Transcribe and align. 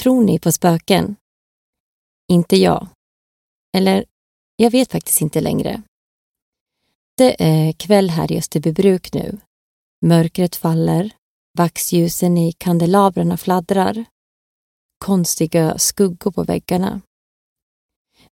Tror 0.00 0.24
ni 0.24 0.38
på 0.38 0.52
spöken? 0.52 1.16
Inte 2.32 2.56
jag. 2.56 2.88
Eller, 3.76 4.04
jag 4.56 4.70
vet 4.70 4.92
faktiskt 4.92 5.20
inte 5.20 5.40
längre. 5.40 5.82
Det 7.16 7.42
är 7.42 7.72
kväll 7.72 8.10
här 8.10 8.32
i 8.32 8.38
Österbybruk 8.38 9.12
nu. 9.12 9.38
Mörkret 10.06 10.56
faller, 10.56 11.10
vaxljusen 11.58 12.38
i 12.38 12.52
kandelabrarna 12.52 13.36
fladdrar. 13.36 14.04
Konstiga 15.04 15.78
skuggor 15.78 16.30
på 16.30 16.44
väggarna. 16.44 17.00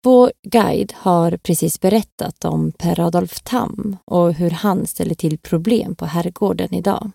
Vår 0.05 0.33
guide 0.43 0.93
har 0.97 1.37
precis 1.37 1.81
berättat 1.81 2.45
om 2.45 2.73
Per 2.73 3.01
Adolf 3.01 3.41
Tam 3.43 3.97
och 4.05 4.35
hur 4.35 4.51
han 4.51 4.87
ställer 4.87 5.15
till 5.15 5.39
problem 5.39 5.95
på 5.95 6.07
herrgården 6.07 6.75
idag. 6.75 7.11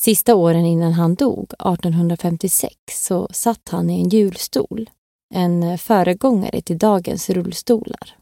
Sista 0.00 0.34
åren 0.34 0.66
innan 0.66 0.92
han 0.92 1.14
dog, 1.14 1.44
1856, 1.44 2.74
så 2.90 3.28
satt 3.30 3.68
han 3.68 3.90
i 3.90 4.00
en 4.00 4.08
hjulstol, 4.08 4.90
en 5.34 5.62
eh, 5.62 5.76
föregångare 5.76 6.60
till 6.60 6.78
dagens 6.78 7.30
rullstolar. 7.30 8.16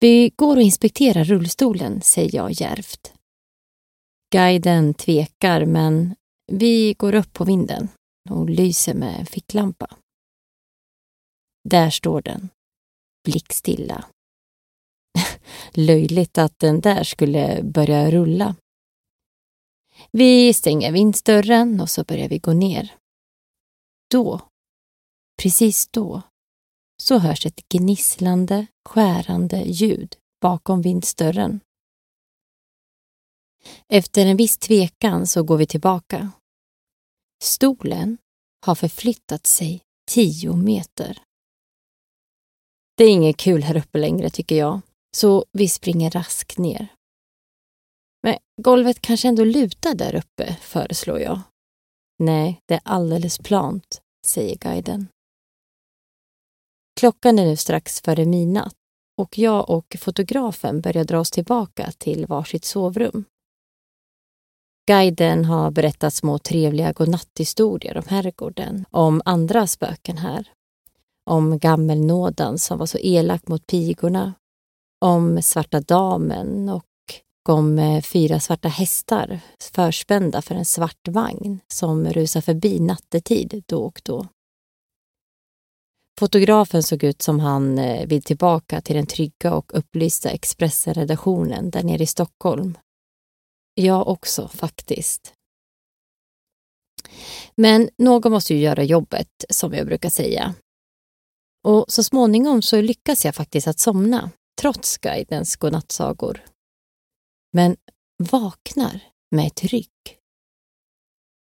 Vi 0.00 0.32
går 0.36 0.56
och 0.56 0.62
inspekterar 0.62 1.24
rullstolen, 1.24 2.02
säger 2.02 2.36
jag 2.36 2.52
järvt. 2.52 3.12
Guiden 4.32 4.94
tvekar, 4.94 5.64
men 5.64 6.14
vi 6.52 6.94
går 6.98 7.14
upp 7.14 7.32
på 7.32 7.44
vinden 7.44 7.88
och 8.30 8.50
lyser 8.50 8.94
med 8.94 9.20
en 9.20 9.26
ficklampa. 9.26 9.96
Där 11.68 11.90
står 11.90 12.22
den, 12.22 12.48
blickstilla. 13.24 14.04
Löjligt 15.72 16.38
att 16.38 16.58
den 16.58 16.80
där 16.80 17.04
skulle 17.04 17.62
börja 17.62 18.10
rulla. 18.10 18.54
Vi 20.12 20.54
stänger 20.54 20.92
vindsdörren 20.92 21.80
och 21.80 21.90
så 21.90 22.04
börjar 22.04 22.28
vi 22.28 22.38
gå 22.38 22.52
ner. 22.52 22.94
Då, 24.10 24.40
precis 25.42 25.88
då, 25.88 26.22
så 27.02 27.18
hörs 27.18 27.46
ett 27.46 27.68
gnisslande, 27.68 28.66
skärande 28.88 29.60
ljud 29.60 30.16
bakom 30.40 30.82
vindsdörren. 30.82 31.60
Efter 33.88 34.26
en 34.26 34.36
viss 34.36 34.58
tvekan 34.58 35.26
så 35.26 35.42
går 35.42 35.56
vi 35.56 35.66
tillbaka. 35.66 36.32
Stolen 37.42 38.18
har 38.66 38.74
förflyttat 38.74 39.46
sig 39.46 39.80
tio 40.10 40.56
meter. 40.56 41.22
Det 42.96 43.04
är 43.04 43.10
inget 43.10 43.36
kul 43.36 43.62
här 43.62 43.76
uppe 43.76 43.98
längre 43.98 44.30
tycker 44.30 44.56
jag, 44.56 44.80
så 45.16 45.44
vi 45.52 45.68
springer 45.68 46.10
raskt 46.10 46.58
ner. 46.58 46.88
Golvet 48.62 49.00
kanske 49.00 49.28
ändå 49.28 49.44
lutar 49.44 49.94
där 49.94 50.14
uppe, 50.14 50.56
föreslår 50.60 51.20
jag. 51.20 51.40
Nej, 52.18 52.60
det 52.66 52.74
är 52.74 52.80
alldeles 52.84 53.38
plant, 53.38 54.02
säger 54.26 54.56
guiden. 54.56 55.08
Klockan 57.00 57.38
är 57.38 57.46
nu 57.46 57.56
strax 57.56 58.00
före 58.00 58.24
midnatt 58.24 58.74
och 59.18 59.38
jag 59.38 59.70
och 59.70 59.96
fotografen 60.00 60.80
börjar 60.80 61.04
dra 61.04 61.18
oss 61.18 61.30
tillbaka 61.30 61.92
till 61.98 62.26
varsitt 62.26 62.64
sovrum. 62.64 63.24
Guiden 64.86 65.44
har 65.44 65.70
berättat 65.70 66.14
små 66.14 66.38
trevliga 66.38 66.92
godnatthistorier 66.92 67.96
om 67.96 68.04
herrgården, 68.08 68.84
om 68.90 69.22
andra 69.24 69.66
spöken 69.66 70.18
här. 70.18 70.52
Om 71.30 71.58
gammelnådan 71.58 72.58
som 72.58 72.78
var 72.78 72.86
så 72.86 72.98
elak 72.98 73.48
mot 73.48 73.66
pigorna, 73.66 74.34
om 75.00 75.42
svarta 75.42 75.80
damen 75.80 76.68
och 76.68 76.84
om 77.48 77.78
eh, 77.78 78.02
fyra 78.02 78.40
svarta 78.40 78.68
hästar 78.68 79.40
förspända 79.72 80.42
för 80.42 80.54
en 80.54 80.64
svart 80.64 81.08
vagn 81.08 81.60
som 81.68 82.06
rusar 82.06 82.40
förbi 82.40 82.80
nattetid 82.80 83.64
då 83.66 83.84
och 83.84 84.00
då. 84.04 84.26
Fotografen 86.20 86.82
såg 86.82 87.04
ut 87.04 87.22
som 87.22 87.40
han 87.40 87.78
eh, 87.78 88.06
vill 88.06 88.22
tillbaka 88.22 88.80
till 88.80 88.96
den 88.96 89.06
trygga 89.06 89.54
och 89.54 89.78
upplysta 89.78 90.30
Expressen-redaktionen 90.30 91.70
där 91.70 91.82
nere 91.82 92.02
i 92.02 92.06
Stockholm. 92.06 92.78
Jag 93.74 94.08
också, 94.08 94.48
faktiskt. 94.48 95.32
Men 97.54 97.88
någon 97.98 98.32
måste 98.32 98.54
ju 98.54 98.60
göra 98.60 98.82
jobbet, 98.82 99.44
som 99.50 99.74
jag 99.74 99.86
brukar 99.86 100.10
säga. 100.10 100.54
Och 101.68 101.84
så 101.88 102.02
småningom 102.02 102.62
så 102.62 102.80
lyckas 102.80 103.24
jag 103.24 103.34
faktiskt 103.34 103.68
att 103.68 103.78
somna, 103.78 104.30
trots 104.60 104.98
guidens 104.98 105.56
godnattsagor. 105.56 106.44
Men 107.52 107.76
vaknar 108.18 109.00
med 109.30 109.46
ett 109.46 109.62
ryck. 109.62 110.18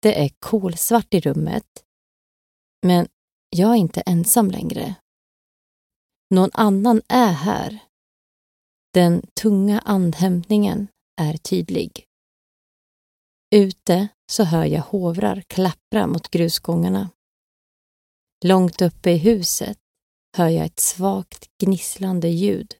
Det 0.02 0.26
är 0.26 0.30
kolsvart 0.40 1.14
i 1.14 1.20
rummet, 1.20 1.84
men 2.86 3.08
jag 3.50 3.72
är 3.72 3.76
inte 3.76 4.02
ensam 4.02 4.52
längre. 4.52 4.96
Någon 6.30 6.50
annan 6.54 7.02
är 7.08 7.32
här. 7.32 7.80
Den 8.94 9.22
tunga 9.42 9.80
andhämtningen 9.80 10.88
är 11.22 11.38
tydlig. 11.38 12.06
Ute 13.56 14.08
så 14.32 14.44
hör 14.44 14.66
jag 14.66 14.82
hovrar 14.82 15.42
klappra 15.42 16.08
mot 16.08 16.30
grusgångarna. 16.30 17.10
Långt 18.46 18.82
uppe 18.82 19.12
i 19.12 19.18
huset 19.18 19.78
hör 20.38 20.50
jag 20.50 20.66
ett 20.66 20.80
svagt 20.80 21.50
gnisslande 21.58 22.28
ljud. 22.28 22.76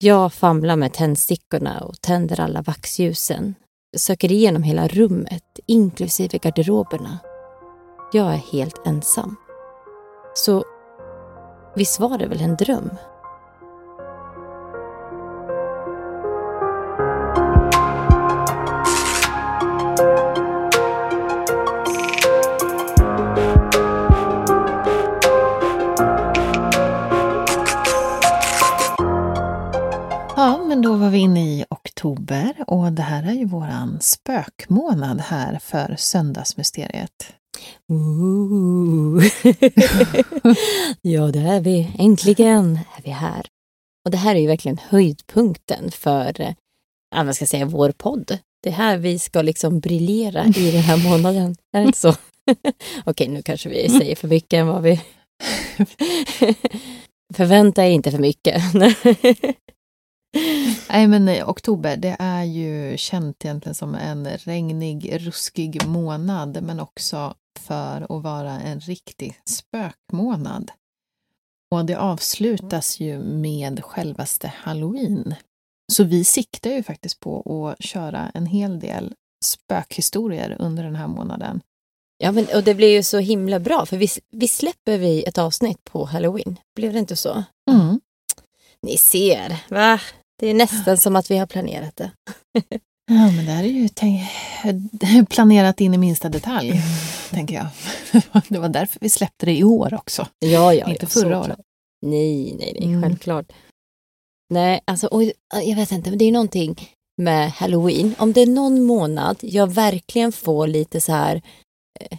Jag 0.00 0.32
famlar 0.32 0.76
med 0.76 0.92
tändstickorna 0.92 1.80
och 1.80 2.00
tänder 2.00 2.40
alla 2.40 2.62
vaxljusen. 2.62 3.54
Söker 3.96 4.32
igenom 4.32 4.62
hela 4.62 4.88
rummet, 4.88 5.58
inklusive 5.66 6.38
garderoberna. 6.38 7.18
Jag 8.12 8.32
är 8.32 8.42
helt 8.52 8.86
ensam. 8.86 9.36
Så 10.34 10.64
visst 11.76 12.00
var 12.00 12.18
det 12.18 12.26
väl 12.26 12.40
en 12.40 12.56
dröm? 12.56 12.90
Då 30.88 30.96
var 30.96 31.10
vi 31.10 31.18
inne 31.18 31.40
i 31.40 31.64
oktober 31.70 32.54
och 32.66 32.92
det 32.92 33.02
här 33.02 33.22
är 33.22 33.32
ju 33.32 33.44
våran 33.44 33.98
spökmånad 34.00 35.20
här 35.20 35.58
för 35.58 35.96
söndagsmysteriet. 35.98 37.32
Ooh. 37.92 39.24
ja, 41.02 41.26
det 41.26 41.38
är 41.38 41.60
vi. 41.60 41.90
Äntligen 41.98 42.78
är 42.96 43.02
vi 43.02 43.10
här. 43.10 43.46
Och 44.04 44.10
det 44.10 44.16
här 44.16 44.34
är 44.34 44.38
ju 44.40 44.46
verkligen 44.46 44.78
höjdpunkten 44.88 45.90
för, 45.90 46.54
ja, 47.14 47.24
vad 47.24 47.34
ska 47.34 47.42
jag 47.42 47.48
säga, 47.48 47.66
vår 47.66 47.90
podd. 47.90 48.38
Det 48.62 48.68
är 48.68 48.74
här 48.74 48.96
vi 48.96 49.18
ska 49.18 49.42
liksom 49.42 49.80
briljera 49.80 50.44
i 50.44 50.70
den 50.70 50.82
här 50.82 51.10
månaden. 51.10 51.56
Är 51.72 51.80
det 51.80 51.86
inte 51.86 51.98
så? 51.98 52.14
Okej, 53.04 53.28
nu 53.28 53.42
kanske 53.42 53.68
vi 53.68 53.88
säger 53.88 54.16
för 54.16 54.28
mycket 54.28 54.52
än 54.52 54.66
vad 54.66 54.82
vi... 54.82 55.00
Förvänta 57.34 57.86
er 57.86 57.90
inte 57.90 58.10
för 58.10 58.18
mycket. 58.18 58.62
Nej, 60.90 61.06
men 61.06 61.28
eh, 61.28 61.48
oktober, 61.48 61.96
det 61.96 62.16
är 62.18 62.44
ju 62.44 62.96
känt 62.96 63.44
egentligen 63.44 63.74
som 63.74 63.94
en 63.94 64.26
regnig, 64.26 65.26
ruskig 65.26 65.86
månad, 65.86 66.62
men 66.62 66.80
också 66.80 67.34
för 67.58 68.16
att 68.16 68.22
vara 68.22 68.60
en 68.60 68.80
riktig 68.80 69.40
spökmånad. 69.44 70.70
Och 71.70 71.84
det 71.84 71.98
avslutas 71.98 73.00
ju 73.00 73.18
med 73.18 73.84
självaste 73.84 74.52
halloween. 74.56 75.34
Så 75.92 76.04
vi 76.04 76.24
siktar 76.24 76.70
ju 76.70 76.82
faktiskt 76.82 77.20
på 77.20 77.68
att 77.68 77.84
köra 77.84 78.30
en 78.34 78.46
hel 78.46 78.80
del 78.80 79.14
spökhistorier 79.44 80.56
under 80.58 80.82
den 80.82 80.96
här 80.96 81.08
månaden. 81.08 81.60
Ja, 82.18 82.32
men, 82.32 82.46
och 82.54 82.62
det 82.62 82.74
blir 82.74 82.88
ju 82.88 83.02
så 83.02 83.18
himla 83.18 83.60
bra, 83.60 83.86
för 83.86 83.96
vi, 83.96 84.08
vi 84.32 84.48
släpper 84.48 84.98
vi 84.98 85.24
ett 85.24 85.38
avsnitt 85.38 85.84
på 85.84 86.04
halloween. 86.04 86.56
Blev 86.76 86.92
det 86.92 86.98
inte 86.98 87.16
så? 87.16 87.44
Mm. 87.70 88.00
Ni 88.82 88.96
ser, 88.96 89.64
va? 89.68 90.00
Det 90.38 90.46
är 90.46 90.54
nästan 90.54 90.96
som 90.98 91.16
att 91.16 91.30
vi 91.30 91.38
har 91.38 91.46
planerat 91.46 91.96
det. 91.96 92.10
Ja, 93.10 93.30
men 93.36 93.46
det 93.46 93.52
här 93.52 93.64
är 93.64 93.68
ju 93.68 93.88
tänk- 93.88 95.28
planerat 95.30 95.80
in 95.80 95.94
i 95.94 95.98
minsta 95.98 96.28
detalj, 96.28 96.70
Mm. 96.70 96.82
tänker 97.30 97.54
jag. 97.54 97.66
Det 98.48 98.58
var 98.58 98.68
därför 98.68 98.98
vi 99.00 99.08
släppte 99.10 99.46
det 99.46 99.56
i 99.56 99.64
år 99.64 99.94
också. 99.94 100.26
Ja, 100.38 100.74
ja, 100.74 100.90
Inte 100.90 101.04
ja, 101.04 101.08
förra 101.08 101.40
året. 101.40 101.58
Nej, 102.06 102.54
nej, 102.58 102.72
nej, 102.80 102.84
Mm. 102.88 103.02
självklart. 103.02 103.52
Nej, 104.54 104.80
alltså, 104.84 105.06
och, 105.06 105.22
jag 105.64 105.76
vet 105.76 105.92
inte, 105.92 106.10
men 106.10 106.18
det 106.18 106.24
är 106.24 106.32
någonting 106.32 106.88
med 107.22 107.50
halloween. 107.52 108.14
Om 108.18 108.32
det 108.32 108.40
är 108.40 108.46
någon 108.46 108.82
månad 108.82 109.36
jag 109.40 109.72
verkligen 109.72 110.32
får 110.32 110.66
lite 110.66 111.00
så 111.00 111.12
här 111.12 111.42
eh, 112.00 112.18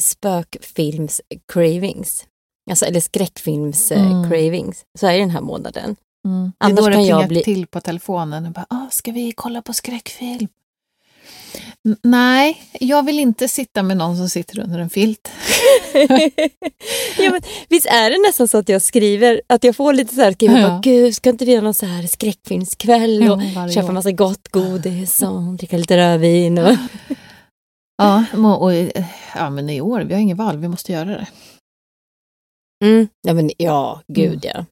spökfilms 0.00 1.20
cravings, 1.52 2.26
alltså, 2.70 2.84
eller 2.84 3.00
skräckfilms 3.00 3.92
eh, 3.92 4.10
Mm. 4.10 4.72
så 4.98 5.06
är 5.06 5.12
det 5.12 5.18
den 5.18 5.30
här 5.30 5.40
månaden. 5.40 5.96
Mm. 6.24 6.44
Det 6.58 6.64
Annars 6.66 6.84
kan 6.94 7.04
jag 7.06 7.28
bli- 7.28 7.42
till 7.42 7.66
på 7.66 7.80
telefonen 7.80 8.46
och 8.46 8.52
bara, 8.52 8.66
ah, 8.70 8.90
ska 8.90 9.12
vi 9.12 9.32
kolla 9.32 9.62
på 9.62 9.72
skräckfilm? 9.72 10.48
N- 11.88 11.96
nej, 12.02 12.62
jag 12.80 13.02
vill 13.06 13.18
inte 13.18 13.48
sitta 13.48 13.82
med 13.82 13.96
någon 13.96 14.16
som 14.16 14.28
sitter 14.28 14.58
under 14.60 14.78
en 14.78 14.90
filt. 14.90 15.30
ja, 17.18 17.30
men, 17.30 17.40
visst 17.68 17.86
är 17.86 18.10
det 18.10 18.18
nästan 18.28 18.48
så 18.48 18.58
att 18.58 18.68
jag 18.68 18.82
skriver, 18.82 19.42
att 19.46 19.64
jag 19.64 19.76
får 19.76 19.92
lite 19.92 20.14
så 20.14 20.20
här, 20.20 20.32
skriver, 20.32 20.60
Ja. 20.60 20.80
gud, 20.82 21.14
ska 21.14 21.30
inte 21.30 21.44
vi 21.44 21.52
göra 21.52 21.64
någon 21.64 21.74
så 21.74 21.86
här 21.86 22.06
skräckfilmskväll 22.06 23.30
och 23.30 23.42
varje 23.54 23.72
köpa 23.74 23.92
massa 23.92 24.12
gott 24.12 24.48
godis 24.48 25.22
och 25.22 25.42
dricka 25.58 25.76
lite 25.76 25.96
rödvin? 25.96 26.58
Och... 26.58 26.76
Ja, 27.96 28.24
och, 28.58 28.74
eh, 28.74 29.04
ja, 29.34 29.50
men 29.50 29.70
i 29.70 29.80
år, 29.80 30.00
vi 30.00 30.14
har 30.14 30.20
inget 30.20 30.36
val, 30.36 30.58
vi 30.58 30.68
måste 30.68 30.92
göra 30.92 31.04
det. 31.04 31.26
Mm. 32.84 33.08
Ja, 33.26 33.34
men, 33.34 33.50
ja, 33.58 34.00
gud 34.08 34.44
ja. 34.44 34.64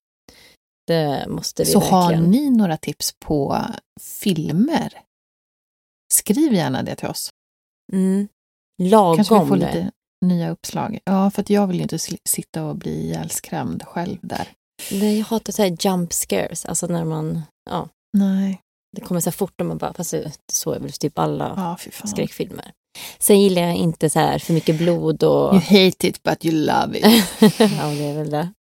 Det 0.93 1.27
måste 1.29 1.63
vi 1.63 1.71
Så 1.73 1.81
verkligen. 1.81 2.23
har 2.23 2.31
ni 2.31 2.51
några 2.51 2.77
tips 2.77 3.15
på 3.19 3.67
filmer? 4.01 4.93
Skriv 6.13 6.53
gärna 6.53 6.83
det 6.83 6.95
till 6.97 7.09
oss. 7.09 7.31
Mm. 7.93 8.29
Lagom. 8.83 9.17
Kanske 9.17 9.41
vi 9.41 9.47
får 9.47 9.57
lite 9.57 9.91
nya 10.27 10.51
uppslag. 10.51 10.99
Ja, 11.05 11.31
för 11.31 11.43
att 11.43 11.51
jag 11.51 11.67
vill 11.67 11.81
inte 11.81 11.99
sitta 12.25 12.65
och 12.65 12.77
bli 12.77 12.91
ihjälskrämd 12.91 13.83
själv 13.83 14.19
där. 14.23 14.49
Nej, 14.91 15.19
jag 15.19 15.27
hatar 15.27 15.53
så 15.53 15.63
här 15.63 15.77
jump 15.81 16.13
scares, 16.13 16.65
alltså 16.65 16.87
när 16.87 17.05
man, 17.05 17.43
ja, 17.71 17.89
Nej. 18.13 18.61
det 18.97 19.01
kommer 19.01 19.21
så 19.21 19.31
här 19.31 19.33
fort 19.33 19.61
och 19.61 19.67
man 19.67 19.79
bara, 19.79 19.93
fast 19.93 20.15
så 20.53 20.73
är 20.73 20.81
väl 20.81 20.93
typ 20.93 21.19
alla 21.19 21.53
Ja, 21.57 22.07
skräckfilmer. 22.07 22.73
Sen 23.19 23.41
gillar 23.41 23.63
jag 23.63 23.75
inte 23.77 24.11
så 24.11 24.19
här 24.19 24.39
för 24.39 24.53
mycket 24.53 24.79
blod 24.79 25.23
och... 25.23 25.55
You 25.55 25.61
hate 25.61 26.09
it 26.09 26.23
but 26.23 26.45
you 26.45 26.55
love 26.55 26.99
it. 26.99 27.05
ja, 27.59 27.87
det 27.87 28.05
är 28.05 28.17
väl 28.17 28.31
det. 28.31 28.53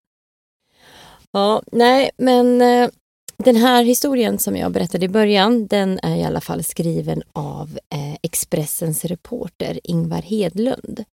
Ja, 1.32 1.62
nej, 1.72 2.10
men 2.16 2.60
eh, 2.62 2.90
den 3.36 3.56
här 3.56 3.84
historien 3.84 4.38
som 4.38 4.56
jag 4.56 4.72
berättade 4.72 5.04
i 5.04 5.08
början, 5.08 5.66
den 5.66 5.98
är 6.02 6.16
i 6.16 6.24
alla 6.24 6.40
fall 6.40 6.64
skriven 6.64 7.22
av 7.32 7.78
eh, 7.94 8.16
Expressens 8.22 9.04
reporter 9.04 9.80
Ingvar 9.84 10.22
Hedlund. 10.22 11.04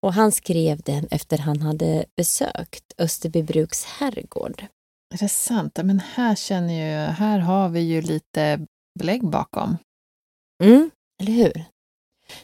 Och 0.00 0.14
han 0.14 0.32
skrev 0.32 0.80
den 0.80 1.06
efter 1.10 1.38
han 1.38 1.60
hade 1.60 2.04
besökt 2.16 2.92
Österbybruks 2.98 3.84
herrgård. 3.84 4.66
Är 5.14 5.18
det 5.18 5.28
sant? 5.28 5.78
Men 5.84 6.00
här 6.00 6.34
känner 6.34 6.74
ju, 6.74 7.12
här 7.12 7.38
har 7.38 7.68
vi 7.68 7.80
ju 7.80 8.02
lite 8.02 8.66
belägg 8.98 9.24
bakom. 9.24 9.76
Mm, 10.62 10.90
eller 11.22 11.32
hur? 11.32 11.64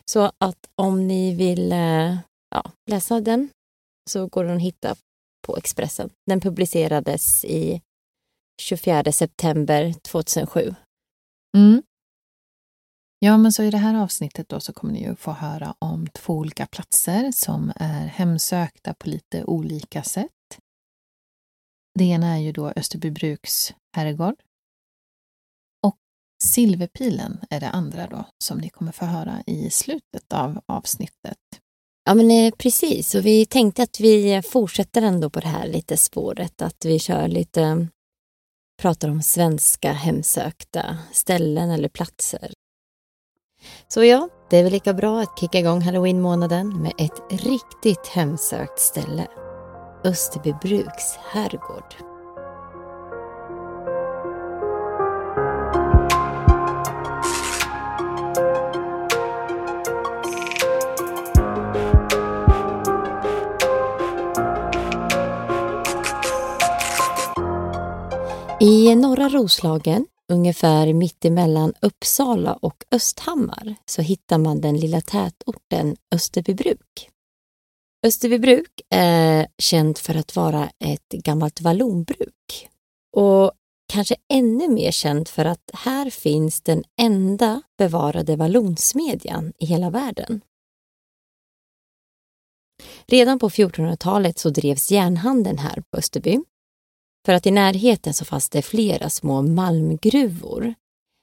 Så 0.05 0.33
att 0.39 0.69
om 0.75 1.09
ni 1.09 1.35
vill 1.35 1.73
eh, 1.73 2.17
ja, 2.51 2.71
läsa 2.91 3.21
den 3.21 3.49
så 4.11 4.27
går 4.27 4.45
den 4.45 4.57
att 4.57 4.63
hitta 4.63 4.97
på 5.47 5.57
Expressen. 5.57 6.11
Den 6.27 6.41
publicerades 6.41 7.45
i 7.45 7.83
24 8.61 9.13
september 9.13 9.93
2007. 9.93 10.75
Mm. 11.57 11.83
Ja, 13.19 13.37
men 13.37 13.53
så 13.53 13.63
i 13.63 13.71
det 13.71 13.79
här 13.79 14.03
avsnittet 14.03 14.49
då 14.49 14.61
så 14.61 14.73
kommer 14.73 14.93
ni 14.93 15.03
ju 15.03 15.17
få 15.17 15.33
höra 15.33 15.75
om 15.79 16.07
två 16.07 16.33
olika 16.33 16.67
platser 16.67 17.33
som 17.33 17.73
är 17.77 18.07
hemsökta 18.07 18.95
på 18.95 19.09
lite 19.09 19.45
olika 19.45 20.03
sätt. 20.03 20.31
Det 21.99 22.05
ena 22.05 22.27
är 22.27 22.39
ju 22.39 22.53
då 22.53 22.71
Österbybruks 22.71 23.75
herrgård. 23.97 24.35
Och 25.87 25.97
Silverpilen 26.45 27.45
är 27.51 27.61
det 27.61 27.71
andra 27.71 28.07
då 28.07 28.25
som 28.45 28.59
ni 28.59 28.69
kommer 28.69 28.93
få 28.93 29.05
höra 29.05 29.43
i 29.47 29.71
slutet 29.71 30.33
av 30.33 30.61
avsnittet. 30.67 31.39
Ja, 32.09 32.15
men 32.15 32.31
eh, 32.31 32.55
precis. 32.59 33.15
Och 33.15 33.27
vi 33.27 33.47
tänkte 33.47 33.83
att 33.83 34.01
vi 34.01 34.43
fortsätter 34.43 35.03
ändå 35.03 35.31
på 35.31 35.41
det 35.41 35.49
här 35.49 35.67
lite 35.67 35.97
spåret. 35.97 36.63
Att 36.63 36.85
vi 36.85 36.99
kör 36.99 37.29
lite, 37.29 37.89
pratar 38.83 39.09
om 39.09 39.23
svenska 39.23 39.93
hemsökta 39.93 40.99
ställen 41.13 41.71
eller 41.71 41.89
platser. 41.89 42.53
Så 43.89 44.05
ja, 44.05 44.29
det 44.51 44.57
är 44.59 44.63
väl 44.63 44.73
lika 44.73 44.95
bra 44.95 45.21
att 45.21 45.39
kicka 45.41 45.59
igång 45.59 45.81
halloween-månaden 45.81 46.83
med 46.83 46.93
ett 46.99 47.43
riktigt 47.45 48.07
hemsökt 48.07 48.79
ställe. 48.79 49.27
Österbybruks 50.05 51.17
herrgård. 51.33 52.16
I 68.61 68.95
norra 68.95 69.29
Roslagen, 69.29 70.07
ungefär 70.29 70.93
mittemellan 70.93 71.75
Uppsala 71.83 72.55
och 72.55 72.85
Östhammar, 72.91 73.75
så 73.87 74.03
hittar 74.03 74.39
man 74.39 74.61
den 74.61 74.77
lilla 74.77 75.01
tätorten 75.01 75.97
Österbybruk. 76.15 77.11
Österbybruk 78.07 78.81
är 78.91 79.49
känt 79.59 79.99
för 79.99 80.15
att 80.15 80.37
vara 80.37 80.71
ett 80.85 81.09
gammalt 81.09 81.61
vallonbruk 81.61 82.69
och 83.17 83.53
kanske 83.93 84.17
ännu 84.33 84.69
mer 84.69 84.91
känt 84.91 85.29
för 85.29 85.45
att 85.45 85.71
här 85.73 86.11
finns 86.11 86.61
den 86.61 86.85
enda 87.01 87.63
bevarade 87.79 88.37
vallonsmedjan 88.37 89.53
i 89.59 89.67
hela 89.67 89.91
världen. 89.91 90.41
Redan 93.07 93.39
på 93.39 93.49
1400-talet 93.49 94.39
så 94.39 94.51
drevs 94.51 94.91
järnhandeln 94.91 95.59
här 95.59 95.83
på 95.91 95.99
Österby 95.99 96.41
för 97.27 97.33
att 97.33 97.47
i 97.47 97.51
närheten 97.51 98.15
så 98.15 98.25
fanns 98.25 98.49
det 98.49 98.63
flera 98.63 99.11
små 99.11 99.43
malmgruvor. 99.43 100.75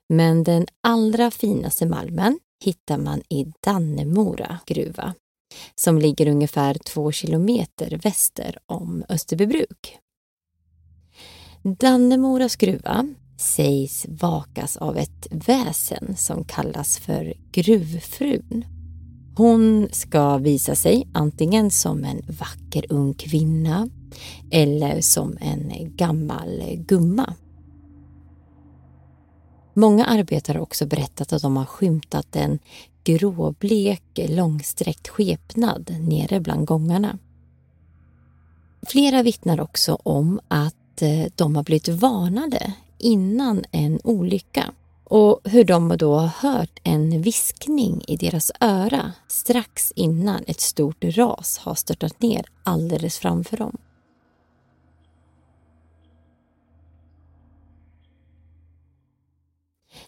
Men 0.10 0.44
den 0.44 0.66
allra 0.82 1.32
finaste 1.32 1.86
malmen 1.86 2.40
hittar 2.64 2.98
man 2.98 3.22
i 3.30 3.46
Dannemora 3.60 4.60
gruva 4.66 5.14
som 5.76 6.00
ligger 6.00 6.28
ungefär 6.28 6.74
två 6.74 7.12
kilometer 7.12 8.00
väster 8.04 8.58
om 8.66 9.04
Österbybruk. 9.10 9.98
Dannemoras 11.62 12.56
gruva 12.56 13.08
sägs 13.38 14.06
vakas 14.10 14.78
av 14.78 14.98
ett 14.98 15.28
väsen 15.32 16.16
som 16.18 16.46
kallas 16.46 17.00
för 17.00 17.34
Gruvfrun. 17.52 18.66
Hon 19.36 19.88
ska 19.92 20.38
visa 20.38 20.76
sig 20.76 21.08
antingen 21.14 21.72
som 21.72 22.04
en 22.04 22.22
vacker 22.28 22.86
ung 22.90 23.14
kvinna 23.14 23.90
eller 24.52 25.02
som 25.02 25.38
en 25.42 25.96
gammal 25.96 26.64
gumma. 26.88 27.34
Många 29.74 30.06
arbetare 30.06 30.58
har 30.58 30.64
också 30.64 30.86
berättat 30.86 31.34
att 31.34 31.42
de 31.42 31.58
har 31.58 31.66
skymtat 31.66 32.36
en 32.36 32.60
gråblek, 33.04 34.04
långsträckt 34.16 35.08
skepnad 35.08 35.96
nere 36.00 36.40
bland 36.40 36.68
gångarna. 36.68 37.18
Flera 38.88 39.24
vittnar 39.24 39.62
också 39.62 39.98
om 40.04 40.40
att 40.48 41.02
eh, 41.02 41.26
de 41.36 41.56
har 41.56 41.64
blivit 41.64 41.88
varnade 41.88 42.74
innan 42.98 43.64
en 43.72 44.00
olycka 44.04 44.72
och 45.04 45.40
hur 45.44 45.64
de 45.64 45.98
då 45.98 46.16
har 46.16 46.50
hört 46.50 46.80
en 46.84 47.22
viskning 47.22 48.04
i 48.08 48.18
deras 48.18 48.52
öra 48.60 49.12
strax 49.28 49.92
innan 49.96 50.44
ett 50.48 50.62
stort 50.62 51.04
ras 51.04 51.58
har 51.58 51.76
störtat 51.76 52.22
ner 52.22 52.46
alldeles 52.64 53.18
framför 53.18 53.58
dem. 53.58 53.78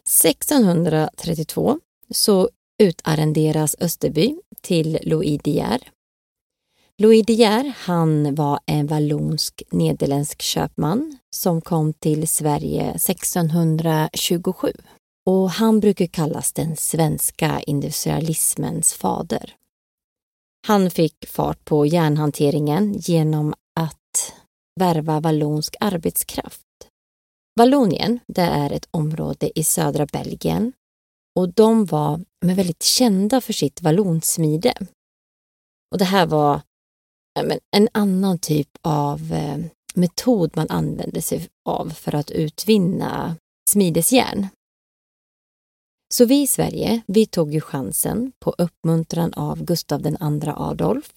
–1632 0.10 1.80
så 2.10 2.50
utarrenderas 2.84 3.76
Österby 3.80 4.36
till 4.62 5.00
Louis 5.02 5.42
De 5.44 5.52
Geer. 5.52 5.90
Louis 6.98 7.26
De 7.26 7.34
Geer, 7.34 7.74
han 7.78 8.36
var 8.36 8.60
en 8.66 8.88
vallonsk 8.88 9.64
nederländsk 9.72 10.42
köpman 10.42 11.18
som 11.36 11.62
kom 11.62 11.94
till 11.94 12.28
Sverige 12.28 12.90
1627 12.90 14.74
och 15.26 15.50
han 15.50 15.80
brukar 15.80 16.06
kallas 16.06 16.54
den 16.54 16.78
svenska 16.78 17.62
industrialismens 17.62 18.94
fader. 18.94 19.56
Han 20.68 20.92
fick 20.92 21.26
fart 21.28 21.66
på 21.66 21.86
järnhanteringen 21.86 22.94
genom 22.94 23.54
att 23.76 24.34
värva 24.80 25.20
vallonsk 25.20 25.76
arbetskraft. 25.80 26.65
Vallonien, 27.56 28.20
det 28.28 28.42
är 28.42 28.72
ett 28.72 28.88
område 28.92 29.60
i 29.60 29.64
södra 29.64 30.06
Belgien 30.06 30.74
och 31.36 31.54
de 31.54 31.86
var 31.86 32.22
väldigt 32.46 32.84
kända 32.84 33.42
för 33.42 33.54
sitt 33.54 33.82
vallonsmide. 33.82 34.74
Och 35.92 35.98
det 35.98 36.06
här 36.06 36.26
var 36.26 36.62
en 37.72 37.90
annan 37.92 38.40
typ 38.40 38.70
av 38.82 39.34
eh, 39.34 39.58
metod 39.96 40.52
man 40.56 40.70
använde 40.70 41.22
sig 41.22 41.48
av 41.70 41.90
för 41.90 42.16
att 42.16 42.32
utvinna 42.32 43.36
smidesjärn. 43.70 44.48
Så 46.14 46.26
vi 46.26 46.42
i 46.42 46.48
Sverige, 46.48 47.02
vi 47.08 47.26
tog 47.26 47.54
ju 47.54 47.62
chansen 47.62 48.32
på 48.40 48.56
uppmuntran 48.58 49.34
av 49.34 49.64
Gustav 49.64 50.08
II 50.08 50.16
Adolf 50.56 51.14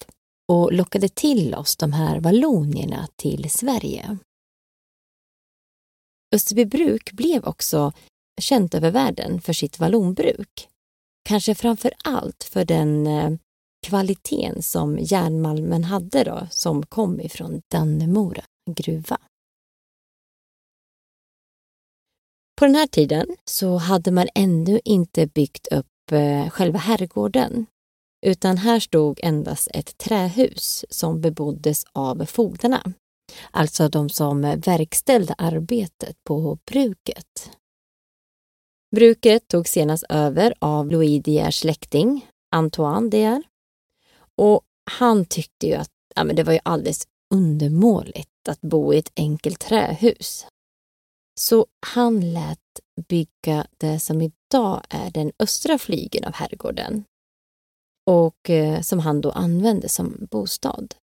och 0.47 0.73
lockade 0.73 1.09
till 1.09 1.55
oss 1.55 1.75
de 1.75 1.93
här 1.93 2.19
vallonierna 2.19 3.07
till 3.15 3.49
Sverige. 3.49 4.17
Österbybruk 6.35 7.11
blev 7.11 7.45
också 7.45 7.93
känt 8.41 8.75
över 8.75 8.91
världen 8.91 9.41
för 9.41 9.53
sitt 9.53 9.79
vallonbruk. 9.79 10.67
Kanske 11.29 11.55
framför 11.55 11.93
allt 12.03 12.43
för 12.43 12.65
den 12.65 13.07
eh, 13.07 13.31
kvaliteten 13.87 14.63
som 14.63 14.97
järnmalmen 14.99 15.83
hade 15.83 16.23
då, 16.23 16.47
som 16.51 16.85
kom 16.85 17.21
ifrån 17.21 17.61
Dannemora 17.71 18.43
gruva. 18.71 19.17
På 22.59 22.65
den 22.65 22.75
här 22.75 22.87
tiden 22.87 23.35
så 23.45 23.77
hade 23.77 24.11
man 24.11 24.27
ännu 24.35 24.79
inte 24.85 25.27
byggt 25.27 25.67
upp 25.67 26.11
eh, 26.11 26.49
själva 26.49 26.79
herrgården 26.79 27.65
utan 28.25 28.57
här 28.57 28.79
stod 28.79 29.19
endast 29.23 29.67
ett 29.73 29.97
trähus 29.97 30.85
som 30.89 31.21
beboddes 31.21 31.83
av 31.93 32.25
fogdarna, 32.25 32.93
alltså 33.51 33.89
de 33.89 34.09
som 34.09 34.41
verkställde 34.41 35.35
arbetet 35.37 36.15
på 36.23 36.57
bruket. 36.65 37.51
Bruket 38.95 39.47
tog 39.47 39.67
senast 39.67 40.03
över 40.09 40.53
av 40.59 40.91
Louis 40.91 41.23
De 41.23 41.31
Geers 41.31 41.59
släkting, 41.59 42.27
Antoine 42.55 43.09
De 43.09 43.17
Geer. 43.17 43.43
Och 44.35 44.61
han 44.91 45.25
tyckte 45.25 45.67
ju 45.67 45.73
att 45.73 45.91
ja, 46.15 46.23
men 46.23 46.35
det 46.35 46.43
var 46.43 46.53
ju 46.53 46.59
alldeles 46.63 47.07
undermåligt 47.33 48.49
att 48.49 48.61
bo 48.61 48.93
i 48.93 48.97
ett 48.97 49.11
enkelt 49.15 49.59
trähus. 49.59 50.45
Så 51.39 51.65
han 51.85 52.33
lät 52.33 52.59
bygga 53.07 53.67
det 53.77 53.99
som 53.99 54.21
idag 54.21 54.83
är 54.89 55.11
den 55.11 55.31
östra 55.39 55.77
flygeln 55.77 56.25
av 56.25 56.33
herrgården 56.33 57.03
och 58.09 58.49
eh, 58.49 58.81
som 58.81 58.99
han 58.99 59.21
då 59.21 59.31
använde 59.31 59.89
som 59.89 60.27
bostad. 60.31 60.95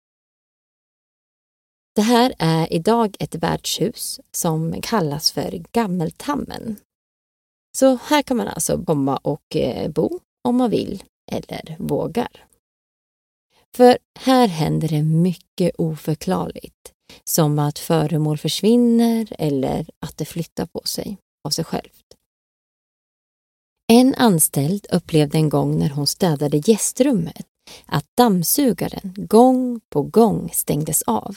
Det 1.97 2.03
här 2.03 2.35
är 2.39 2.73
idag 2.73 3.17
ett 3.19 3.35
värdshus 3.35 4.21
som 4.33 4.81
kallas 4.83 5.33
för 5.33 5.51
Gammeltammen. 5.73 6.77
Så 7.79 7.99
här 8.05 8.23
kan 8.23 8.37
man 8.37 8.49
alltså 8.49 8.85
komma 8.85 9.17
och 9.17 9.57
eh, 9.57 9.91
bo 9.91 10.21
om 10.49 10.57
man 10.57 10.71
vill 10.71 11.03
eller 11.33 11.77
vågar. 11.79 12.45
För 13.77 13.99
här 14.19 14.47
händer 14.47 14.89
det 14.89 15.03
mycket 15.03 15.75
oförklarligt 15.79 16.93
som 17.25 17.59
att 17.59 17.79
föremål 17.79 18.39
försvinner 18.39 19.27
eller 19.39 19.91
att 19.99 20.17
det 20.17 20.25
flyttar 20.25 20.67
på 20.67 20.81
sig 20.85 21.17
av 21.45 21.51
sig 21.51 21.65
självt. 21.65 22.07
En 23.93 24.15
anställd 24.15 24.87
upplevde 24.93 25.39
en 25.39 25.49
gång 25.49 25.79
när 25.79 25.91
hon 25.91 26.07
städade 26.07 26.57
gästrummet 26.57 27.47
att 27.87 28.07
dammsugaren 28.17 29.15
gång 29.17 29.81
på 29.91 30.03
gång 30.03 30.51
stängdes 30.53 31.03
av. 31.03 31.37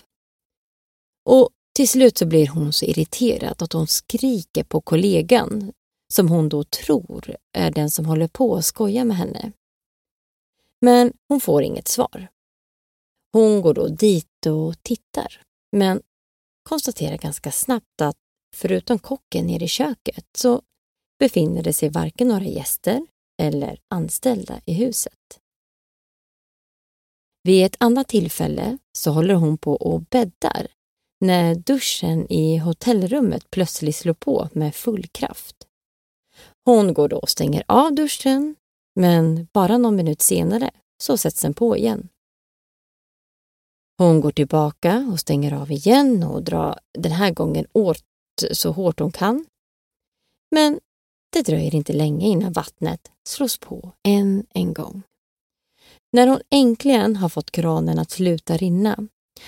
Och 1.25 1.49
till 1.75 1.89
slut 1.89 2.17
så 2.17 2.25
blir 2.25 2.47
hon 2.47 2.73
så 2.73 2.85
irriterad 2.85 3.61
att 3.61 3.73
hon 3.73 3.88
skriker 3.88 4.63
på 4.63 4.81
kollegan 4.81 5.73
som 6.13 6.29
hon 6.29 6.49
då 6.49 6.63
tror 6.63 7.35
är 7.57 7.71
den 7.71 7.89
som 7.89 8.05
håller 8.05 8.27
på 8.27 8.55
att 8.55 8.65
skoja 8.65 9.05
med 9.05 9.17
henne. 9.17 9.51
Men 10.81 11.13
hon 11.27 11.41
får 11.41 11.63
inget 11.63 11.88
svar. 11.88 12.27
Hon 13.33 13.61
går 13.61 13.73
då 13.73 13.88
dit 13.88 14.45
och 14.45 14.83
tittar 14.83 15.41
men 15.71 16.01
konstaterar 16.69 17.17
ganska 17.17 17.51
snabbt 17.51 18.01
att 18.01 18.17
förutom 18.55 18.99
kocken 18.99 19.47
nere 19.47 19.63
i 19.63 19.67
köket 19.67 20.25
så 20.38 20.61
befinner 21.19 21.63
det 21.63 21.73
sig 21.73 21.89
varken 21.89 22.27
några 22.27 22.45
gäster 22.45 23.07
eller 23.41 23.79
anställda 23.88 24.61
i 24.65 24.73
huset. 24.73 25.39
Vid 27.43 27.65
ett 27.65 27.75
annat 27.79 28.07
tillfälle 28.07 28.77
så 28.97 29.11
håller 29.11 29.33
hon 29.33 29.57
på 29.57 29.73
och 29.73 30.01
bäddar 30.01 30.67
när 31.19 31.55
duschen 31.55 32.31
i 32.31 32.57
hotellrummet 32.57 33.51
plötsligt 33.51 33.95
slår 33.95 34.13
på 34.13 34.49
med 34.53 34.75
full 34.75 35.07
kraft. 35.07 35.55
Hon 36.65 36.93
går 36.93 37.07
då 37.07 37.17
och 37.17 37.29
stänger 37.29 37.63
av 37.67 37.93
duschen, 37.93 38.55
men 38.95 39.47
bara 39.53 39.77
någon 39.77 39.95
minut 39.95 40.21
senare 40.21 40.71
så 41.03 41.17
sätts 41.17 41.41
den 41.41 41.53
på 41.53 41.77
igen. 41.77 42.09
Hon 43.97 44.21
går 44.21 44.31
tillbaka 44.31 45.09
och 45.11 45.19
stänger 45.19 45.53
av 45.53 45.71
igen 45.71 46.23
och 46.23 46.43
drar 46.43 46.79
den 46.97 47.11
här 47.11 47.31
gången 47.31 47.65
åt 47.73 48.03
så 48.51 48.71
hårt 48.71 48.99
hon 48.99 49.11
kan. 49.11 49.45
Men 50.51 50.79
det 51.33 51.41
dröjer 51.41 51.75
inte 51.75 51.93
länge 51.93 52.27
innan 52.27 52.53
vattnet 52.53 53.11
slås 53.27 53.57
på 53.57 53.91
än 54.03 54.45
en 54.53 54.73
gång. 54.73 55.01
När 56.13 56.27
hon 56.27 56.41
äntligen 56.49 57.15
har 57.15 57.29
fått 57.29 57.51
kranen 57.51 57.99
att 57.99 58.11
sluta 58.11 58.57
rinna 58.57 59.07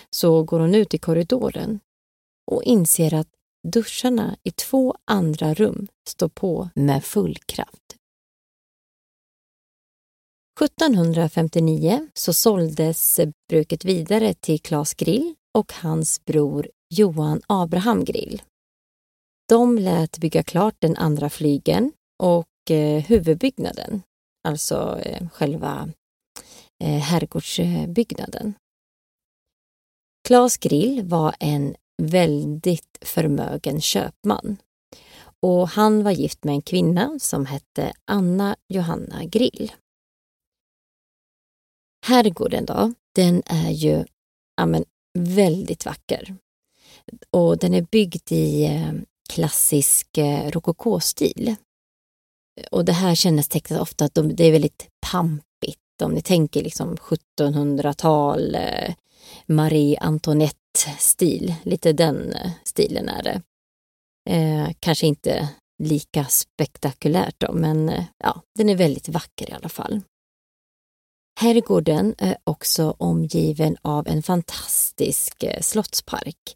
så 0.09 0.43
går 0.43 0.59
hon 0.59 0.75
ut 0.75 0.93
i 0.93 0.97
korridoren 0.97 1.79
och 2.51 2.63
inser 2.63 3.13
att 3.13 3.27
duscharna 3.67 4.37
i 4.43 4.51
två 4.51 4.95
andra 5.05 5.53
rum 5.53 5.87
står 6.09 6.29
på 6.29 6.69
med 6.75 7.03
full 7.03 7.37
kraft. 7.45 7.95
1759 10.61 12.07
så 12.13 12.33
såldes 12.33 13.19
bruket 13.49 13.85
vidare 13.85 14.33
till 14.33 14.59
Claes 14.59 14.93
Grill 14.93 15.35
och 15.57 15.73
hans 15.73 16.25
bror 16.25 16.69
Johan 16.89 17.41
Abraham 17.47 18.05
Grill. 18.05 18.41
De 19.49 19.77
lät 19.77 20.17
bygga 20.17 20.43
klart 20.43 20.75
den 20.79 20.97
andra 20.97 21.29
flygeln 21.29 21.91
och 22.23 22.71
eh, 22.71 23.03
huvudbyggnaden, 23.03 24.01
alltså 24.47 24.99
eh, 24.99 25.29
själva 25.29 25.89
eh, 26.83 26.99
herrgårdsbyggnaden. 26.99 28.53
Claes 30.31 30.57
Grill 30.57 31.03
var 31.05 31.35
en 31.39 31.75
väldigt 32.01 32.97
förmögen 33.01 33.81
köpman 33.81 34.57
och 35.39 35.69
han 35.69 36.03
var 36.03 36.11
gift 36.11 36.43
med 36.43 36.53
en 36.53 36.61
kvinna 36.61 37.19
som 37.19 37.45
hette 37.45 37.93
Anna 38.05 38.55
Johanna 38.67 39.25
Grill. 39.25 39.71
Herrgården 42.05 42.65
då, 42.65 42.93
den 43.15 43.43
är 43.45 43.69
ju 43.71 44.05
ja, 44.57 44.65
men, 44.65 44.85
väldigt 45.19 45.85
vacker. 45.85 46.35
Och 47.31 47.57
den 47.57 47.73
är 47.73 47.81
byggd 47.81 48.31
i 48.31 48.65
eh, 48.65 48.93
klassisk 49.29 50.17
eh, 50.17 50.51
rokokostil. 50.51 51.55
Och 52.71 52.85
det 52.85 52.93
här 52.93 53.15
kännetecknas 53.15 53.81
ofta 53.81 54.05
att 54.05 54.13
de, 54.13 54.35
det 54.35 54.43
är 54.43 54.51
väldigt 54.51 54.87
pampigt. 55.11 56.01
Om 56.03 56.11
ni 56.11 56.21
tänker 56.21 56.63
liksom 56.63 56.95
1700-tal, 56.95 58.55
eh, 58.55 58.93
Marie 59.45 59.97
Antoinette-stil, 59.99 61.55
lite 61.63 61.93
den 61.93 62.33
eh, 62.33 62.51
stilen 62.63 63.09
är 63.09 63.23
det. 63.23 63.41
Eh, 64.29 64.69
kanske 64.79 65.07
inte 65.07 65.49
lika 65.83 66.25
spektakulärt 66.25 67.35
då, 67.37 67.53
men 67.53 67.89
eh, 67.89 68.03
ja, 68.23 68.41
den 68.57 68.69
är 68.69 68.75
väldigt 68.75 69.09
vacker 69.09 69.49
i 69.49 69.53
alla 69.53 69.69
fall. 69.69 70.01
Herrgården 71.39 72.15
är 72.17 72.37
också 72.43 72.95
omgiven 72.97 73.77
av 73.81 74.07
en 74.07 74.23
fantastisk 74.23 75.43
eh, 75.43 75.61
slottspark 75.61 76.55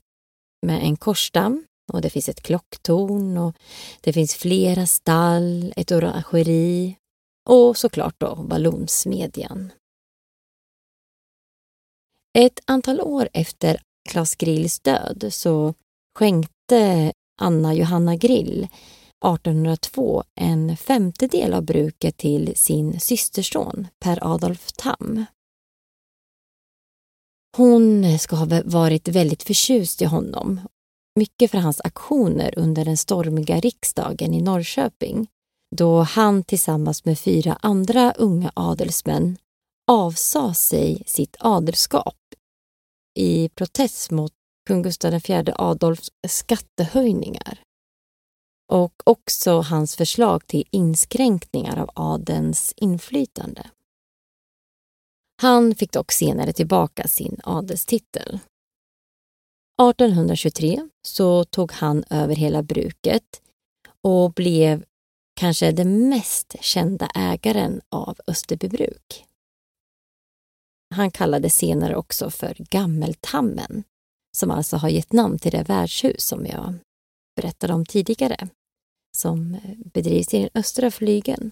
med 0.65 0.83
en 0.83 0.97
korsdamm 0.97 1.65
och 1.93 2.01
det 2.01 2.09
finns 2.09 2.29
ett 2.29 2.41
klocktorn 2.41 3.37
och 3.37 3.55
det 4.01 4.13
finns 4.13 4.35
flera 4.35 4.87
stall, 4.87 5.73
ett 5.75 5.91
orangeri 5.91 6.95
och 7.49 7.77
såklart 7.77 8.15
då 8.17 8.35
vallonsmedjan. 8.35 9.71
Ett 12.37 12.59
antal 12.65 13.01
år 13.01 13.29
efter 13.33 13.81
Klas 14.09 14.35
Grills 14.35 14.79
död 14.79 15.27
så 15.29 15.73
skänkte 16.19 17.13
Anna 17.41 17.73
Johanna 17.73 18.15
Grill 18.15 18.63
1802 18.63 20.23
en 20.35 20.77
femtedel 20.77 21.53
av 21.53 21.63
bruket 21.63 22.17
till 22.17 22.55
sin 22.55 22.99
systerson 22.99 23.87
Per 23.99 24.33
Adolf 24.33 24.71
Tam. 24.71 25.25
Hon 27.57 28.19
ska 28.19 28.35
ha 28.35 28.61
varit 28.65 29.07
väldigt 29.07 29.43
förtjust 29.43 30.01
i 30.01 30.05
honom. 30.05 30.61
Mycket 31.19 31.51
för 31.51 31.57
hans 31.57 31.81
aktioner 31.83 32.53
under 32.59 32.85
den 32.85 32.97
stormiga 32.97 33.59
riksdagen 33.59 34.33
i 34.33 34.41
Norrköping 34.41 35.27
då 35.75 36.01
han 36.01 36.43
tillsammans 36.43 37.05
med 37.05 37.19
fyra 37.19 37.57
andra 37.61 38.11
unga 38.11 38.51
adelsmän 38.55 39.37
avsade 39.91 40.53
sig 40.53 41.03
sitt 41.05 41.35
adelskap 41.39 42.15
i 43.15 43.49
protest 43.49 44.11
mot 44.11 44.33
kung 44.67 44.81
Gustav 44.81 45.13
IV 45.13 45.53
Adolfs 45.55 46.11
skattehöjningar 46.27 47.59
och 48.71 48.93
också 49.03 49.61
hans 49.61 49.95
förslag 49.95 50.47
till 50.47 50.67
inskränkningar 50.71 51.77
av 51.77 51.89
adens 51.93 52.73
inflytande. 52.77 53.69
Han 55.41 55.75
fick 55.75 55.91
dock 55.91 56.11
senare 56.11 56.53
tillbaka 56.53 57.07
sin 57.07 57.39
adelstitel. 57.43 58.39
1823 59.81 60.89
så 61.07 61.43
tog 61.43 61.71
han 61.71 62.03
över 62.09 62.35
hela 62.35 62.63
bruket 62.63 63.41
och 64.01 64.33
blev 64.33 64.83
kanske 65.35 65.71
den 65.71 66.09
mest 66.09 66.55
kända 66.61 67.09
ägaren 67.15 67.81
av 67.89 68.19
Österbybruk. 68.27 69.24
Han 70.95 71.11
kallades 71.11 71.55
senare 71.55 71.95
också 71.95 72.29
för 72.29 72.55
Gammeltammen, 72.59 73.83
som 74.37 74.51
alltså 74.51 74.77
har 74.77 74.89
gett 74.89 75.13
namn 75.13 75.39
till 75.39 75.51
det 75.51 75.63
värdshus 75.63 76.23
som 76.23 76.45
jag 76.45 76.73
berättade 77.35 77.73
om 77.73 77.85
tidigare, 77.85 78.49
som 79.17 79.53
eh, 79.53 79.75
bedrivs 79.93 80.33
i 80.33 80.39
den 80.39 80.49
östra 80.53 80.91
flygeln. 80.91 81.51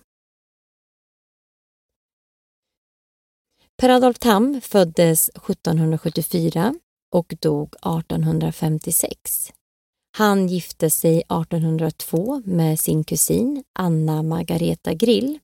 Per 3.78 3.90
Adolf 3.90 4.20
Tam 4.20 4.62
föddes 4.62 5.30
1774 5.30 6.76
och 7.14 7.34
dog 7.40 7.76
1856. 7.76 9.54
Han 10.18 10.48
gifte 10.48 10.90
sig 10.90 11.18
1802 11.18 12.42
med 12.46 12.80
sin 12.80 13.04
kusin 13.04 13.64
Anna 13.80 14.24
Margareta 14.24 14.94
Grill. 14.94 15.40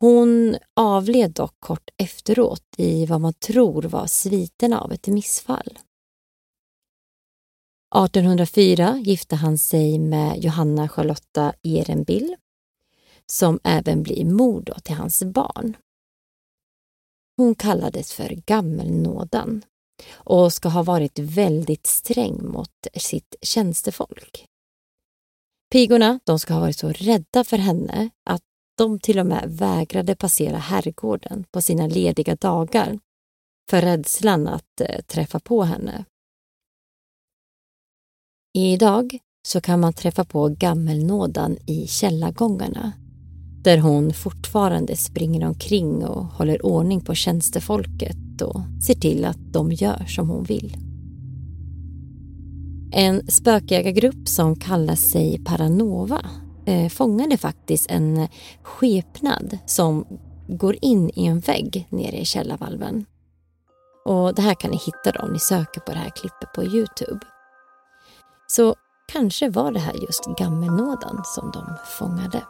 Hon 0.00 0.56
avled 0.76 1.32
dock 1.32 1.56
kort 1.60 1.90
efteråt 1.96 2.74
i 2.76 3.06
vad 3.06 3.20
man 3.20 3.32
tror 3.32 3.82
var 3.82 4.06
sviterna 4.06 4.80
av 4.80 4.92
ett 4.92 5.06
missfall. 5.06 5.78
1804 7.94 8.98
gifte 9.04 9.36
han 9.36 9.58
sig 9.58 9.98
med 9.98 10.44
Johanna 10.44 10.88
Charlotta 10.88 11.52
Ehrenbill 11.62 12.36
som 13.26 13.60
även 13.64 14.02
blir 14.02 14.24
mor 14.24 14.74
till 14.82 14.94
hans 14.94 15.22
barn. 15.22 15.76
Hon 17.36 17.54
kallades 17.54 18.12
för 18.12 18.28
Gammelnådan 18.46 19.62
och 20.12 20.52
ska 20.52 20.68
ha 20.68 20.82
varit 20.82 21.18
väldigt 21.18 21.86
sträng 21.86 22.48
mot 22.48 22.86
sitt 22.94 23.34
tjänstefolk. 23.42 24.46
Pigorna 25.72 26.20
de 26.24 26.38
ska 26.38 26.54
ha 26.54 26.60
varit 26.60 26.78
så 26.78 26.88
rädda 26.88 27.44
för 27.44 27.58
henne 27.58 28.10
att 28.24 28.42
de 28.80 28.98
till 28.98 29.18
och 29.18 29.26
med 29.26 29.44
vägrade 29.46 30.14
passera 30.14 30.56
herrgården 30.56 31.44
på 31.50 31.62
sina 31.62 31.86
lediga 31.86 32.36
dagar 32.36 32.98
för 33.70 33.80
rädslan 33.80 34.48
att 34.48 34.80
eh, 34.80 35.00
träffa 35.00 35.40
på 35.40 35.62
henne. 35.62 36.04
Idag 38.54 39.18
så 39.48 39.60
kan 39.60 39.80
man 39.80 39.92
träffa 39.92 40.24
på 40.24 40.48
Gammelnådan 40.48 41.56
i 41.66 41.86
källargångarna 41.86 42.92
där 43.62 43.78
hon 43.78 44.12
fortfarande 44.12 44.96
springer 44.96 45.46
omkring 45.46 46.04
och 46.04 46.24
håller 46.24 46.66
ordning 46.66 47.00
på 47.00 47.14
tjänstefolket 47.14 48.42
och 48.42 48.60
ser 48.86 48.94
till 48.94 49.24
att 49.24 49.52
de 49.52 49.72
gör 49.72 50.04
som 50.08 50.30
hon 50.30 50.44
vill. 50.44 50.76
En 52.92 53.30
spökjägargrupp 53.30 54.28
som 54.28 54.56
kallar 54.56 54.96
sig 54.96 55.44
Paranova 55.44 56.30
eh, 56.66 56.88
fångade 56.88 57.36
faktiskt 57.36 57.90
en 57.90 58.28
skepnad 58.62 59.58
som 59.66 60.06
går 60.48 60.76
in 60.80 61.10
i 61.14 61.26
en 61.26 61.40
vägg 61.40 61.86
nere 61.90 62.16
i 62.16 62.24
källarvalven. 62.24 63.06
Och 64.04 64.34
det 64.34 64.42
här 64.42 64.54
kan 64.54 64.70
ni 64.70 64.76
hitta 64.76 65.22
om 65.22 65.32
ni 65.32 65.38
söker 65.38 65.80
på 65.80 65.92
det 65.92 65.98
här 65.98 66.10
klippet 66.10 66.52
på 66.54 66.64
Youtube. 66.64 67.20
Så 68.46 68.74
kanske 69.12 69.48
var 69.48 69.72
det 69.72 69.80
här 69.80 69.94
just 69.94 70.24
gammelnådan 70.38 71.22
som 71.24 71.50
de 71.50 71.76
fångade. 71.98 72.42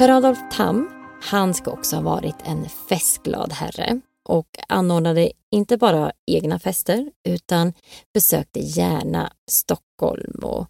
Per 0.00 0.08
Adolf 0.08 0.38
Tam, 0.52 0.90
han 1.22 1.54
ska 1.54 1.70
också 1.70 1.96
ha 1.96 2.02
varit 2.02 2.34
en 2.44 2.68
festglad 2.68 3.52
herre 3.52 4.00
och 4.24 4.46
anordnade 4.68 5.32
inte 5.50 5.76
bara 5.76 6.12
egna 6.26 6.58
fester 6.58 7.10
utan 7.28 7.72
besökte 8.14 8.60
gärna 8.60 9.32
Stockholm 9.50 10.40
och 10.42 10.66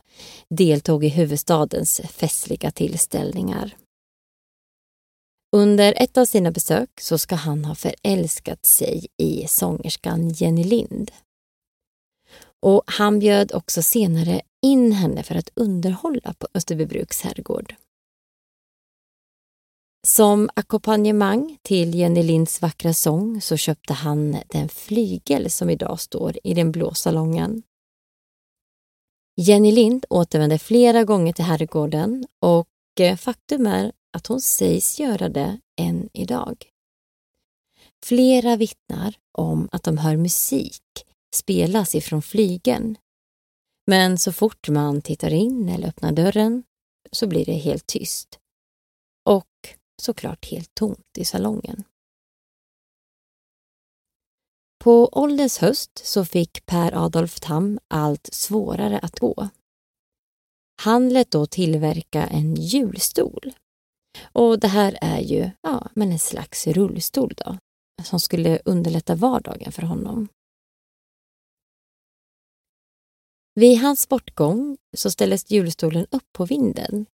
deltog 0.49 1.05
i 1.05 1.09
huvudstadens 1.09 2.01
festliga 2.01 2.71
tillställningar. 2.71 3.77
Under 5.57 5.95
ett 5.97 6.19
av 6.19 6.25
sina 6.25 6.51
besök 6.51 7.01
så 7.01 7.19
ska 7.19 7.35
han 7.35 7.65
ha 7.65 7.75
förälskat 7.75 8.67
sig 8.67 9.07
i 9.17 9.47
sångerskan 9.49 10.29
Jenny 10.29 10.65
Lind. 10.65 11.11
Och 12.61 12.83
han 12.87 13.19
bjöd 13.19 13.53
också 13.55 13.83
senare 13.83 14.41
in 14.63 14.93
henne 14.93 15.23
för 15.23 15.35
att 15.35 15.51
underhålla 15.55 16.35
på 16.39 16.49
Österbybruks 16.55 17.23
herrgård. 17.23 17.75
Som 20.07 20.51
ackompanjemang 20.55 21.59
till 21.63 21.95
Jenny 21.95 22.23
Linds 22.23 22.63
vackra 22.63 22.93
sång 22.93 23.41
så 23.41 23.57
köpte 23.57 23.93
han 23.93 24.37
den 24.49 24.69
flygel 24.69 25.51
som 25.51 25.71
idag 25.71 26.01
står 26.01 26.39
i 26.45 26.55
den 26.55 26.73
blå 26.73 26.95
salongen. 26.95 27.63
Jenny 29.37 29.73
Lind 29.73 30.07
återvände 30.11 30.59
flera 30.59 31.05
gånger 31.05 31.33
till 31.33 31.45
herrgården 31.45 32.27
och 32.41 32.69
eh, 33.01 33.17
faktum 33.17 33.67
är 33.67 33.93
att 34.17 34.27
hon 34.27 34.41
sägs 34.41 35.01
göra 35.01 35.29
det 35.29 35.61
än 35.81 36.09
idag. 36.13 36.65
Flera 38.05 38.57
vittnar 38.57 39.15
om 39.39 39.69
att 39.73 39.83
de 39.83 39.99
hör 39.99 40.17
musik 40.17 40.83
spelas 41.35 41.95
ifrån 41.95 42.23
flygeln. 42.23 42.97
Men 43.87 44.19
så 44.19 44.33
fort 44.33 44.69
man 44.69 45.03
tittar 45.03 45.33
in 45.33 45.69
eller 45.69 45.89
öppnar 45.89 46.13
dörren 46.13 46.63
så 47.13 47.27
blir 47.27 47.45
det 47.45 47.53
helt 47.53 47.87
tyst. 47.87 48.39
Och 49.25 49.47
såklart 50.01 50.51
helt 50.51 50.75
tomt 50.75 51.19
i 51.19 51.25
salongen. 51.25 51.85
På 54.79 55.09
ålderns 55.13 55.59
höst 55.59 56.07
så 56.07 56.25
fick 56.25 56.67
Per 56.67 57.05
Adolf 57.05 57.41
Tam 57.41 57.79
allt 57.89 58.29
svårare 58.33 58.99
att 58.99 59.21
gå. 59.21 59.49
Han 60.83 61.09
lät 61.09 61.31
då 61.31 61.47
tillverka 61.47 62.27
en 62.27 62.55
hjulstol. 62.55 63.53
Och 64.33 64.61
det 64.61 64.69
här 64.69 64.99
är 65.01 65.21
ju 65.21 65.51
ja, 65.61 65.89
men 65.95 66.13
en 66.13 66.19
slags 66.19 66.67
rullstol 66.67 67.33
då, 67.37 67.59
som 68.03 68.21
skulle 68.21 68.61
underlätta 68.65 69.15
vardagen 69.15 69.73
för 69.73 69.83
honom. 69.83 70.29
Vid 73.55 73.79
hans 73.79 74.09
bortgång 74.09 74.77
så 74.97 75.11
ställdes 75.11 75.51
hjulstolen 75.51 76.07
upp 76.11 76.33
på 76.33 76.45
vinden 76.45 77.07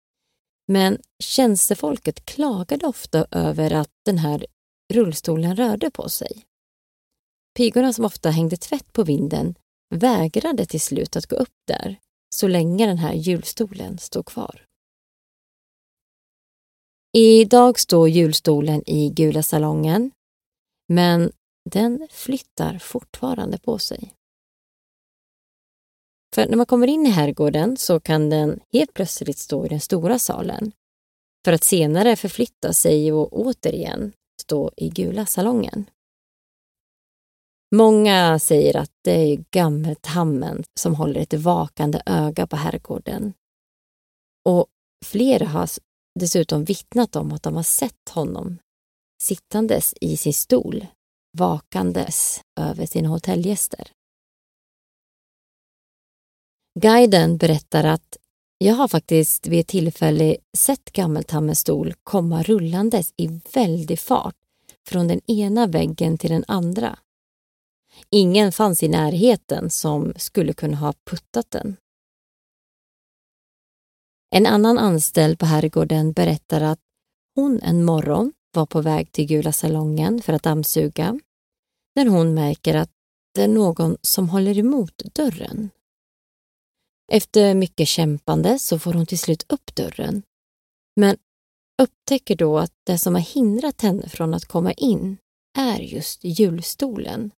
men 0.66 0.98
tjänstefolket 1.22 2.24
klagade 2.24 2.87
ofta 2.87 3.27
över 3.31 3.72
att 3.72 3.90
den 4.05 4.18
här 4.18 4.46
rullstolen 4.92 5.57
rörde 5.57 5.90
på 5.90 6.09
sig. 6.09 6.44
Pigorna 7.57 7.92
som 7.92 8.05
ofta 8.05 8.31
hängde 8.31 8.57
tvätt 8.57 8.92
på 8.92 9.05
vinden 9.05 9.55
vägrade 9.94 10.66
till 10.66 10.81
slut 10.81 11.16
att 11.16 11.27
gå 11.27 11.37
upp 11.37 11.55
där 11.66 12.00
så 12.35 12.48
länge 12.48 12.87
den 12.87 12.98
här 12.98 13.12
julstolen 13.14 13.98
stod 13.98 14.27
kvar. 14.27 14.66
Idag 17.16 17.81
står 17.81 18.09
julstolen 18.09 18.83
i 18.87 19.11
Gula 19.11 19.42
salongen 19.42 20.11
men 20.88 21.33
den 21.70 22.09
flyttar 22.11 22.79
fortfarande 22.79 23.59
på 23.59 23.79
sig. 23.79 24.14
För 26.35 26.49
när 26.49 26.57
man 26.57 26.66
kommer 26.66 26.87
in 26.87 27.07
i 27.07 27.11
herrgården 27.11 27.77
så 27.77 28.01
kan 28.01 28.31
den 28.31 28.61
helt 28.73 28.94
plötsligt 28.94 29.38
stå 29.38 29.66
i 29.66 29.68
den 29.68 29.81
stora 29.81 30.18
salen 30.18 30.73
för 31.44 31.53
att 31.53 31.64
senare 31.64 32.16
förflytta 32.16 32.73
sig 32.73 33.12
och 33.12 33.40
återigen 33.40 34.12
stå 34.42 34.70
i 34.77 34.88
Gula 34.88 35.27
salongen. 35.27 35.90
Många 37.75 38.38
säger 38.38 38.77
att 38.77 38.90
det 39.03 39.33
är 39.33 39.44
gammeltammen 39.51 40.64
som 40.81 40.94
håller 40.94 41.20
ett 41.20 41.35
vakande 41.35 42.03
öga 42.07 42.47
på 42.47 42.57
herrgården. 42.57 43.33
Och 44.44 44.66
flera 45.05 45.47
har 45.47 45.68
dessutom 46.20 46.64
vittnat 46.64 47.16
om 47.16 47.33
att 47.33 47.42
de 47.42 47.57
har 47.57 47.62
sett 47.62 48.09
honom 48.11 48.59
sittandes 49.23 49.94
i 50.01 50.16
sin 50.16 50.35
stol, 50.35 50.87
vakandes 51.38 52.40
över 52.61 52.87
sina 52.87 53.09
hotellgäster. 53.09 53.90
Guiden 56.81 57.37
berättar 57.37 57.85
att 57.85 58.17
jag 58.59 58.75
har 58.75 58.89
faktiskt 58.89 59.47
vid 59.47 59.61
ett 59.61 59.67
tillfälle 59.67 60.37
sett 60.57 60.93
Gammeltammens 60.93 61.61
stol 61.61 61.95
komma 62.03 62.43
rullandes 62.43 63.13
i 63.17 63.41
väldig 63.55 63.99
fart 63.99 64.35
från 64.89 65.09
den 65.09 65.21
ena 65.31 65.67
väggen 65.67 66.19
till 66.19 66.31
den 66.31 66.45
andra. 66.49 66.99
Ingen 68.11 68.53
fanns 68.53 68.83
i 68.83 68.89
närheten 68.89 69.71
som 69.71 70.13
skulle 70.17 70.53
kunna 70.53 70.77
ha 70.77 70.93
puttat 71.05 71.51
den. 71.51 71.77
En 74.31 74.47
annan 74.47 74.79
anställd 74.79 75.39
på 75.39 75.47
herrgården 75.47 76.13
berättar 76.13 76.61
att 76.61 76.81
hon 77.35 77.61
en 77.61 77.85
morgon 77.85 78.33
var 78.53 78.67
på 78.67 78.81
väg 78.81 79.13
till 79.13 79.27
Gula 79.27 79.53
salongen 79.53 80.23
för 80.23 80.33
att 80.33 80.43
dammsuga 80.43 81.21
när 81.97 82.07
hon 82.07 82.35
märker 82.35 82.75
att 82.75 82.91
det 83.35 83.43
är 83.43 83.49
någon 83.49 83.97
som 84.03 84.29
håller 84.29 84.59
emot 84.59 85.03
dörren. 85.15 85.71
Efter 87.12 87.55
mycket 87.55 87.88
kämpande 87.88 88.59
så 88.59 88.79
får 88.79 88.93
hon 88.93 89.07
till 89.07 89.19
slut 89.19 89.53
upp 89.53 89.75
dörren 89.75 90.23
men 90.97 91.17
upptäcker 91.83 92.37
då 92.37 92.59
att 92.59 92.73
det 92.85 92.99
som 92.99 93.14
har 93.14 93.23
hindrat 93.23 93.81
henne 93.81 94.09
från 94.09 94.35
att 94.35 94.45
komma 94.45 94.73
in 94.73 95.17
är 95.59 95.81
just 95.81 96.25
julstolen. 96.25 97.31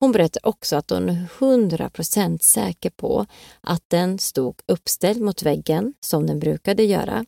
Hon 0.00 0.12
berättar 0.12 0.46
också 0.46 0.76
att 0.76 0.90
hon 0.90 1.08
är 1.08 1.28
100% 1.38 2.38
säker 2.38 2.90
på 2.90 3.26
att 3.60 3.84
den 3.88 4.18
stod 4.18 4.60
uppställd 4.66 5.22
mot 5.22 5.42
väggen 5.42 5.94
som 6.00 6.26
den 6.26 6.38
brukade 6.38 6.84
göra 6.84 7.26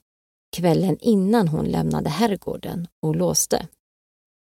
kvällen 0.57 0.99
innan 1.01 1.49
hon 1.49 1.65
lämnade 1.67 2.11
herrgården 2.11 2.89
och 3.03 3.17
låste. 3.17 3.69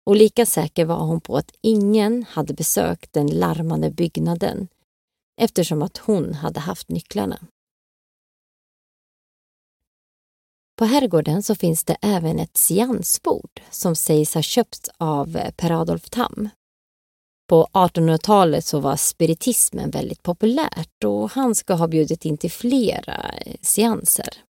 Och 0.06 0.16
lika 0.16 0.46
säker 0.46 0.86
var 0.86 1.00
hon 1.00 1.22
på 1.22 1.38
att 1.38 1.52
ingen 1.62 2.24
hade 2.24 2.54
besökt 2.54 3.14
den 3.14 3.28
larmande 3.28 3.92
byggnaden 3.92 4.68
eftersom 5.40 5.82
att 5.82 5.98
hon 5.98 6.34
hade 6.34 6.60
haft 6.60 6.90
nycklarna. 6.90 7.40
På 10.78 10.86
herrgården 10.86 11.44
så 11.44 11.56
finns 11.56 11.84
det 11.84 11.98
även 12.02 12.40
ett 12.40 12.58
seansbord 12.58 13.62
som 13.70 13.96
sägs 13.96 14.34
ha 14.34 14.42
köpts 14.42 14.90
av 14.98 15.38
eh, 15.38 15.52
Per 15.52 15.82
Adolf 15.82 16.10
Tam. 16.10 16.50
På 17.50 17.68
1800-talet 17.74 18.66
så 18.66 18.80
var 18.80 18.96
spiritismen 18.96 19.90
väldigt 19.90 20.24
populärt 20.24 21.04
och 21.04 21.32
han 21.32 21.56
ska 21.56 21.74
ha 21.74 21.88
bjudit 21.88 22.26
in 22.26 22.38
till 22.38 22.52
flera 22.52 23.32
eh, 23.46 23.56
seanser. 23.62 24.44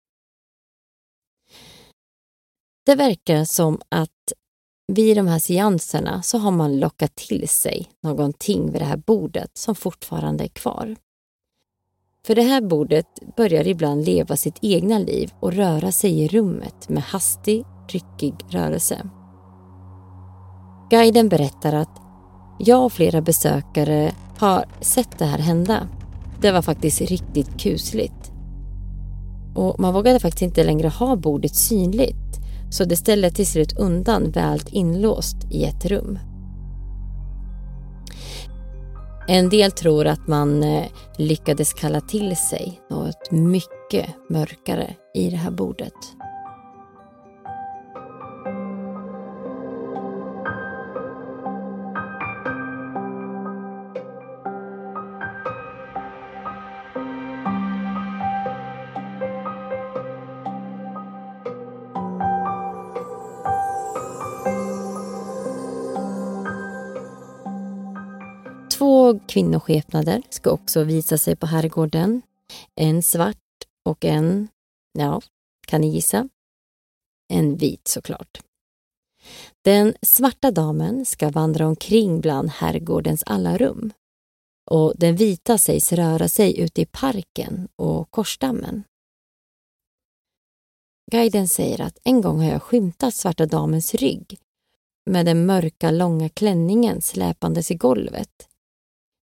Det 2.87 2.95
verkar 2.95 3.45
som 3.45 3.81
att 3.89 4.33
vid 4.93 5.17
de 5.17 5.27
här 5.27 5.39
seanserna 5.39 6.23
så 6.23 6.39
har 6.39 6.51
man 6.51 6.81
lockat 6.81 7.17
till 7.17 7.49
sig 7.49 7.89
någonting 8.03 8.73
vid 8.73 8.81
det 8.81 8.85
här 8.85 8.97
bordet 8.97 9.51
som 9.55 9.75
fortfarande 9.75 10.45
är 10.45 10.49
kvar. 10.49 10.97
För 12.27 12.35
det 12.35 12.43
här 12.43 12.61
bordet 12.61 13.07
börjar 13.37 13.67
ibland 13.67 14.05
leva 14.05 14.37
sitt 14.37 14.59
egna 14.63 14.99
liv 14.99 15.33
och 15.41 15.53
röra 15.53 15.93
sig 15.93 16.21
i 16.21 16.29
rummet 16.29 16.89
med 16.89 17.03
hastig, 17.03 17.65
ryckig 17.89 18.35
rörelse. 18.49 19.11
Guiden 20.91 21.29
berättar 21.29 21.73
att 21.73 22.01
jag 22.59 22.85
och 22.85 22.93
flera 22.93 23.21
besökare 23.21 24.13
har 24.39 24.65
sett 24.81 25.19
det 25.19 25.25
här 25.25 25.39
hända. 25.39 25.89
Det 26.41 26.53
var 26.53 26.63
faktiskt 26.63 27.01
riktigt 27.01 27.61
kusligt. 27.61 28.33
Och 29.55 29.81
man 29.81 29.95
vågade 29.95 30.21
faktiskt 30.21 30.43
inte 30.43 30.65
längre 30.65 30.89
ha 30.89 31.17
bordet 31.17 31.57
synligt 31.57 32.28
så 32.71 32.85
det 32.85 32.97
ställde 32.97 33.31
till 33.31 33.47
slut 33.47 33.79
undan 33.79 34.31
väl 34.31 34.61
inlåst 34.71 35.37
i 35.51 35.65
ett 35.65 35.85
rum. 35.85 36.19
En 39.29 39.49
del 39.49 39.71
tror 39.71 40.07
att 40.07 40.27
man 40.27 40.63
eh, 40.63 40.85
lyckades 41.17 41.73
kalla 41.73 42.01
till 42.01 42.37
sig 42.37 42.81
något 42.91 43.31
mycket 43.31 44.07
mörkare 44.31 44.95
i 45.15 45.31
det 45.31 45.37
här 45.37 45.51
bordet. 45.51 46.18
Kvinnoskepnader 69.29 70.23
ska 70.31 70.51
också 70.51 70.85
visa 70.85 71.19
sig 71.19 71.37
på 71.37 71.47
herrgården. 71.47 72.23
En 72.75 73.03
svart 73.03 73.37
och 73.85 74.05
en, 74.05 74.49
ja, 74.99 75.21
kan 75.67 75.81
ni 75.81 75.89
gissa? 75.89 76.29
En 77.33 77.57
vit 77.57 77.89
såklart. 77.89 78.41
Den 79.65 79.95
svarta 80.03 80.51
damen 80.51 81.05
ska 81.07 81.31
vandra 81.31 81.67
omkring 81.67 82.21
bland 82.21 82.51
herrgårdens 82.51 83.23
alla 83.27 83.59
rum 83.59 83.93
och 84.71 84.95
den 84.97 85.17
vita 85.17 85.59
sägs 85.59 85.93
röra 85.93 86.29
sig 86.29 86.61
ute 86.61 86.81
i 86.81 86.87
parken 86.87 87.69
och 87.77 88.11
korsdammen. 88.11 88.85
Guiden 91.11 91.49
säger 91.49 91.81
att 91.81 91.99
en 92.05 92.21
gång 92.21 92.41
har 92.41 92.51
jag 92.51 92.63
skymtat 92.63 93.15
svarta 93.15 93.47
damens 93.47 93.95
rygg 93.95 94.39
med 95.11 95.27
den 95.27 95.47
mörka 95.47 95.91
långa 95.91 96.29
klänningen 96.29 97.03
släpandes 97.03 97.71
i 97.71 97.75
golvet 97.75 98.49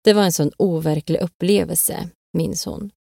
det 0.03 0.13
var 0.13 0.23
en 0.23 0.33
sån 0.33 0.51
overklig 0.57 1.19
upplevelse, 1.21 2.09
minns 2.33 2.65
hon. 2.65 2.91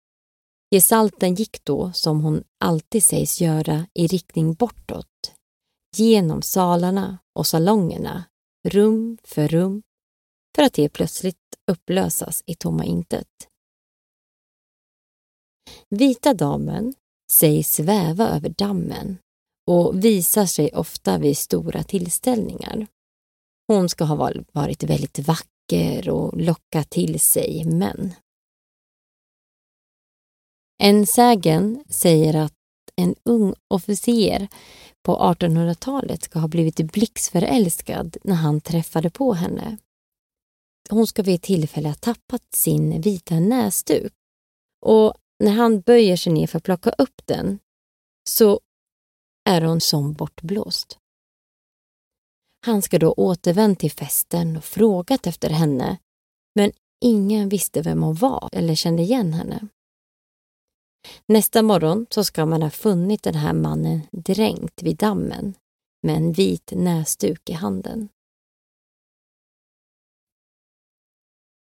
Gestalten 0.70 1.34
gick 1.34 1.64
då, 1.64 1.92
som 1.92 2.20
hon 2.20 2.44
alltid 2.64 3.04
sägs 3.04 3.40
göra, 3.40 3.86
i 3.94 4.06
riktning 4.06 4.54
bortåt. 4.54 5.34
Genom 5.96 6.42
salarna 6.42 7.18
och 7.34 7.46
salongerna, 7.46 8.24
rum 8.68 9.18
för 9.24 9.48
rum, 9.48 9.82
för 10.56 10.62
att 10.62 10.76
helt 10.76 10.92
plötsligt 10.92 11.36
upplösas 11.70 12.42
i 12.46 12.54
tomma 12.54 12.84
intet. 12.84 13.28
Vita 15.88 16.34
damen 16.34 16.94
sägs 17.32 17.74
sväva 17.74 18.28
över 18.28 18.48
dammen 18.48 19.18
och 19.66 20.04
visar 20.04 20.46
sig 20.46 20.70
ofta 20.72 21.18
vid 21.18 21.38
stora 21.38 21.82
tillställningar. 21.82 22.86
Hon 23.68 23.88
ska 23.88 24.04
ha 24.04 24.32
varit 24.52 24.82
väldigt 24.82 25.18
vacker 25.18 25.51
vacker 25.70 26.08
och 26.08 26.40
locka 26.40 26.84
till 26.84 27.20
sig 27.20 27.64
män. 27.64 28.14
En 30.82 31.06
sägen 31.06 31.84
säger 31.88 32.36
att 32.36 32.52
en 32.96 33.14
ung 33.24 33.54
officer 33.68 34.48
på 35.02 35.16
1800-talet 35.16 36.22
ska 36.22 36.38
ha 36.38 36.48
blivit 36.48 36.76
blixtförälskad 36.92 38.16
när 38.24 38.34
han 38.34 38.60
träffade 38.60 39.10
på 39.10 39.34
henne. 39.34 39.78
Hon 40.90 41.06
ska 41.06 41.22
vid 41.22 41.34
ett 41.34 41.42
tillfälle 41.42 41.88
ha 41.88 41.94
tappat 41.94 42.42
sin 42.54 43.00
vita 43.00 43.40
näsduk 43.40 44.12
och 44.86 45.14
när 45.44 45.52
han 45.52 45.80
böjer 45.80 46.16
sig 46.16 46.32
ner 46.32 46.46
för 46.46 46.58
att 46.58 46.64
plocka 46.64 46.90
upp 46.90 47.22
den 47.24 47.58
så 48.28 48.60
är 49.48 49.62
hon 49.62 49.80
som 49.80 50.12
bortblåst. 50.12 50.98
Han 52.64 52.82
ska 52.82 52.98
då 52.98 53.12
återvänt 53.12 53.78
till 53.78 53.92
festen 53.92 54.56
och 54.56 54.64
frågat 54.64 55.26
efter 55.26 55.50
henne, 55.50 55.98
men 56.54 56.72
ingen 57.04 57.48
visste 57.48 57.82
vem 57.82 58.02
hon 58.02 58.14
var 58.14 58.48
eller 58.52 58.74
kände 58.74 59.02
igen 59.02 59.32
henne. 59.32 59.68
Nästa 61.26 61.62
morgon 61.62 62.06
så 62.10 62.24
ska 62.24 62.46
man 62.46 62.62
ha 62.62 62.70
funnit 62.70 63.22
den 63.22 63.34
här 63.34 63.52
mannen 63.52 64.00
dränkt 64.12 64.82
vid 64.82 64.96
dammen 64.96 65.54
med 66.02 66.16
en 66.16 66.32
vit 66.32 66.72
näsduk 66.74 67.50
i 67.50 67.52
handen. 67.52 68.08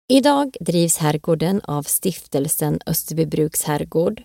Idag 0.07 0.57
drivs 0.59 0.97
herrgården 0.97 1.61
av 1.61 1.83
stiftelsen 1.83 2.79
Österbybruks 2.85 3.63
herrgård. 3.63 4.23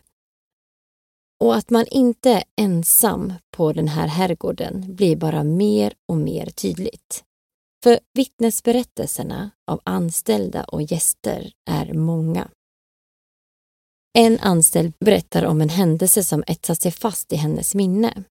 Och 1.40 1.57
att 1.57 1.70
man 1.70 1.87
inte 1.90 2.31
är 2.31 2.44
ensam 2.57 3.33
på 3.57 3.72
den 3.72 3.88
här 3.88 4.09
herrgården 4.09 4.96
blir 4.96 5.16
bara 5.16 5.44
mer 5.44 5.94
och 6.09 6.16
mer 6.16 6.46
tydligt. 6.46 7.24
För 7.83 8.01
vittnesberättelserna 8.14 9.51
av 9.70 9.81
anställda 9.85 10.64
och 10.64 10.83
gäster 10.83 11.53
är 11.70 11.92
många. 11.92 12.48
En 14.18 14.38
anställd 14.38 14.92
berättar 15.01 15.44
om 15.44 15.61
en 15.61 15.68
händelse 15.68 16.24
som 16.24 16.44
etsat 16.46 16.83
sig 16.83 16.92
fast 16.92 17.33
i 17.33 17.37
hennes 17.37 17.74
minne. 17.74 18.24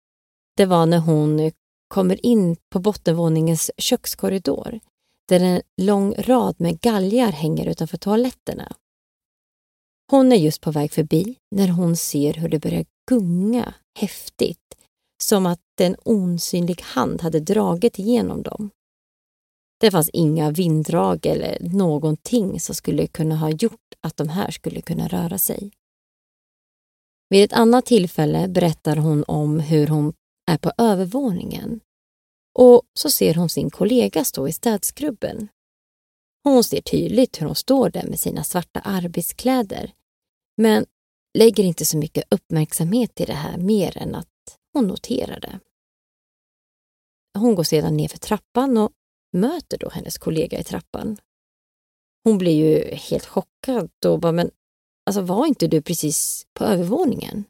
Det 0.57 0.65
var 0.65 0.85
när 0.85 0.99
hon 0.99 1.51
kommer 1.87 2.25
in 2.25 2.55
på 2.69 2.79
bottenvåningens 2.79 3.71
kökskorridor 3.77 4.79
där 5.27 5.39
en 5.39 5.61
lång 5.81 6.13
rad 6.13 6.55
med 6.59 6.79
galgar 6.79 7.31
hänger 7.31 7.65
utanför 7.65 7.97
toaletterna. 7.97 8.75
Hon 10.11 10.31
är 10.31 10.35
just 10.35 10.61
på 10.61 10.71
väg 10.71 10.91
förbi 10.91 11.35
när 11.55 11.67
hon 11.67 11.95
ser 11.95 12.33
hur 12.33 12.49
det 12.49 12.59
börjar 12.59 12.85
gunga 13.07 13.73
häftigt, 13.99 14.75
som 15.23 15.45
att 15.45 15.81
en 15.81 15.95
osynlig 16.05 16.81
hand 16.81 17.21
hade 17.21 17.39
dragit 17.39 17.99
igenom 17.99 18.43
dem. 18.43 18.69
Det 19.79 19.91
fanns 19.91 20.09
inga 20.09 20.51
vinddrag 20.51 21.25
eller 21.25 21.57
någonting 21.59 22.59
som 22.59 22.75
skulle 22.75 23.07
kunna 23.07 23.35
ha 23.35 23.49
gjort 23.49 23.93
att 24.01 24.17
de 24.17 24.29
här 24.29 24.51
skulle 24.51 24.81
kunna 24.81 25.07
röra 25.07 25.37
sig. 25.37 25.71
Vid 27.29 27.43
ett 27.43 27.53
annat 27.53 27.85
tillfälle 27.85 28.47
berättar 28.47 28.95
hon 28.95 29.23
om 29.27 29.59
hur 29.59 29.87
hon 29.87 30.13
är 30.51 30.57
på 30.57 30.71
övervåningen 30.77 31.79
och 32.59 32.81
så 32.99 33.09
ser 33.09 33.35
hon 33.35 33.49
sin 33.49 33.69
kollega 33.69 34.23
stå 34.23 34.47
i 34.47 34.53
städskrubben. 34.53 35.47
Hon 36.43 36.63
ser 36.63 36.81
tydligt 36.81 37.41
hur 37.41 37.45
hon 37.45 37.55
står 37.55 37.89
där 37.89 38.07
med 38.07 38.19
sina 38.19 38.43
svarta 38.43 38.79
arbetskläder 38.79 39.93
men 40.57 40.85
lägger 41.33 41.63
inte 41.63 41.85
så 41.85 41.97
mycket 41.97 42.23
uppmärksamhet 42.29 43.21
i 43.21 43.25
det 43.25 43.33
här 43.33 43.57
mer 43.57 43.97
än 43.97 44.15
att 44.15 44.27
hon 44.73 44.87
noterar 44.87 45.39
det. 45.39 45.59
Hon 47.39 47.55
går 47.55 47.63
sedan 47.63 47.97
ner 47.97 48.07
för 48.07 48.17
trappan 48.17 48.77
och 48.77 48.91
möter 49.33 49.77
då 49.77 49.89
hennes 49.89 50.17
kollega 50.17 50.59
i 50.59 50.63
trappan. 50.63 51.17
Hon 52.23 52.37
blir 52.37 52.55
ju 52.55 52.95
helt 52.95 53.25
chockad 53.25 53.89
och 54.05 54.19
bara, 54.19 54.31
men 54.31 54.51
alltså 55.05 55.21
var 55.21 55.45
inte 55.45 55.67
du 55.67 55.81
precis 55.81 56.47
på 56.53 56.63
övervåningen? 56.63 57.43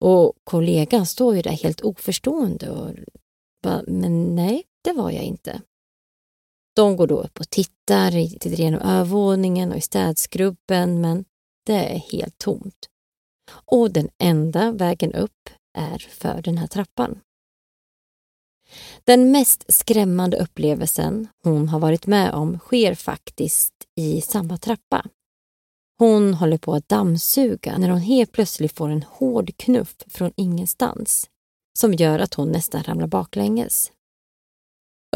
Och 0.00 0.32
kollegan 0.44 1.06
står 1.06 1.36
ju 1.36 1.42
där 1.42 1.50
helt 1.50 1.80
oförstående 1.80 2.70
och 2.70 2.94
bara, 3.62 3.82
men 3.86 4.34
nej, 4.34 4.64
det 4.84 4.92
var 4.92 5.10
jag 5.10 5.22
inte. 5.22 5.62
De 6.76 6.96
går 6.96 7.06
då 7.06 7.20
upp 7.20 7.40
och 7.40 7.50
tittar, 7.50 8.28
tittar 8.38 8.60
igenom 8.60 8.80
övervåningen 8.80 9.70
och 9.70 9.78
i 9.78 9.80
städskrubben, 9.80 11.00
men 11.00 11.24
det 11.68 11.94
är 11.94 11.98
helt 11.98 12.38
tomt. 12.38 12.86
Och 13.50 13.90
den 13.90 14.08
enda 14.22 14.72
vägen 14.72 15.14
upp 15.14 15.50
är 15.78 15.98
för 15.98 16.42
den 16.42 16.58
här 16.58 16.66
trappan. 16.66 17.20
Den 19.04 19.30
mest 19.30 19.64
skrämmande 19.68 20.36
upplevelsen 20.36 21.28
hon 21.44 21.68
har 21.68 21.78
varit 21.78 22.06
med 22.06 22.34
om 22.34 22.58
sker 22.58 22.94
faktiskt 22.94 23.74
i 23.94 24.20
samma 24.20 24.58
trappa. 24.58 25.04
Hon 25.98 26.34
håller 26.34 26.58
på 26.58 26.74
att 26.74 26.88
dammsuga 26.88 27.78
när 27.78 27.88
hon 27.88 28.00
helt 28.00 28.32
plötsligt 28.32 28.76
får 28.76 28.88
en 28.88 29.02
hård 29.02 29.56
knuff 29.56 29.96
från 30.06 30.32
ingenstans 30.36 31.30
som 31.78 31.94
gör 31.94 32.18
att 32.18 32.34
hon 32.34 32.48
nästan 32.48 32.82
ramlar 32.82 33.06
baklänges. 33.06 33.92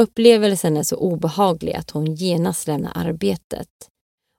Upplevelsen 0.00 0.76
är 0.76 0.82
så 0.82 0.96
obehaglig 0.96 1.72
att 1.74 1.90
hon 1.90 2.14
genast 2.14 2.66
lämnar 2.66 2.92
arbetet 2.94 3.68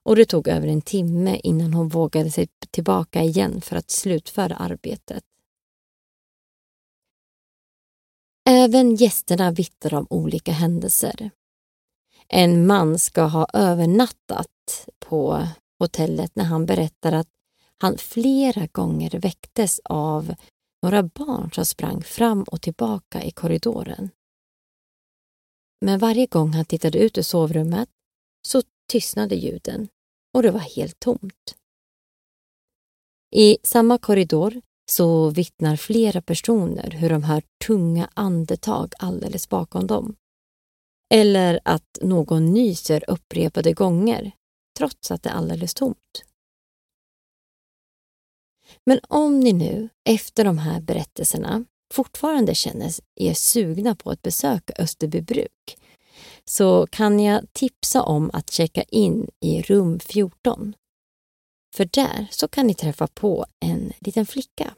och 0.04 0.16
det 0.16 0.24
tog 0.24 0.48
över 0.48 0.68
en 0.68 0.82
timme 0.82 1.40
innan 1.42 1.74
hon 1.74 1.88
vågade 1.88 2.30
sig 2.30 2.48
tillbaka 2.70 3.22
igen 3.22 3.60
för 3.60 3.76
att 3.76 3.90
slutföra 3.90 4.56
arbetet. 4.56 5.24
Även 8.48 8.94
gästerna 8.94 9.50
vittnar 9.50 9.94
om 9.94 10.06
olika 10.10 10.52
händelser. 10.52 11.30
En 12.28 12.66
man 12.66 12.98
ska 12.98 13.22
ha 13.22 13.46
övernattat 13.52 14.88
på 14.98 15.48
hotellet 15.78 16.36
när 16.36 16.44
han 16.44 16.66
berättar 16.66 17.12
att 17.12 17.28
han 17.78 17.98
flera 17.98 18.66
gånger 18.66 19.10
väcktes 19.10 19.80
av 19.84 20.34
några 20.82 21.02
barn 21.02 21.50
som 21.52 21.66
sprang 21.66 22.02
fram 22.02 22.42
och 22.42 22.62
tillbaka 22.62 23.22
i 23.22 23.30
korridoren. 23.30 24.10
Men 25.80 25.98
varje 25.98 26.26
gång 26.26 26.52
han 26.52 26.64
tittade 26.64 26.98
ut 26.98 27.18
ur 27.18 27.22
sovrummet 27.22 27.88
så 28.46 28.62
tystnade 28.88 29.34
ljuden 29.34 29.88
och 30.34 30.42
det 30.42 30.50
var 30.50 30.60
helt 30.60 31.00
tomt. 31.00 31.56
I 33.36 33.58
samma 33.62 33.98
korridor 33.98 34.60
så 34.90 35.30
vittnar 35.30 35.76
flera 35.76 36.22
personer 36.22 36.90
hur 36.90 37.10
de 37.10 37.22
hör 37.22 37.42
tunga 37.66 38.10
andetag 38.14 38.92
alldeles 38.98 39.48
bakom 39.48 39.86
dem. 39.86 40.16
Eller 41.14 41.60
att 41.64 41.98
någon 42.00 42.52
nyser 42.52 43.04
upprepade 43.10 43.72
gånger 43.72 44.32
trots 44.78 45.10
att 45.10 45.22
det 45.22 45.30
är 45.30 45.34
alldeles 45.34 45.74
tomt. 45.74 46.24
Men 48.86 49.00
om 49.08 49.40
ni 49.40 49.52
nu 49.52 49.88
efter 50.04 50.44
de 50.44 50.58
här 50.58 50.80
berättelserna 50.80 51.64
fortfarande 51.92 52.54
känner 52.54 52.92
er 53.14 53.34
sugna 53.34 53.94
på 53.94 54.10
att 54.10 54.22
besöka 54.22 54.74
Österbybruk 54.78 55.78
så 56.50 56.86
kan 56.86 57.20
jag 57.20 57.52
tipsa 57.52 58.02
om 58.02 58.30
att 58.32 58.50
checka 58.50 58.82
in 58.82 59.28
i 59.40 59.62
rum 59.62 60.00
14. 60.00 60.74
För 61.76 61.84
där 61.84 62.26
så 62.30 62.48
kan 62.48 62.66
ni 62.66 62.74
träffa 62.74 63.06
på 63.06 63.46
en 63.60 63.92
liten 64.00 64.26
flicka. 64.26 64.74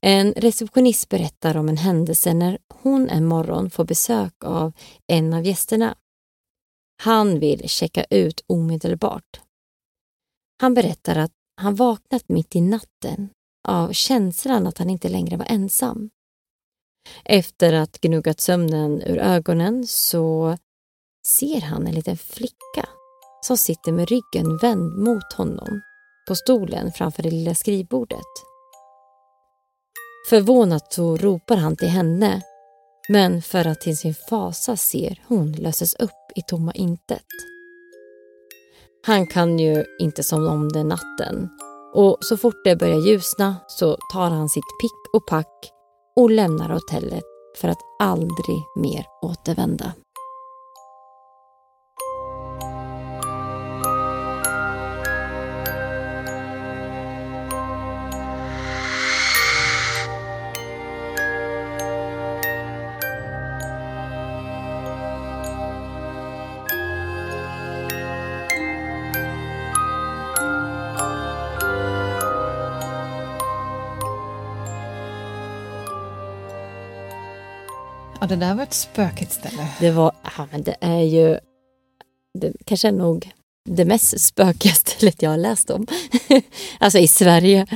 En 0.00 0.32
receptionist 0.32 1.08
berättar 1.08 1.56
om 1.56 1.68
en 1.68 1.76
händelse 1.76 2.34
när 2.34 2.58
hon 2.68 3.08
en 3.08 3.26
morgon 3.26 3.70
får 3.70 3.84
besök 3.84 4.44
av 4.44 4.72
en 5.06 5.34
av 5.34 5.46
gästerna. 5.46 5.94
Han 7.02 7.38
vill 7.38 7.68
checka 7.68 8.04
ut 8.10 8.44
omedelbart. 8.46 9.40
Han 10.60 10.74
berättar 10.74 11.16
att 11.16 11.32
han 11.56 11.74
vaknat 11.74 12.28
mitt 12.28 12.56
i 12.56 12.60
natten 12.60 13.28
av 13.68 13.92
känslan 13.92 14.66
att 14.66 14.78
han 14.78 14.90
inte 14.90 15.08
längre 15.08 15.36
var 15.36 15.46
ensam. 15.48 16.10
Efter 17.24 17.72
att 17.72 18.00
gnuggat 18.00 18.40
sömnen 18.40 19.02
ur 19.02 19.18
ögonen 19.18 19.86
så 19.86 20.56
ser 21.26 21.60
han 21.60 21.86
en 21.86 21.94
liten 21.94 22.16
flicka 22.16 22.88
som 23.40 23.56
sitter 23.56 23.92
med 23.92 24.08
ryggen 24.08 24.56
vänd 24.56 24.98
mot 24.98 25.32
honom 25.32 25.82
på 26.28 26.34
stolen 26.34 26.92
framför 26.92 27.22
det 27.22 27.30
lilla 27.30 27.54
skrivbordet. 27.54 28.32
Förvånat 30.28 30.92
så 30.92 31.16
ropar 31.16 31.56
han 31.56 31.76
till 31.76 31.88
henne 31.88 32.42
men 33.08 33.42
för 33.42 33.66
att 33.66 33.80
till 33.80 33.96
sin 33.96 34.14
fasa 34.14 34.76
ser 34.76 35.22
hon 35.28 35.52
löses 35.52 35.94
upp 35.94 36.10
i 36.36 36.42
tomma 36.42 36.72
intet. 36.72 37.26
Han 39.06 39.26
kan 39.26 39.58
ju 39.58 39.84
inte 39.98 40.22
somna 40.22 40.50
om 40.50 40.68
den 40.68 40.88
natten 40.88 41.48
och 41.94 42.18
så 42.20 42.36
fort 42.36 42.64
det 42.64 42.76
börjar 42.76 43.06
ljusna 43.06 43.56
så 43.68 43.96
tar 44.12 44.30
han 44.30 44.48
sitt 44.48 44.80
pick 44.82 45.14
och 45.14 45.26
pack 45.26 45.72
och 46.16 46.30
lämnar 46.30 46.68
hotellet 46.68 47.24
för 47.60 47.68
att 47.68 47.80
aldrig 47.98 48.62
mer 48.76 49.06
återvända. 49.22 49.92
Det 78.32 78.36
där 78.36 78.54
var 78.54 78.62
ett 78.62 78.74
spökigt 78.74 79.32
ställe. 79.32 79.68
Det 79.80 79.90
var, 79.90 80.12
ja 80.36 80.48
men 80.50 80.62
det 80.62 80.76
är 80.80 81.00
ju, 81.00 81.38
det 82.38 82.52
kanske 82.64 82.88
är 82.88 82.92
nog 82.92 83.32
det 83.70 83.84
mest 83.84 84.20
spökiga 84.20 84.72
stället 84.72 85.22
jag 85.22 85.30
har 85.30 85.36
läst 85.36 85.70
om. 85.70 85.86
alltså 86.78 86.98
i 86.98 87.08
Sverige. 87.08 87.66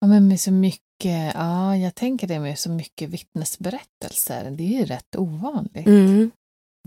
ja, 0.00 0.06
men 0.06 0.28
med 0.28 0.40
så 0.40 0.52
mycket, 0.52 1.34
ja 1.34 1.76
jag 1.76 1.94
tänker 1.94 2.26
det 2.26 2.40
med 2.40 2.58
så 2.58 2.70
mycket 2.70 3.10
vittnesberättelser. 3.10 4.50
Det 4.50 4.62
är 4.62 4.78
ju 4.78 4.84
rätt 4.84 5.16
ovanligt. 5.16 5.86
Mm. 5.86 6.30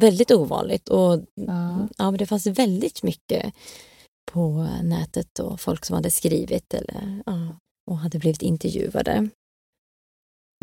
Väldigt 0.01 0.31
ovanligt 0.31 0.89
och 0.89 1.19
Ja. 1.33 1.87
ja, 1.97 2.11
men 2.11 2.17
det 2.17 2.25
fanns 2.25 2.47
väldigt 2.47 3.03
mycket 3.03 3.53
på 4.31 4.67
nätet 4.83 5.39
och 5.39 5.61
folk 5.61 5.85
som 5.85 5.95
hade 5.95 6.11
skrivit 6.11 6.73
eller, 6.73 7.23
ja, 7.25 7.55
och 7.91 7.97
hade 7.97 8.19
blivit 8.19 8.41
intervjuade. 8.41 9.29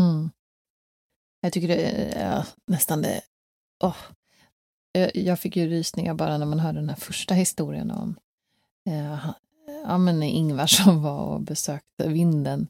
Mm. 0.02 0.30
Jag 1.40 1.52
tycker 1.52 1.68
det 1.68 1.76
är 1.76 2.30
ja, 2.30 2.46
nästan 2.66 3.02
det... 3.02 3.20
Oh. 3.84 3.96
Jag, 4.92 5.16
jag 5.16 5.40
fick 5.40 5.56
ju 5.56 5.68
rysningar 5.68 6.14
bara 6.14 6.38
när 6.38 6.46
man 6.46 6.60
hörde 6.60 6.78
den 6.78 6.88
här 6.88 6.96
första 6.96 7.34
historien 7.34 7.90
om 7.90 8.16
eh, 8.90 9.30
ja, 9.84 9.98
men 9.98 10.22
Ingvar 10.22 10.66
som 10.84 11.02
var 11.02 11.20
och 11.20 11.40
besökte 11.40 12.08
vinden 12.08 12.66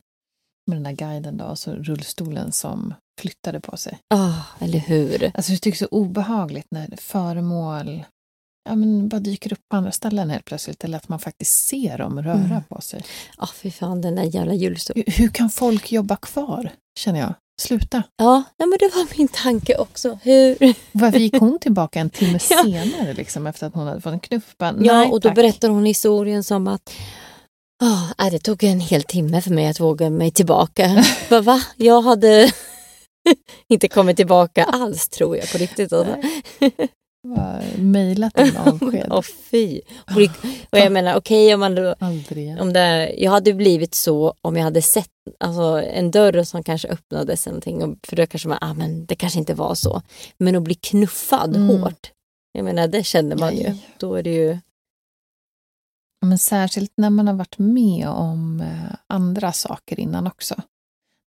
med 0.67 0.77
den 0.77 0.83
där 0.83 0.93
guiden 0.93 1.37
då, 1.37 1.45
och 1.45 1.59
så 1.59 1.75
rullstolen 1.75 2.53
som 2.53 2.95
flyttade 3.21 3.61
på 3.61 3.77
sig. 3.77 3.99
Ja, 4.09 4.29
oh, 4.29 4.47
eller 4.61 4.79
hur? 4.79 5.31
Alltså 5.35 5.53
jag 5.53 5.61
tycker 5.61 5.79
det 5.79 5.85
är 5.85 5.89
så 5.89 5.97
obehagligt 5.97 6.67
när 6.71 6.97
föremål 6.97 8.05
ja, 8.69 8.75
men 8.75 9.09
bara 9.09 9.21
dyker 9.21 9.53
upp 9.53 9.69
på 9.69 9.77
andra 9.77 9.93
ställen 9.93 10.31
helt 10.31 10.45
plötsligt 10.45 10.85
eller 10.85 10.97
att 10.97 11.09
man 11.09 11.19
faktiskt 11.19 11.67
ser 11.67 11.99
dem 11.99 12.23
röra 12.23 12.35
mm. 12.35 12.63
på 12.69 12.81
sig. 12.81 13.05
Ja, 13.39 13.45
oh, 13.45 13.53
fy 13.53 13.71
fan, 13.71 14.01
den 14.01 14.15
där 14.15 14.23
jävla 14.23 14.55
julstolen. 14.55 15.05
Hur, 15.07 15.13
hur, 15.13 15.29
kan 15.29 15.51
folk 15.51 15.93
jobba 15.93 16.17
kvar, 16.17 16.71
känner 16.99 17.21
jag? 17.21 17.35
Sluta. 17.61 18.03
Ja, 18.17 18.43
nej, 18.57 18.69
men 18.69 18.79
det 18.79 18.95
var 18.95 19.19
min 19.19 19.29
tanke 19.29 19.77
också. 19.77 20.19
Hur? 20.23 20.75
Varför 20.93 21.19
gick 21.19 21.37
hon 21.37 21.59
tillbaka 21.59 22.01
en 22.01 22.11
timme 22.11 22.39
ja. 22.51 22.63
senare 22.63 23.15
liksom, 23.15 23.47
efter 23.47 23.67
att 23.67 23.75
hon 23.75 23.87
hade 23.87 24.01
fått 24.01 24.13
en 24.13 24.21
knuff? 24.21 24.55
Bara, 24.59 24.75
ja, 24.81 25.07
och 25.07 25.21
då 25.21 25.29
tack. 25.29 25.37
berättar 25.37 25.69
hon 25.69 25.85
historien 25.85 26.45
som 26.45 26.69
att 26.69 26.93
oh, 27.83 28.31
det 28.31 28.39
tog 28.39 28.65
en 28.65 28.81
hel 28.81 29.03
timme 29.03 29.41
för 29.43 29.51
mig 29.51 29.69
att 29.69 29.81
våga 29.81 30.11
mig 30.11 30.31
tillbaka. 30.31 31.05
Bara, 31.31 31.41
va? 31.41 31.63
Jag 31.77 32.03
hade 32.03 32.51
inte 33.69 33.89
kommit 33.89 34.17
tillbaka 34.17 34.65
alls 34.65 35.09
tror 35.09 35.37
jag 35.37 35.53
på 35.53 35.59
riktigt. 35.59 35.93
Mejlat 37.77 38.39
en 38.39 38.57
avsked. 38.57 39.09
Åh 39.11 39.23
fy! 39.51 39.81
Och 40.71 40.79
jag 40.79 40.93
menar 40.93 41.17
okej 41.17 41.47
okay, 41.47 41.55
om 41.55 41.61
man 41.61 41.75
då, 41.75 41.95
om 42.61 42.73
det, 42.73 43.15
Jag 43.19 43.31
hade 43.31 43.55
blivit 43.55 43.95
så 43.95 44.35
om 44.43 44.57
jag 44.57 44.65
hade 44.65 44.83
sett 44.83 45.11
alltså, 45.41 45.83
en 45.83 46.11
dörr 46.11 46.43
som 46.43 46.63
kanske 46.63 46.89
öppnades 46.89 47.47
eller 47.47 47.55
någonting. 47.55 47.99
För 48.03 48.17
då 48.17 48.27
kanske 48.27 48.49
man, 48.49 48.59
ah, 48.61 48.75
men 48.75 49.07
det 49.07 49.15
kanske 49.15 49.39
inte 49.39 49.55
var 49.55 49.75
så. 49.75 50.03
Men 50.39 50.57
att 50.57 50.63
bli 50.63 50.75
knuffad 50.75 51.57
mm. 51.57 51.69
hårt. 51.69 52.11
Jag 52.53 52.65
menar 52.65 52.89
det 52.89 53.05
känner 53.05 53.37
man 53.37 53.57
ju. 53.57 53.75
Då 53.99 54.15
är 54.15 54.23
det 54.23 54.35
ju 54.35 54.59
men 56.27 56.39
särskilt 56.39 56.93
när 56.97 57.11
man 57.11 57.27
har 57.27 57.35
varit 57.35 57.59
med 57.59 58.09
om 58.09 58.61
eh, 58.61 58.97
andra 59.07 59.53
saker 59.53 60.01
innan 60.01 60.27
också. 60.27 60.55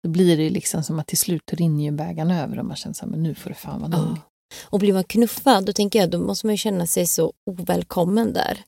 Då 0.03 0.11
blir 0.11 0.37
det 0.37 0.51
liksom 0.51 0.83
som 0.83 0.99
att 0.99 1.07
till 1.07 1.19
slut 1.19 1.53
rinner 1.53 1.91
bägaren 1.93 2.31
över 2.31 2.59
och 2.59 2.65
man 2.65 2.77
känner 2.77 2.95
så 2.95 3.05
här, 3.05 3.11
men 3.11 3.23
nu 3.23 3.35
får 3.35 3.51
det 3.51 3.57
fan 3.57 3.81
vara 3.81 3.91
nog. 3.91 4.17
Och 4.65 4.79
blir 4.79 4.93
man 4.93 5.05
knuffad, 5.05 5.67
då 5.67 5.73
tänker 5.73 5.99
jag, 5.99 6.11
då 6.11 6.19
måste 6.19 6.47
man 6.47 6.55
ju 6.55 6.59
känna 6.59 6.87
sig 6.87 7.07
så 7.07 7.33
ovälkommen 7.47 8.33
där. 8.33 8.65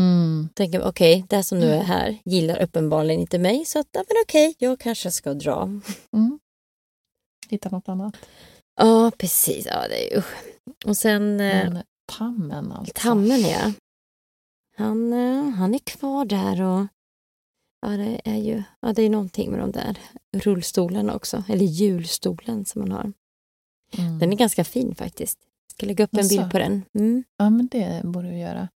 Mm. 0.00 0.48
Tänker, 0.54 0.82
okej, 0.82 1.14
okay, 1.14 1.38
det 1.38 1.42
som 1.42 1.58
nu 1.58 1.66
är 1.66 1.82
här 1.82 2.18
gillar 2.24 2.62
uppenbarligen 2.62 3.20
inte 3.20 3.38
mig, 3.38 3.64
så 3.64 3.78
att, 3.78 3.88
ja, 3.92 4.04
men 4.08 4.16
okej, 4.24 4.48
okay, 4.48 4.68
jag 4.68 4.80
kanske 4.80 5.10
ska 5.10 5.34
dra. 5.34 5.62
Mm. 6.12 6.38
Hitta 7.48 7.68
något 7.68 7.88
annat. 7.88 8.16
Ja, 8.76 9.12
precis. 9.18 9.66
Ja, 9.66 9.88
det 9.88 10.14
är, 10.14 10.18
usch. 10.18 10.34
Och 10.86 10.96
sen... 10.96 11.40
Eh, 11.40 11.72
men, 11.72 11.82
tammen 12.06 12.72
alltså. 12.72 12.92
Tammen, 12.96 13.40
ja. 13.40 13.72
Han, 14.76 15.12
eh, 15.12 15.44
han 15.44 15.74
är 15.74 15.78
kvar 15.78 16.24
där 16.24 16.62
och 16.62 16.86
ja, 17.80 17.88
det 17.88 18.20
är 18.24 18.36
ju 18.36 18.62
ja, 18.80 18.92
det 18.92 19.02
är 19.02 19.10
någonting 19.10 19.50
med 19.50 19.60
de 19.60 19.72
där 19.72 19.98
rullstolarna 20.32 21.14
också, 21.14 21.44
eller 21.48 21.64
hjulstolen 21.64 22.64
som 22.64 22.80
man 22.80 22.92
har. 22.92 23.12
Mm. 23.98 24.18
Den 24.18 24.32
är 24.32 24.36
ganska 24.36 24.64
fin 24.64 24.94
faktiskt. 24.94 25.38
Jag 25.66 25.72
ska 25.72 25.86
lägga 25.86 26.04
upp 26.04 26.14
en 26.14 26.28
bild 26.28 26.50
på 26.50 26.58
den. 26.58 26.84
Mm. 26.94 27.24
Ja, 27.36 27.50
men 27.50 27.66
det 27.66 28.00
borde 28.04 28.28
vi 28.28 28.38
göra. 28.38 28.68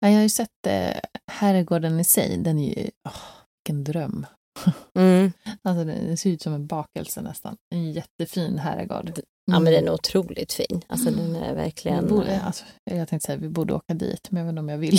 Jag 0.00 0.10
har 0.10 0.22
ju 0.22 0.28
sett 0.28 0.66
eh, 0.66 1.00
herrgården 1.32 2.00
i 2.00 2.04
sig, 2.04 2.36
den 2.36 2.58
är 2.58 2.68
ju, 2.68 2.90
oh, 3.08 3.12
vilken 3.58 3.84
dröm. 3.84 4.26
Mm. 4.94 5.32
alltså 5.62 5.84
den 5.84 6.16
ser 6.16 6.30
ut 6.30 6.42
som 6.42 6.52
en 6.52 6.66
bakelse 6.66 7.20
nästan. 7.20 7.56
En 7.74 7.92
jättefin 7.92 8.58
herrgård. 8.58 9.08
Mm. 9.08 9.22
Ja 9.52 9.60
men 9.60 9.72
den 9.72 9.88
är 9.88 9.92
otroligt 9.92 10.52
fin. 10.52 10.82
Alltså 10.86 11.10
den 11.10 11.36
är 11.36 11.54
verkligen... 11.54 12.08
Borde, 12.08 12.32
eh, 12.32 12.46
alltså, 12.46 12.64
jag 12.84 13.08
tänkte 13.08 13.26
säga 13.26 13.38
vi 13.38 13.48
borde 13.48 13.74
åka 13.74 13.94
dit, 13.94 14.30
men 14.30 14.40
jag 14.40 14.44
vet 14.46 14.52
inte 14.52 14.60
om 14.60 14.68
jag 14.68 14.78
vill. 14.78 14.98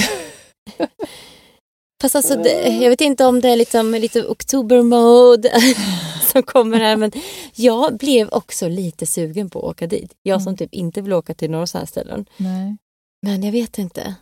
Fast 2.02 2.16
alltså, 2.16 2.36
det, 2.36 2.68
jag 2.68 2.90
vet 2.90 3.02
inte 3.02 3.26
om 3.26 3.42
det 3.42 3.50
är 3.50 3.56
liksom 3.56 3.92
lite 3.92 4.24
oktober-mode 4.26 5.52
som 6.32 6.44
kommer 6.44 6.80
här, 6.80 6.96
men 6.96 7.12
jag 7.56 7.98
blev 7.98 8.30
också 8.30 8.68
lite 8.68 9.06
sugen 9.06 9.50
på 9.50 9.60
att 9.60 9.66
åka 9.66 9.88
dit. 9.88 10.14
Jag 10.22 10.42
som 10.42 10.50
mm. 10.50 10.58
typ 10.58 10.74
inte 10.74 11.02
vill 11.02 11.14
åka 11.14 11.34
till 11.34 11.52
några 11.52 11.68
sådana 11.68 11.82
här 11.82 11.88
ställen. 11.88 12.26
Nej. 12.38 12.78
Men 13.22 13.44
jag 13.44 13.52
vet 13.52 13.78
inte. 13.78 14.16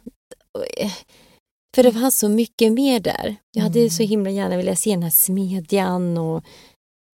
För 1.76 1.84
det 1.84 1.92
fanns 1.92 2.20
så 2.20 2.30
mycket 2.30 2.74
mer 2.74 3.00
där. 3.00 3.36
Jag 3.52 3.64
hade 3.64 3.80
mm. 3.80 3.90
så 3.90 4.04
himla 4.04 4.30
gärna 4.30 4.58
velat 4.58 4.80
se 4.80 4.92
den 4.92 5.04
här 5.04 5.10
smedjan 5.10 6.18
och... 6.18 6.44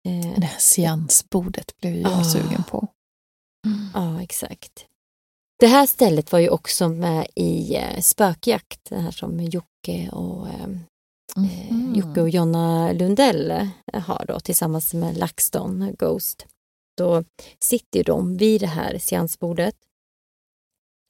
Eh, 0.09 0.35
det 0.37 0.47
här 0.47 0.59
seansbordet 0.59 1.77
blev 1.81 1.97
jag 1.97 2.13
oh. 2.13 2.23
sugen 2.23 2.65
på. 2.71 2.89
Mm. 3.67 3.89
Ja, 3.95 4.23
exakt. 4.23 4.87
Det 5.61 5.67
här 5.67 5.87
stället 5.87 6.33
var 6.33 6.39
ju 6.39 6.49
också 6.49 6.89
med 6.89 7.27
i 7.35 7.77
eh, 7.77 8.01
Spökjakt, 8.01 8.81
det 8.89 8.99
här 8.99 9.11
som 9.11 9.41
Jocke 9.41 10.11
och, 10.13 10.49
eh, 10.49 10.65
mm. 11.37 11.95
Jocke 11.95 12.21
och 12.21 12.31
Jonna 12.31 12.93
Lundell 12.93 13.69
har 13.93 14.25
då 14.29 14.41
tillsammans 14.41 14.95
med 14.95 15.17
LaxTon 15.17 15.95
Ghost. 15.99 16.47
Då 16.97 17.25
sitter 17.61 18.05
de 18.05 18.37
vid 18.37 18.61
det 18.61 18.67
här 18.67 18.99
seansbordet 18.99 19.77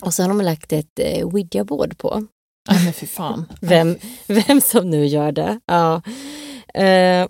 och 0.03 0.15
så 0.15 0.23
har 0.23 0.29
de 0.29 0.41
lagt 0.41 0.73
ett 0.73 0.99
eh, 0.99 1.27
Ouija-bord 1.27 1.99
på. 1.99 2.27
Ja, 2.69 2.75
men 2.85 2.93
fy 2.93 3.07
fan. 3.07 3.53
vem, 3.61 3.97
vem 4.27 4.61
som 4.61 4.91
nu 4.91 5.07
gör 5.07 5.33
det. 5.33 5.61
Ja. 5.67 6.03
Eh, 6.75 7.29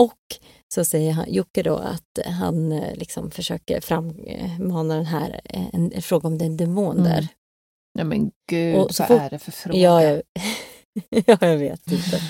och 0.00 0.18
så 0.74 0.84
säger 0.84 1.12
han, 1.12 1.32
Jocke 1.32 1.62
då 1.62 1.76
att 1.76 2.18
han 2.26 2.72
eh, 2.72 2.96
liksom 2.96 3.30
försöker 3.30 3.80
frammana 3.80 4.94
den 4.94 5.06
här, 5.06 5.40
eh, 5.44 5.66
en, 5.72 5.92
en 5.92 6.02
fråga 6.02 6.28
om 6.28 6.38
det 6.38 6.44
är 6.44 6.46
en 6.46 6.56
demon 6.56 6.98
mm. 6.98 7.04
där. 7.04 7.28
Ja 7.98 8.04
men 8.04 8.30
gud, 8.50 8.76
och 8.76 8.90
vad 8.98 9.10
är 9.10 9.30
det 9.30 9.38
för 9.38 9.52
fråga? 9.52 9.78
Ja, 9.78 10.02
jag, 10.02 10.22
ja, 11.26 11.36
jag 11.40 11.58
vet 11.58 11.92
inte. 11.92 12.20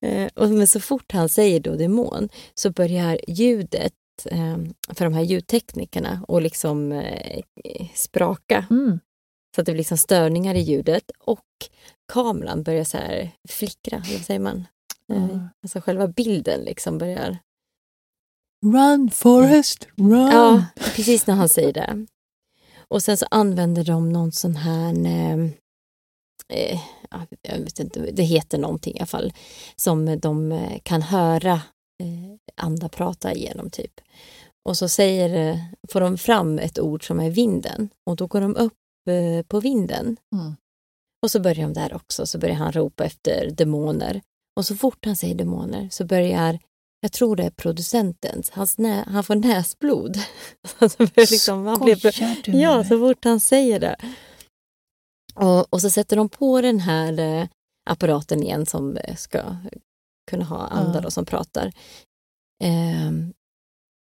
eh, 0.06 0.30
och, 0.34 0.50
men 0.50 0.66
så 0.66 0.80
fort 0.80 1.12
han 1.12 1.28
säger 1.28 1.60
då 1.60 1.74
demon 1.74 2.28
så 2.54 2.70
börjar 2.70 3.20
ljudet 3.28 3.92
eh, 4.26 4.58
för 4.88 5.04
de 5.04 5.14
här 5.14 5.22
ljudteknikerna 5.22 6.24
och 6.28 6.42
liksom 6.42 6.92
eh, 6.92 7.42
spraka. 7.94 8.66
Mm. 8.70 9.00
Så 9.54 9.60
att 9.60 9.66
det 9.66 9.72
blir 9.72 9.78
liksom 9.78 9.98
störningar 9.98 10.54
i 10.54 10.60
ljudet 10.60 11.10
och 11.18 11.46
kameran 12.12 12.62
börjar 12.62 12.84
så 12.84 12.98
här 12.98 13.30
flickra, 13.48 13.98
vad 13.98 14.20
säger 14.20 14.40
man? 14.40 14.66
Mm. 15.12 15.48
Alltså 15.62 15.80
själva 15.80 16.08
bilden 16.08 16.60
liksom 16.60 16.98
börjar... 16.98 17.38
Run 18.66 19.10
Forest, 19.10 19.88
run! 19.96 20.26
Ja, 20.26 20.64
precis 20.76 21.26
när 21.26 21.34
han 21.34 21.48
säger 21.48 21.72
det. 21.72 22.06
Och 22.88 23.02
sen 23.02 23.16
så 23.16 23.26
använder 23.30 23.84
de 23.84 24.08
någon 24.12 24.32
sån 24.32 24.56
här... 24.56 25.06
Eh, 25.06 25.50
eh, 26.48 26.80
jag 27.42 27.58
vet 27.58 27.80
inte, 27.80 28.00
det 28.00 28.22
heter 28.22 28.58
någonting 28.58 28.96
i 28.96 28.98
alla 28.98 29.06
fall. 29.06 29.32
Som 29.76 30.20
de 30.20 30.52
eh, 30.52 30.78
kan 30.82 31.02
höra 31.02 31.60
eh, 32.00 32.36
andra 32.56 32.88
prata 32.88 33.32
igenom 33.32 33.70
typ. 33.70 34.00
Och 34.68 34.76
så 34.76 34.88
säger, 34.88 35.50
eh, 35.50 35.58
får 35.88 36.00
de 36.00 36.18
fram 36.18 36.58
ett 36.58 36.78
ord 36.78 37.06
som 37.06 37.20
är 37.20 37.30
vinden 37.30 37.88
och 38.06 38.16
då 38.16 38.26
går 38.26 38.40
de 38.40 38.56
upp 38.56 38.72
eh, 39.10 39.46
på 39.46 39.60
vinden. 39.60 40.16
Mm. 40.34 40.56
Och 41.22 41.30
så 41.30 41.40
börjar 41.40 41.62
de 41.62 41.72
där 41.72 41.94
också, 41.94 42.26
så 42.26 42.38
börjar 42.38 42.56
han 42.56 42.72
ropa 42.72 43.04
efter 43.04 43.50
demoner. 43.50 44.20
Och 44.56 44.66
så 44.66 44.76
fort 44.76 45.04
han 45.04 45.16
säger 45.16 45.34
demoner 45.34 45.88
så 45.90 46.04
börjar, 46.04 46.58
jag 47.00 47.12
tror 47.12 47.36
det 47.36 47.44
är 47.44 47.50
producentens, 47.50 48.50
hans 48.50 48.78
nä, 48.78 49.04
han 49.08 49.24
får 49.24 49.34
näsblod. 49.34 50.16
alltså 50.78 51.06
liksom, 51.16 51.66
han 51.66 51.80
blir, 51.80 51.96
Ja, 52.60 52.84
så 52.84 52.98
fort 52.98 53.24
han 53.24 53.40
säger 53.40 53.80
det. 53.80 53.96
Och, 55.34 55.72
och 55.72 55.80
så 55.80 55.90
sätter 55.90 56.16
de 56.16 56.28
på 56.28 56.60
den 56.60 56.80
här 56.80 57.48
apparaten 57.90 58.42
igen 58.42 58.66
som 58.66 58.98
ska 59.16 59.56
kunna 60.30 60.44
ha 60.44 60.66
andra 60.66 61.00
ja. 61.02 61.10
som 61.10 61.24
pratar. 61.24 61.72
Um, 63.08 63.32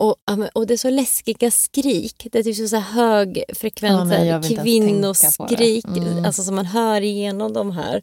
och, 0.04 0.16
och 0.54 0.68
det 0.68 0.74
är 0.74 0.78
så 0.78 0.90
läskiga 0.90 1.52
skrik. 1.52 2.28
Det 2.32 2.40
är 2.40 2.44
typ 2.44 2.70
så 2.70 2.78
högfrekventa 2.78 4.26
ja, 4.26 4.42
kvinnoskrik 4.42 5.86
mm. 5.86 6.26
alltså, 6.26 6.44
som 6.44 6.56
man 6.56 6.66
hör 6.66 7.02
igenom 7.02 7.54
de 7.54 7.72
här. 7.72 8.02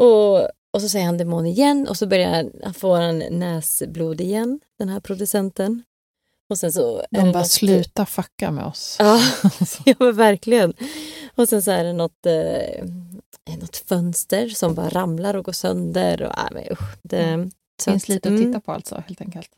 Och 0.00 0.48
och 0.72 0.82
så 0.82 0.88
säger 0.88 1.06
han 1.06 1.18
demon 1.18 1.46
igen 1.46 1.88
och 1.88 1.96
så 1.96 2.06
börjar 2.06 2.50
han 2.64 2.74
få 2.74 2.94
en 2.94 3.18
näsblod 3.18 4.20
igen, 4.20 4.60
den 4.78 4.88
här 4.88 5.00
producenten. 5.00 5.82
Och 6.50 6.58
sen 6.58 6.72
så 6.72 7.02
De 7.10 7.18
bara 7.18 7.38
något... 7.38 7.50
sluta 7.50 8.06
fucka 8.06 8.50
med 8.50 8.64
oss. 8.64 8.96
Ja, 8.98 9.20
ja 9.84 10.12
verkligen. 10.12 10.74
Och 11.34 11.48
sen 11.48 11.62
så 11.62 11.70
är 11.70 11.84
det 11.84 11.92
något, 11.92 12.26
eh, 12.26 12.84
något 13.58 13.76
fönster 13.76 14.48
som 14.48 14.74
bara 14.74 14.88
ramlar 14.88 15.34
och 15.34 15.44
går 15.44 15.52
sönder. 15.52 16.22
Och, 16.22 16.38
äh, 16.38 16.48
men, 16.50 16.64
usch, 16.72 16.96
det 17.02 17.22
mm. 17.22 17.50
finns 17.84 18.08
lite 18.08 18.32
att 18.32 18.38
titta 18.38 18.60
på 18.60 18.72
alltså, 18.72 19.02
helt 19.06 19.20
enkelt. 19.20 19.50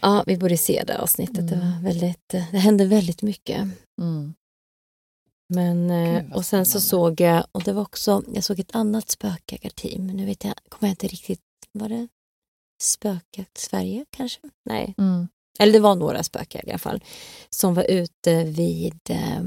Ja, 0.00 0.24
vi 0.26 0.36
borde 0.36 0.56
se 0.56 0.84
det 0.86 0.98
avsnittet. 0.98 1.38
Mm. 1.38 1.46
Det, 1.46 1.56
var 1.56 1.82
väldigt, 1.82 2.28
det 2.28 2.58
hände 2.58 2.86
väldigt 2.86 3.22
mycket. 3.22 3.68
Mm. 4.00 4.34
Men, 5.48 5.90
eh, 5.90 6.22
Gud, 6.22 6.32
och 6.32 6.46
sen 6.46 6.66
så 6.66 6.80
såg 6.80 7.20
jag, 7.20 7.46
och 7.52 7.62
det 7.62 7.72
var 7.72 7.82
också, 7.82 8.22
jag 8.34 8.44
såg 8.44 8.60
ett 8.60 8.74
annat 8.74 9.10
spökjägarteam. 9.10 10.06
Nu 10.06 10.26
vet 10.26 10.44
jag, 10.44 10.54
kommer 10.68 10.88
jag 10.88 10.92
inte 10.92 11.06
riktigt, 11.06 11.40
var 11.72 11.88
det 11.88 12.08
Spökjakt 12.82 13.58
Sverige 13.58 14.04
kanske? 14.10 14.40
Nej, 14.64 14.94
Mm. 14.98 15.28
eller 15.58 15.72
det 15.72 15.80
var 15.80 15.94
några 15.94 16.22
spökjägare 16.22 16.68
i 16.68 16.72
alla 16.72 16.78
fall, 16.78 17.04
som 17.50 17.74
var 17.74 17.84
ute 17.84 18.44
vid 18.44 19.00
eh, 19.10 19.38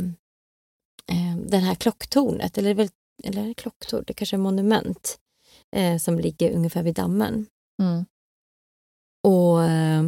eh, 1.07 1.37
den 1.45 1.61
här 1.61 1.75
klocktornet, 1.75 2.57
eller, 2.57 2.73
väl, 2.73 2.89
eller 3.23 3.53
klocktorn, 3.53 4.03
det 4.07 4.13
kanske 4.13 4.35
är 4.35 4.37
monument, 4.37 5.19
eh, 5.75 5.97
som 5.97 6.19
ligger 6.19 6.51
ungefär 6.51 6.83
vid 6.83 6.95
dammen. 6.95 7.45
Mm. 7.81 8.05
Och 9.23 9.63
eh, 9.63 10.03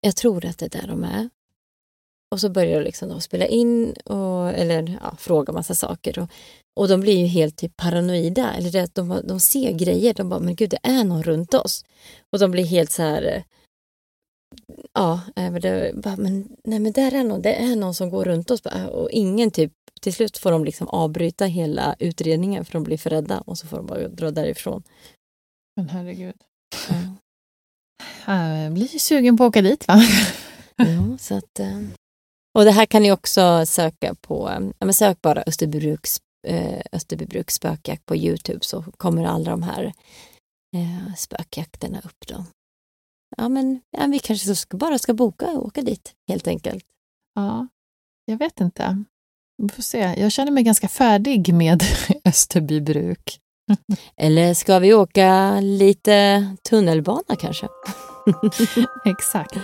jag 0.00 0.16
tror 0.16 0.46
att 0.46 0.58
det 0.58 0.74
är 0.74 0.80
där 0.80 0.88
de 0.88 1.04
är. 1.04 1.30
Och 2.30 2.40
så 2.40 2.48
börjar 2.48 2.78
de 2.78 2.84
liksom 2.84 3.08
de 3.08 3.20
spela 3.20 3.46
in 3.46 3.92
och 3.92 4.48
eller 4.48 4.98
ja, 5.02 5.16
fråga 5.18 5.52
massa 5.52 5.74
saker. 5.74 6.18
Och, 6.18 6.30
och 6.76 6.88
de 6.88 7.00
blir 7.00 7.18
ju 7.18 7.26
helt 7.26 7.56
typ 7.56 7.76
paranoida. 7.76 8.52
Eller 8.54 8.70
det, 8.70 8.82
att 8.82 8.94
de, 8.94 9.20
de 9.24 9.40
ser 9.40 9.72
grejer. 9.72 10.14
De 10.14 10.28
bara, 10.28 10.40
men 10.40 10.54
gud 10.54 10.70
det 10.70 10.78
är 10.82 11.04
någon 11.04 11.22
runt 11.22 11.54
oss. 11.54 11.84
Och 12.32 12.38
de 12.38 12.50
blir 12.50 12.64
helt 12.64 12.90
så 12.90 13.02
här... 13.02 13.44
Ja, 14.92 15.20
men 15.34 15.60
det, 15.60 15.92
bara, 15.94 16.16
men, 16.16 16.56
nej 16.64 16.78
men 16.78 16.92
där 16.92 17.14
är 17.14 17.24
någon, 17.24 17.42
det 17.42 17.54
är 17.54 17.76
någon 17.76 17.94
som 17.94 18.10
går 18.10 18.24
runt 18.24 18.50
oss. 18.50 18.62
Bara, 18.62 18.88
Och 18.88 19.10
ingen 19.10 19.50
typ, 19.50 19.72
till 20.00 20.14
slut 20.14 20.38
får 20.38 20.50
de 20.50 20.64
liksom 20.64 20.88
avbryta 20.88 21.44
hela 21.44 21.96
utredningen 21.98 22.64
för 22.64 22.72
de 22.72 22.82
blir 22.82 22.98
för 22.98 23.10
rädda 23.10 23.40
och 23.40 23.58
så 23.58 23.66
får 23.66 23.76
de 23.76 23.86
bara 23.86 24.08
dra 24.08 24.30
därifrån. 24.30 24.82
Men 25.76 25.88
herregud. 25.88 26.34
Ja. 26.88 27.16
Jag 28.26 28.72
blir 28.72 28.86
sugen 28.98 29.36
på 29.36 29.44
att 29.44 29.48
åka 29.48 29.62
dit 29.62 29.88
va? 29.88 30.02
Ja, 30.76 31.18
så 31.18 31.34
att, 31.34 31.60
eh, 31.60 31.80
och 32.58 32.64
det 32.64 32.70
här 32.70 32.86
kan 32.86 33.02
ni 33.02 33.12
också 33.12 33.66
söka 33.66 34.14
på, 34.14 34.50
ja, 34.78 34.86
men 34.86 34.94
sök 34.94 35.22
bara 35.22 35.42
Österbybruks, 35.46 36.20
eh, 36.46 36.80
Österbybruks 36.92 37.54
spökjakt 37.54 38.06
på 38.06 38.16
Youtube 38.16 38.58
så 38.62 38.84
kommer 38.96 39.24
alla 39.24 39.50
de 39.50 39.62
här 39.62 39.92
eh, 40.76 41.14
spökjakterna 41.16 41.98
upp 41.98 42.26
då. 42.26 42.44
Ja 43.40 43.48
men 43.48 43.80
ja, 43.90 44.06
vi 44.06 44.18
kanske 44.18 44.54
ska, 44.54 44.76
bara 44.76 44.98
ska 44.98 45.14
boka 45.14 45.46
och 45.46 45.66
åka 45.66 45.82
dit 45.82 46.12
helt 46.28 46.48
enkelt. 46.48 46.84
Ja, 47.34 47.68
jag 48.24 48.38
vet 48.38 48.60
inte. 48.60 49.04
Vi 49.58 49.68
får 49.68 49.82
se. 49.82 49.98
Jag 49.98 50.32
känner 50.32 50.52
mig 50.52 50.62
ganska 50.62 50.88
färdig 50.88 51.54
med 51.54 51.82
Österbybruk. 52.24 53.40
Eller 54.16 54.54
ska 54.54 54.78
vi 54.78 54.94
åka 54.94 55.60
lite 55.60 56.46
tunnelbana 56.68 57.36
kanske? 57.40 57.68
Exakt. 59.04 59.56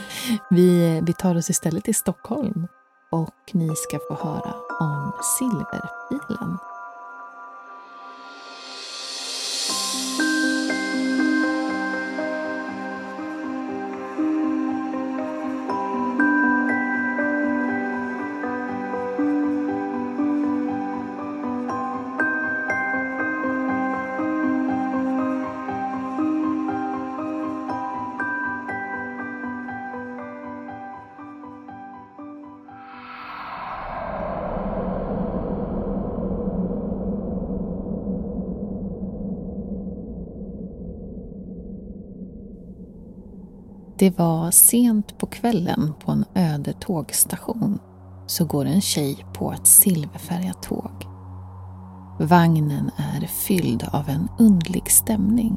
Vi, 0.51 1.01
vi 1.07 1.13
tar 1.13 1.35
oss 1.35 1.51
istället 1.51 1.85
till 1.85 1.95
Stockholm 1.95 2.67
och 3.11 3.55
ni 3.55 3.71
ska 3.77 3.99
få 4.09 4.15
höra 4.15 4.55
om 4.81 5.13
Silverfilen. 5.39 6.59
Det 44.07 44.19
var 44.19 44.51
sent 44.51 45.19
på 45.19 45.27
kvällen 45.27 45.93
på 46.05 46.13
en 46.13 46.25
öde 46.35 46.73
tågstation 46.73 47.79
så 48.27 48.45
går 48.45 48.65
en 48.65 48.81
tjej 48.81 49.27
på 49.35 49.53
ett 49.53 49.67
silverfärgat 49.67 50.63
tåg. 50.63 51.07
Vagnen 52.21 52.91
är 52.97 53.27
fylld 53.27 53.85
av 53.93 54.09
en 54.09 54.29
undlig 54.39 54.91
stämning. 54.91 55.57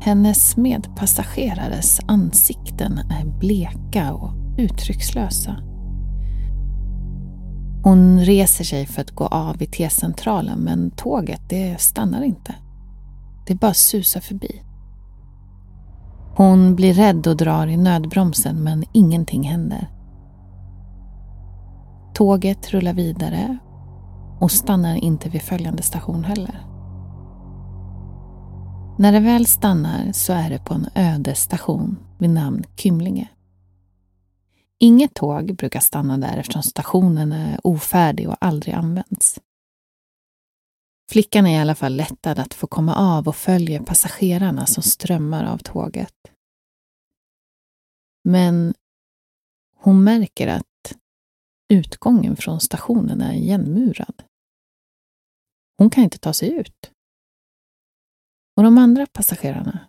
Hennes 0.00 0.56
medpassagerares 0.56 2.00
ansikten 2.06 2.98
är 2.98 3.38
bleka 3.38 4.12
och 4.12 4.34
uttryckslösa. 4.58 5.56
Hon 7.84 8.20
reser 8.20 8.64
sig 8.64 8.86
för 8.86 9.00
att 9.00 9.10
gå 9.10 9.26
av 9.26 9.56
vid 9.56 9.72
T-centralen 9.72 10.58
men 10.58 10.90
tåget 10.90 11.42
det 11.48 11.80
stannar 11.80 12.22
inte. 12.22 12.54
Det 13.46 13.54
bara 13.54 13.74
susar 13.74 14.20
förbi. 14.20 14.62
Hon 16.40 16.76
blir 16.76 16.94
rädd 16.94 17.26
och 17.26 17.36
drar 17.36 17.66
i 17.66 17.76
nödbromsen 17.76 18.62
men 18.62 18.84
ingenting 18.92 19.42
händer. 19.42 19.88
Tåget 22.14 22.70
rullar 22.70 22.92
vidare 22.92 23.58
och 24.40 24.50
stannar 24.50 24.96
inte 24.96 25.28
vid 25.28 25.42
följande 25.42 25.82
station 25.82 26.24
heller. 26.24 26.66
När 28.98 29.12
det 29.12 29.20
väl 29.20 29.46
stannar 29.46 30.12
så 30.12 30.32
är 30.32 30.50
det 30.50 30.58
på 30.58 30.74
en 30.74 30.86
öde 30.94 31.34
station 31.34 31.98
vid 32.18 32.30
namn 32.30 32.64
Kymlinge. 32.76 33.28
Inget 34.78 35.14
tåg 35.14 35.56
brukar 35.56 35.80
stanna 35.80 36.18
där 36.18 36.36
eftersom 36.36 36.62
stationen 36.62 37.32
är 37.32 37.60
ofärdig 37.64 38.28
och 38.28 38.36
aldrig 38.40 38.74
används. 38.74 39.40
Flickan 41.10 41.46
är 41.46 41.58
i 41.58 41.60
alla 41.60 41.74
fall 41.74 41.96
lättad 41.96 42.38
att 42.38 42.54
få 42.54 42.66
komma 42.66 42.94
av 42.94 43.28
och 43.28 43.36
följer 43.36 43.80
passagerarna 43.80 44.66
som 44.66 44.82
strömmar 44.82 45.44
av 45.44 45.58
tåget. 45.58 46.14
Men 48.24 48.74
hon 49.76 50.04
märker 50.04 50.48
att 50.48 50.96
utgången 51.68 52.36
från 52.36 52.60
stationen 52.60 53.20
är 53.20 53.34
igenmurad. 53.34 54.22
Hon 55.78 55.90
kan 55.90 56.04
inte 56.04 56.18
ta 56.18 56.32
sig 56.32 56.52
ut. 56.52 56.92
Och 58.56 58.62
de 58.62 58.78
andra 58.78 59.06
passagerarna, 59.06 59.88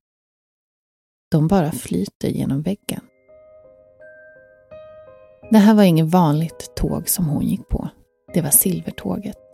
de 1.32 1.48
bara 1.48 1.72
flyter 1.72 2.30
genom 2.30 2.62
väggen. 2.62 3.02
Det 5.52 5.58
här 5.58 5.76
var 5.76 5.84
inget 5.84 6.12
vanligt 6.12 6.76
tåg 6.76 7.10
som 7.10 7.26
hon 7.26 7.46
gick 7.46 7.70
på. 7.70 7.90
Det 8.34 8.42
var 8.42 8.50
Silvertåget. 8.50 9.51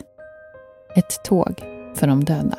Ett 0.98 1.24
tåg 1.24 1.54
för 1.94 2.06
de 2.06 2.24
döda. 2.24 2.58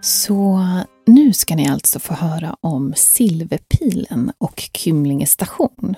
Så 0.00 0.60
nu 1.06 1.32
ska 1.32 1.56
ni 1.56 1.68
alltså 1.68 1.98
få 1.98 2.14
höra 2.14 2.56
om 2.60 2.92
Silverpilen 2.96 4.32
och 4.38 4.68
Kymlinge 4.72 5.26
station. 5.26 5.96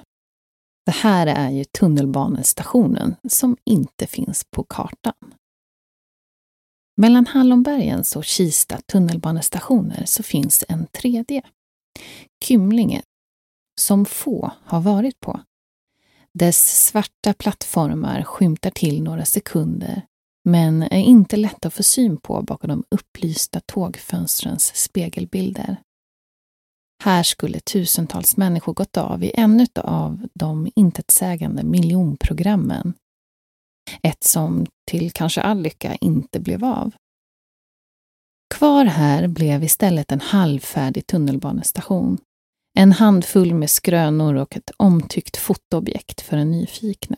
Det 0.86 0.92
här 0.92 1.26
är 1.26 1.51
ju 1.51 1.64
tunnelbanestationen 1.64 3.14
som 3.28 3.57
inte 3.64 4.07
finns 4.07 4.45
på 4.51 4.62
kartan. 4.64 5.14
Mellan 6.97 7.26
Hallonbergens 7.26 8.16
och 8.16 8.24
Kista 8.24 8.80
tunnelbanestationer 8.92 10.03
så 10.07 10.22
finns 10.22 10.64
en 10.68 10.86
tredje, 10.86 11.42
Kymlinge, 12.45 13.03
som 13.80 14.05
få 14.05 14.51
har 14.64 14.80
varit 14.80 15.20
på. 15.20 15.40
Dess 16.32 16.86
svarta 16.86 17.34
plattformar 17.34 18.22
skymtar 18.22 18.70
till 18.70 19.03
några 19.03 19.24
sekunder 19.24 20.03
men 20.45 20.82
är 20.82 21.01
inte 21.01 21.36
lätt 21.36 21.66
att 21.66 21.74
få 21.74 21.82
syn 21.82 22.16
på 22.16 22.42
bakom 22.42 22.68
de 22.68 22.84
upplysta 22.88 23.61
tågfönstrens 23.61 24.76
spegelbilder. 24.76 25.76
Här 27.03 27.22
skulle 27.22 27.61
tusentals 27.61 28.36
människor 28.36 28.74
gått 28.74 28.97
av 28.97 29.24
i 29.24 29.32
en 29.34 29.66
av 29.74 30.28
de 30.34 30.68
intetsägande 30.76 31.62
miljonprogrammen. 31.62 32.95
Ett 34.03 34.24
som 34.24 34.66
till 34.91 35.12
kanske 35.12 35.41
all 35.41 35.62
lycka 35.62 35.95
inte 35.95 36.41
blev 36.41 36.64
av. 36.64 36.95
Kvar 38.55 38.85
här 38.85 39.28
blev 39.28 39.64
istället 39.64 40.12
en 40.12 40.20
halvfärdig 40.20 41.07
tunnelbanestation. 41.07 42.18
En 42.78 42.93
handfull 42.93 43.55
med 43.55 43.70
skrönor 43.70 44.35
och 44.35 44.57
ett 44.57 44.70
omtyckt 44.76 45.37
fotoobjekt 45.37 46.20
för 46.20 46.37
en 46.37 46.51
nyfikne. 46.51 47.16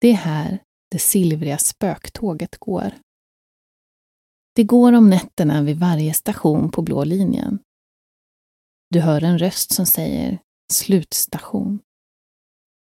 Det 0.00 0.10
är 0.10 0.14
här 0.14 0.62
det 0.90 0.98
silvriga 0.98 1.58
spöktåget 1.58 2.56
går. 2.58 2.92
Det 4.54 4.64
går 4.64 4.92
om 4.92 5.10
nätterna 5.10 5.62
vid 5.62 5.78
varje 5.78 6.14
station 6.14 6.70
på 6.70 6.82
blå 6.82 7.04
linjen. 7.04 7.58
Du 8.90 9.00
hör 9.00 9.24
en 9.24 9.38
röst 9.38 9.72
som 9.72 9.86
säger 9.86 10.38
slutstation. 10.72 11.80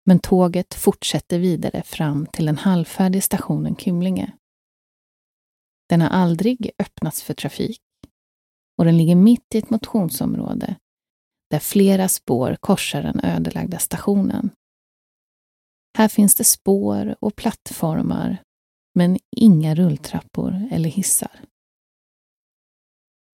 Men 0.07 0.19
tåget 0.19 0.75
fortsätter 0.75 1.39
vidare 1.39 1.83
fram 1.83 2.27
till 2.27 2.47
den 2.47 2.59
halvfärdiga 2.59 3.23
stationen 3.23 3.77
Kymlinge. 3.77 4.33
Den 5.89 6.01
har 6.01 6.09
aldrig 6.09 6.71
öppnats 6.79 7.23
för 7.23 7.35
trafik 7.35 7.81
och 8.79 8.85
den 8.85 8.99
ligger 8.99 9.15
mitt 9.15 9.55
i 9.55 9.59
ett 9.59 9.71
motionsområde 9.71 10.77
där 11.51 11.59
flera 11.59 12.09
spår 12.09 12.57
korsar 12.61 13.03
den 13.03 13.21
ödelagda 13.21 13.79
stationen. 13.79 14.51
Här 15.99 16.09
finns 16.09 16.35
det 16.35 16.45
spår 16.45 17.17
och 17.21 17.37
plattformar, 17.37 18.43
men 18.95 19.19
inga 19.37 19.75
rulltrappor 19.75 20.69
eller 20.71 20.89
hissar. 20.89 21.41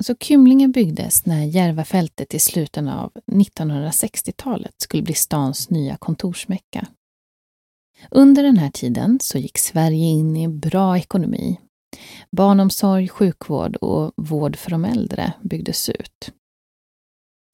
Så 0.03 0.15
Kymlinge 0.21 0.69
byggdes 0.69 1.27
när 1.27 1.45
Järvafältet 1.45 2.35
i 2.35 2.39
slutet 2.39 2.89
av 2.89 3.13
1960-talet 3.33 4.75
skulle 4.79 5.03
bli 5.03 5.15
stans 5.15 5.71
nya 5.71 5.97
kontorsmecka. 5.97 6.87
Under 8.11 8.43
den 8.43 8.57
här 8.57 8.71
tiden 8.71 9.19
så 9.23 9.39
gick 9.39 9.59
Sverige 9.59 10.07
in 10.07 10.37
i 10.37 10.49
bra 10.49 10.99
ekonomi. 10.99 11.61
Barnomsorg, 12.37 13.09
sjukvård 13.09 13.77
och 13.77 14.13
vård 14.17 14.57
för 14.57 14.71
de 14.71 14.85
äldre 14.85 15.33
byggdes 15.43 15.89
ut. 15.89 16.33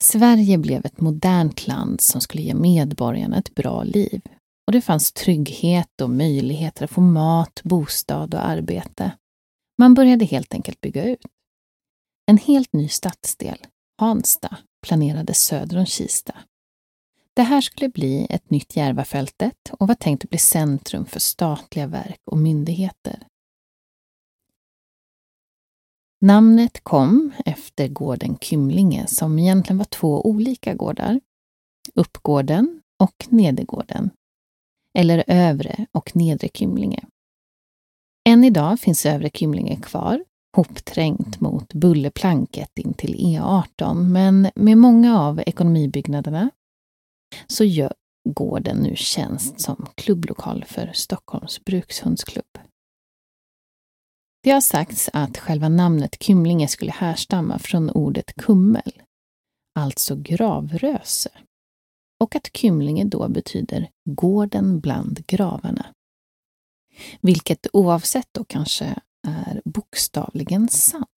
Sverige 0.05 0.59
blev 0.59 0.87
ett 0.87 1.01
modernt 1.01 1.67
land 1.67 2.01
som 2.01 2.21
skulle 2.21 2.43
ge 2.43 2.55
medborgarna 2.55 3.39
ett 3.39 3.55
bra 3.55 3.83
liv. 3.83 4.21
Och 4.67 4.73
det 4.73 4.81
fanns 4.81 5.13
trygghet 5.13 6.01
och 6.01 6.11
möjligheter 6.11 6.85
att 6.85 6.91
få 6.91 7.01
mat, 7.01 7.61
bostad 7.65 8.35
och 8.35 8.47
arbete. 8.47 9.13
Man 9.79 9.95
började 9.95 10.25
helt 10.25 10.55
enkelt 10.55 10.81
bygga 10.81 11.05
ut. 11.05 11.27
En 12.27 12.39
helt 12.39 12.73
ny 12.73 12.89
stadsdel, 12.89 13.59
Hansta, 13.99 14.57
planerades 14.87 15.45
söder 15.45 15.79
om 15.79 15.87
Kista. 15.87 16.35
Det 17.35 17.43
här 17.43 17.61
skulle 17.61 17.89
bli 17.89 18.27
ett 18.31 18.51
nytt 18.51 18.77
Järvafältet 18.77 19.71
och 19.73 19.89
var 19.89 19.95
tänkt 19.95 20.25
att 20.25 20.31
bli 20.31 20.39
centrum 20.39 21.07
för 21.07 21.21
statliga 21.21 21.87
verk 21.87 22.21
och 22.25 22.39
myndigheter. 22.39 23.27
Namnet 26.21 26.85
kom 26.85 27.33
efter 27.45 27.89
gården 27.89 28.39
Kymlinge 28.39 29.07
som 29.07 29.39
egentligen 29.39 29.79
var 29.79 29.85
två 29.85 30.27
olika 30.27 30.75
gårdar. 30.75 31.21
Uppgården 31.95 32.83
och 32.99 33.27
Nedergården. 33.29 34.11
Eller 34.95 35.25
Övre 35.27 35.87
och 35.93 36.17
Nedre 36.17 36.49
Kymlinge. 36.55 37.07
Än 38.29 38.45
idag 38.45 38.81
finns 38.81 39.07
Övre 39.07 39.31
Kymlinge 39.31 39.77
kvar, 39.77 40.25
hopträngt 40.57 41.41
mot 41.41 41.75
bullerplanket 41.75 42.79
in 42.79 42.95
till 42.95 43.15
E18, 43.15 43.95
men 43.95 44.51
med 44.55 44.79
många 44.79 45.21
av 45.21 45.41
ekonomibyggnaderna 45.47 46.51
så 47.47 47.65
gör 47.65 47.95
gården 48.29 48.77
nu 48.77 48.97
tjänst 48.97 49.61
som 49.61 49.87
klubblokal 49.95 50.65
för 50.65 50.91
Stockholms 50.95 51.65
brukshundsklubb. 51.65 52.59
Det 54.43 54.51
har 54.51 54.61
sagts 54.61 55.11
att 55.13 55.39
själva 55.39 55.69
namnet 55.69 56.23
Kymlinge 56.23 56.69
skulle 56.69 56.93
härstamma 56.93 57.59
från 57.59 57.91
ordet 57.91 58.35
kummel, 58.35 58.93
alltså 59.79 60.17
gravröse, 60.17 61.31
och 62.25 62.37
att 62.37 62.57
Kymlinge 62.57 63.05
då 63.05 63.29
betyder 63.29 63.91
gården 64.05 64.81
bland 64.81 65.27
gravarna. 65.27 65.87
Vilket 67.21 67.67
oavsett 67.73 68.29
då 68.33 68.45
kanske 68.45 68.97
är 69.27 69.63
bokstavligen 69.65 70.69
sant. 70.69 71.09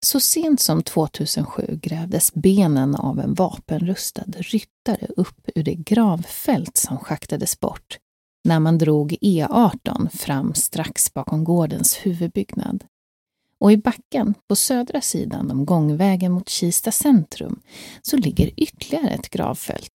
Så 0.00 0.20
sent 0.20 0.60
som 0.60 0.82
2007 0.82 1.78
grävdes 1.82 2.34
benen 2.34 2.94
av 2.94 3.20
en 3.20 3.34
vapenrustad 3.34 4.24
ryttare 4.36 5.06
upp 5.16 5.48
ur 5.54 5.62
det 5.62 5.74
gravfält 5.74 6.76
som 6.76 6.98
schaktades 6.98 7.60
bort 7.60 7.98
när 8.44 8.60
man 8.60 8.78
drog 8.78 9.12
E18 9.12 10.08
fram 10.08 10.54
strax 10.54 11.14
bakom 11.14 11.44
gårdens 11.44 11.96
huvudbyggnad. 11.96 12.84
Och 13.60 13.72
i 13.72 13.76
backen 13.76 14.34
på 14.48 14.56
södra 14.56 15.00
sidan 15.00 15.50
om 15.50 15.66
gångvägen 15.66 16.32
mot 16.32 16.48
Kista 16.48 16.92
centrum 16.92 17.60
så 18.02 18.16
ligger 18.16 18.50
ytterligare 18.56 19.10
ett 19.10 19.30
gravfält 19.30 19.90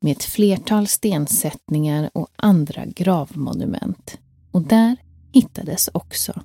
med 0.00 0.12
ett 0.12 0.24
flertal 0.24 0.86
stensättningar 0.86 2.10
och 2.14 2.28
andra 2.36 2.86
gravmonument. 2.86 4.18
Och 4.50 4.62
där 4.62 4.96
hittades 5.34 5.88
också 5.92 6.42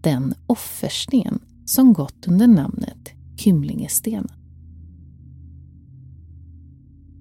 den 0.00 0.34
offersten 0.46 1.40
som 1.66 1.92
gått 1.92 2.28
under 2.28 2.46
namnet 2.46 3.12
Kymlingestenen. 3.36 4.28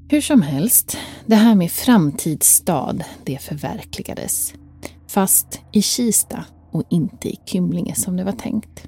Hur 0.10 0.22
som 0.22 0.42
helst, 0.42 0.98
det 1.26 1.36
här 1.36 1.56
med 1.56 1.72
framtidsstad, 1.72 3.04
det 3.24 3.38
förverkligades. 3.38 4.54
Fast 5.08 5.62
i 5.72 5.82
Kista 5.82 6.46
och 6.72 6.84
inte 6.90 7.30
i 7.30 7.40
Kymlinge 7.46 7.96
som 7.96 8.18
det 8.18 8.24
var 8.24 8.32
tänkt. 8.32 8.88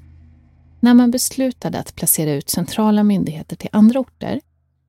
När 0.80 0.94
man 0.94 1.10
beslutade 1.10 1.78
att 1.78 1.94
placera 1.94 2.32
ut 2.32 2.50
centrala 2.50 3.02
myndigheter 3.02 3.56
till 3.56 3.70
andra 3.72 4.00
orter 4.00 4.40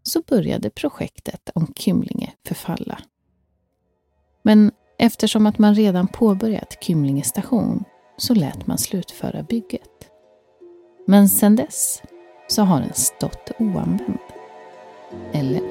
så 0.04 0.22
började 0.22 0.70
projektet 0.70 1.50
om 1.56 1.74
Kymlinge 1.76 2.34
förfalla. 2.48 3.00
Men 4.44 4.72
eftersom 4.98 5.46
att 5.46 5.60
man 5.60 5.76
redan 5.76 6.08
påbörjat 6.08 6.78
Kymlinge 6.82 7.24
station 7.24 7.84
så 8.18 8.34
lät 8.34 8.68
man 8.68 8.78
slutföra 8.78 9.43
bygget. 9.43 10.10
Men 11.08 11.30
sedan 11.30 11.56
dess 11.56 12.02
så 12.48 12.64
har 12.64 12.80
den 12.80 12.93
stått 12.93 13.52
oanvänd. 13.60 14.18
Eller? 15.34 15.62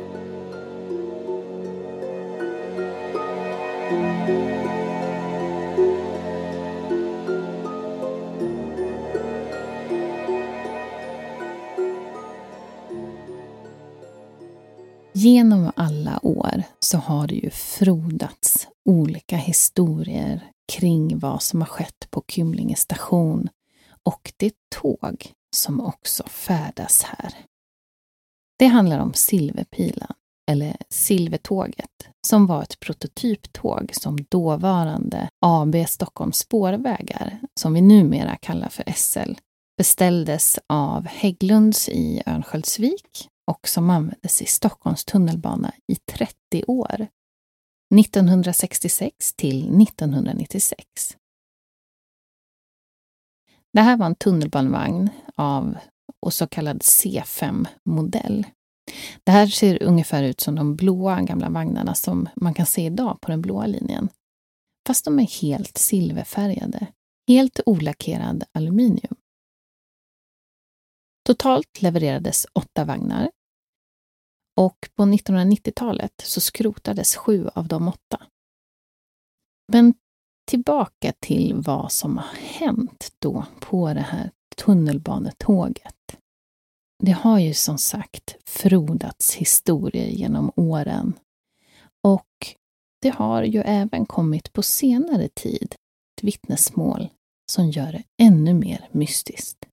Genom 15.25 15.70
alla 15.77 16.20
år 16.22 16.62
så 16.79 16.99
har 16.99 17.27
det 17.27 17.35
ju 17.35 17.51
frodats 17.51 18.68
olika 18.85 19.37
historier 19.37 20.51
kring 20.72 21.18
vad 21.18 21.43
som 21.43 21.61
har 21.61 21.66
skett 21.66 22.11
på 22.11 22.25
Kymlinge 22.29 22.77
station 22.77 23.49
och 24.03 24.33
det 24.37 24.55
tåg 24.77 25.33
som 25.57 25.81
också 25.81 26.25
färdas 26.27 27.03
här. 27.03 27.35
Det 28.59 28.66
handlar 28.66 28.99
om 28.99 29.14
Silverpilen, 29.14 30.12
eller 30.51 30.77
Silvertåget, 30.91 32.09
som 32.27 32.47
var 32.47 32.62
ett 32.62 32.81
prototyptåg 32.81 33.91
som 33.93 34.18
dåvarande 34.31 35.29
AB 35.41 35.77
Stockholms 35.89 36.39
spårvägar, 36.39 37.41
som 37.61 37.75
vi 37.75 37.81
numera 37.81 38.37
kallar 38.37 38.68
för 38.68 38.93
SL, 38.97 39.33
beställdes 39.77 40.59
av 40.68 41.07
Hägglunds 41.07 41.89
i 41.89 42.22
Örnsköldsvik 42.27 43.29
och 43.47 43.68
som 43.68 43.90
användes 43.90 44.42
i 44.42 44.47
Stockholms 44.47 45.05
tunnelbana 45.05 45.72
i 45.92 45.97
30 45.97 46.64
år. 46.66 47.07
1966 48.01 49.34
till 49.34 49.82
1996. 49.82 50.84
Det 53.72 53.80
här 53.80 53.97
var 53.97 54.07
en 54.07 54.14
tunnelbanevagn 54.14 55.11
av 55.34 55.76
och 56.20 56.34
så 56.34 56.47
kallad 56.47 56.78
C5-modell. 56.78 58.47
Det 59.24 59.32
här 59.32 59.47
ser 59.47 59.82
ungefär 59.82 60.22
ut 60.22 60.40
som 60.40 60.55
de 60.55 60.76
blåa 60.76 61.22
gamla 61.22 61.51
vagnarna 61.51 61.95
som 61.95 62.28
man 62.36 62.55
kan 62.55 62.66
se 62.66 62.86
idag 62.86 63.20
på 63.20 63.30
den 63.30 63.42
blåa 63.42 63.66
linjen. 63.66 64.09
Fast 64.86 65.05
de 65.05 65.18
är 65.18 65.42
helt 65.42 65.78
silverfärgade. 65.78 66.86
Helt 67.28 67.61
olackerad 67.66 68.45
aluminium. 68.53 69.16
Totalt 71.27 71.83
levererades 71.83 72.47
åtta 72.53 72.85
vagnar. 72.85 73.31
Och 74.57 74.89
på 74.95 75.03
1990-talet 75.03 76.12
så 76.25 76.41
skrotades 76.41 77.16
sju 77.16 77.49
av 77.55 77.68
de 77.68 77.89
åtta. 77.89 78.27
Men 79.72 79.95
tillbaka 80.51 81.12
till 81.20 81.55
vad 81.55 81.93
som 81.93 82.18
har 82.18 82.37
hänt 82.37 83.12
då 83.18 83.47
på 83.61 83.95
det 83.95 84.01
här 84.01 84.31
tunnelbanetåget. 84.57 86.16
Det 87.03 87.12
har 87.12 87.39
ju 87.39 87.55
som 87.55 87.79
sagt 87.79 88.37
frodats 88.45 89.35
historier 89.35 90.07
genom 90.07 90.53
åren. 90.57 91.12
Och 92.03 92.57
det 93.03 93.11
har 93.11 93.43
ju 93.43 93.61
även 93.61 94.07
kommit 94.07 94.53
på 94.53 94.62
senare 94.62 95.29
tid 95.29 95.75
ett 96.16 96.25
vittnesmål 96.25 97.09
som 97.53 97.70
gör 97.70 97.93
det 97.93 98.03
ännu 98.22 98.55
mer 98.55 98.89
mystiskt. 98.93 99.66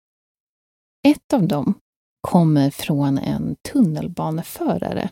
Ett 1.04 1.34
av 1.34 1.47
dem 1.47 1.74
kommer 2.22 2.70
från 2.70 3.18
en 3.18 3.56
tunnelbaneförare 3.72 5.10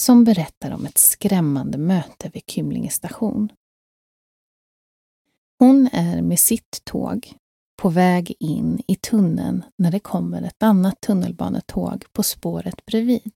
som 0.00 0.24
berättar 0.24 0.70
om 0.70 0.86
ett 0.86 0.98
skrämmande 0.98 1.78
möte 1.78 2.30
vid 2.34 2.42
Kymlinge 2.46 2.90
station. 2.90 3.52
Hon 5.58 5.88
är 5.92 6.22
med 6.22 6.38
sitt 6.38 6.84
tåg 6.84 7.34
på 7.82 7.88
väg 7.88 8.34
in 8.38 8.82
i 8.86 8.96
tunneln 8.96 9.64
när 9.78 9.90
det 9.90 10.00
kommer 10.00 10.42
ett 10.42 10.62
annat 10.62 11.00
tunnelbanetåg 11.00 12.04
på 12.12 12.22
spåret 12.22 12.86
bredvid. 12.86 13.32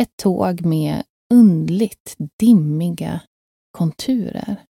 Ett 0.00 0.16
tåg 0.16 0.64
med 0.64 1.02
undligt 1.34 2.16
dimmiga 2.38 3.20
konturer. 3.70 4.64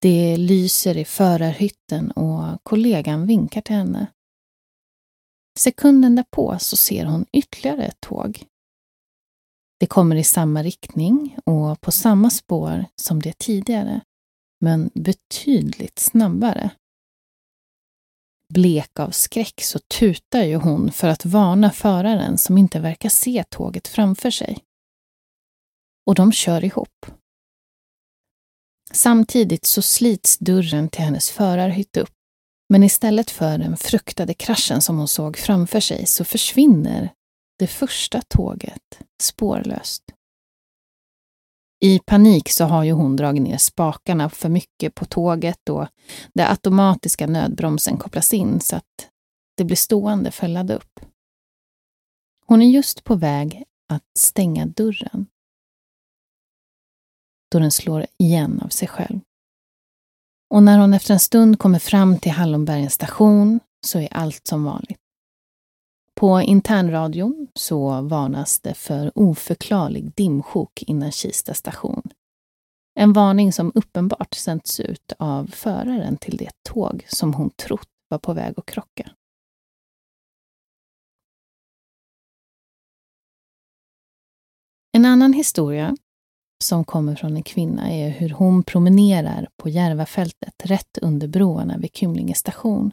Det 0.00 0.36
lyser 0.36 0.96
i 0.96 1.04
förarhytten 1.04 2.10
och 2.10 2.58
kollegan 2.62 3.26
vinkar 3.26 3.60
till 3.60 3.74
henne. 3.76 4.06
Sekunden 5.58 6.16
därpå 6.16 6.58
så 6.58 6.76
ser 6.76 7.04
hon 7.04 7.26
ytterligare 7.32 7.84
ett 7.84 8.00
tåg. 8.00 8.44
Det 9.80 9.86
kommer 9.86 10.16
i 10.16 10.24
samma 10.24 10.62
riktning 10.62 11.36
och 11.44 11.80
på 11.80 11.92
samma 11.92 12.30
spår 12.30 12.84
som 12.96 13.22
det 13.22 13.38
tidigare, 13.38 14.00
men 14.60 14.90
betydligt 14.94 15.98
snabbare. 15.98 16.70
Blek 18.54 19.00
av 19.00 19.10
skräck 19.10 19.60
så 19.62 19.78
tutar 19.78 20.42
ju 20.42 20.56
hon 20.56 20.92
för 20.92 21.08
att 21.08 21.24
varna 21.24 21.70
föraren 21.70 22.38
som 22.38 22.58
inte 22.58 22.80
verkar 22.80 23.08
se 23.08 23.44
tåget 23.50 23.88
framför 23.88 24.30
sig. 24.30 24.64
Och 26.06 26.14
de 26.14 26.32
kör 26.32 26.64
ihop. 26.64 27.06
Samtidigt 28.92 29.66
så 29.66 29.82
slits 29.82 30.38
dörren 30.38 30.88
till 30.88 31.04
hennes 31.04 31.30
förarhytt 31.30 31.96
upp. 31.96 32.17
Men 32.68 32.82
istället 32.82 33.30
för 33.30 33.58
den 33.58 33.76
fruktade 33.76 34.34
kraschen 34.34 34.82
som 34.82 34.98
hon 34.98 35.08
såg 35.08 35.36
framför 35.36 35.80
sig 35.80 36.06
så 36.06 36.24
försvinner 36.24 37.12
det 37.58 37.66
första 37.66 38.22
tåget 38.28 39.00
spårlöst. 39.22 40.02
I 41.80 41.98
panik 41.98 42.50
så 42.50 42.64
har 42.64 42.84
ju 42.84 42.92
hon 42.92 43.16
dragit 43.16 43.42
ner 43.42 43.58
spakarna 43.58 44.30
för 44.30 44.48
mycket 44.48 44.94
på 44.94 45.04
tåget 45.04 45.68
och 45.68 45.88
den 46.34 46.50
automatiska 46.50 47.26
nödbromsen 47.26 47.96
kopplas 47.96 48.34
in 48.34 48.60
så 48.60 48.76
att 48.76 49.10
det 49.56 49.64
blir 49.64 49.76
stående 49.76 50.30
för 50.30 50.46
att 50.46 50.50
ladda 50.50 50.74
upp. 50.74 51.00
Hon 52.46 52.62
är 52.62 52.66
just 52.66 53.04
på 53.04 53.14
väg 53.14 53.64
att 53.88 54.04
stänga 54.18 54.66
dörren. 54.66 55.26
Då 57.50 57.58
den 57.58 57.72
slår 57.72 58.06
igen 58.18 58.60
av 58.64 58.68
sig 58.68 58.88
själv. 58.88 59.20
Och 60.50 60.62
när 60.62 60.78
hon 60.78 60.94
efter 60.94 61.14
en 61.14 61.20
stund 61.20 61.58
kommer 61.58 61.78
fram 61.78 62.18
till 62.18 62.32
Hallonbergens 62.32 62.92
station 62.92 63.60
så 63.86 63.98
är 63.98 64.08
allt 64.12 64.46
som 64.46 64.64
vanligt. 64.64 64.98
På 66.14 66.40
internradion 66.40 67.48
så 67.54 68.00
varnas 68.02 68.60
det 68.60 68.74
för 68.74 69.12
oförklarlig 69.14 70.12
dimsjok 70.14 70.82
innan 70.82 71.12
Kista 71.12 71.54
station. 71.54 72.02
En 72.94 73.12
varning 73.12 73.52
som 73.52 73.72
uppenbart 73.74 74.34
sänds 74.34 74.80
ut 74.80 75.12
av 75.18 75.46
föraren 75.46 76.16
till 76.16 76.36
det 76.36 76.50
tåg 76.68 77.06
som 77.08 77.34
hon 77.34 77.50
trott 77.50 77.88
var 78.08 78.18
på 78.18 78.32
väg 78.32 78.54
att 78.56 78.66
krocka. 78.66 79.10
En 84.92 85.04
annan 85.04 85.32
historia 85.32 85.96
som 86.64 86.84
kommer 86.84 87.14
från 87.14 87.36
en 87.36 87.42
kvinna 87.42 87.90
är 87.90 88.08
hur 88.08 88.30
hon 88.30 88.62
promenerar 88.62 89.48
på 89.56 89.68
Järvafältet 89.68 90.54
rätt 90.64 90.98
under 91.02 91.28
broarna 91.28 91.78
vid 91.78 91.96
Kymlinge 91.96 92.34
station 92.34 92.92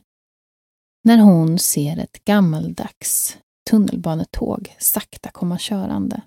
när 1.03 1.18
hon 1.18 1.59
ser 1.59 1.97
ett 1.97 2.26
gammaldags 2.26 3.38
tunnelbanetåg 3.70 4.76
sakta 4.80 5.30
komma 5.30 5.57
körande. 5.59 6.22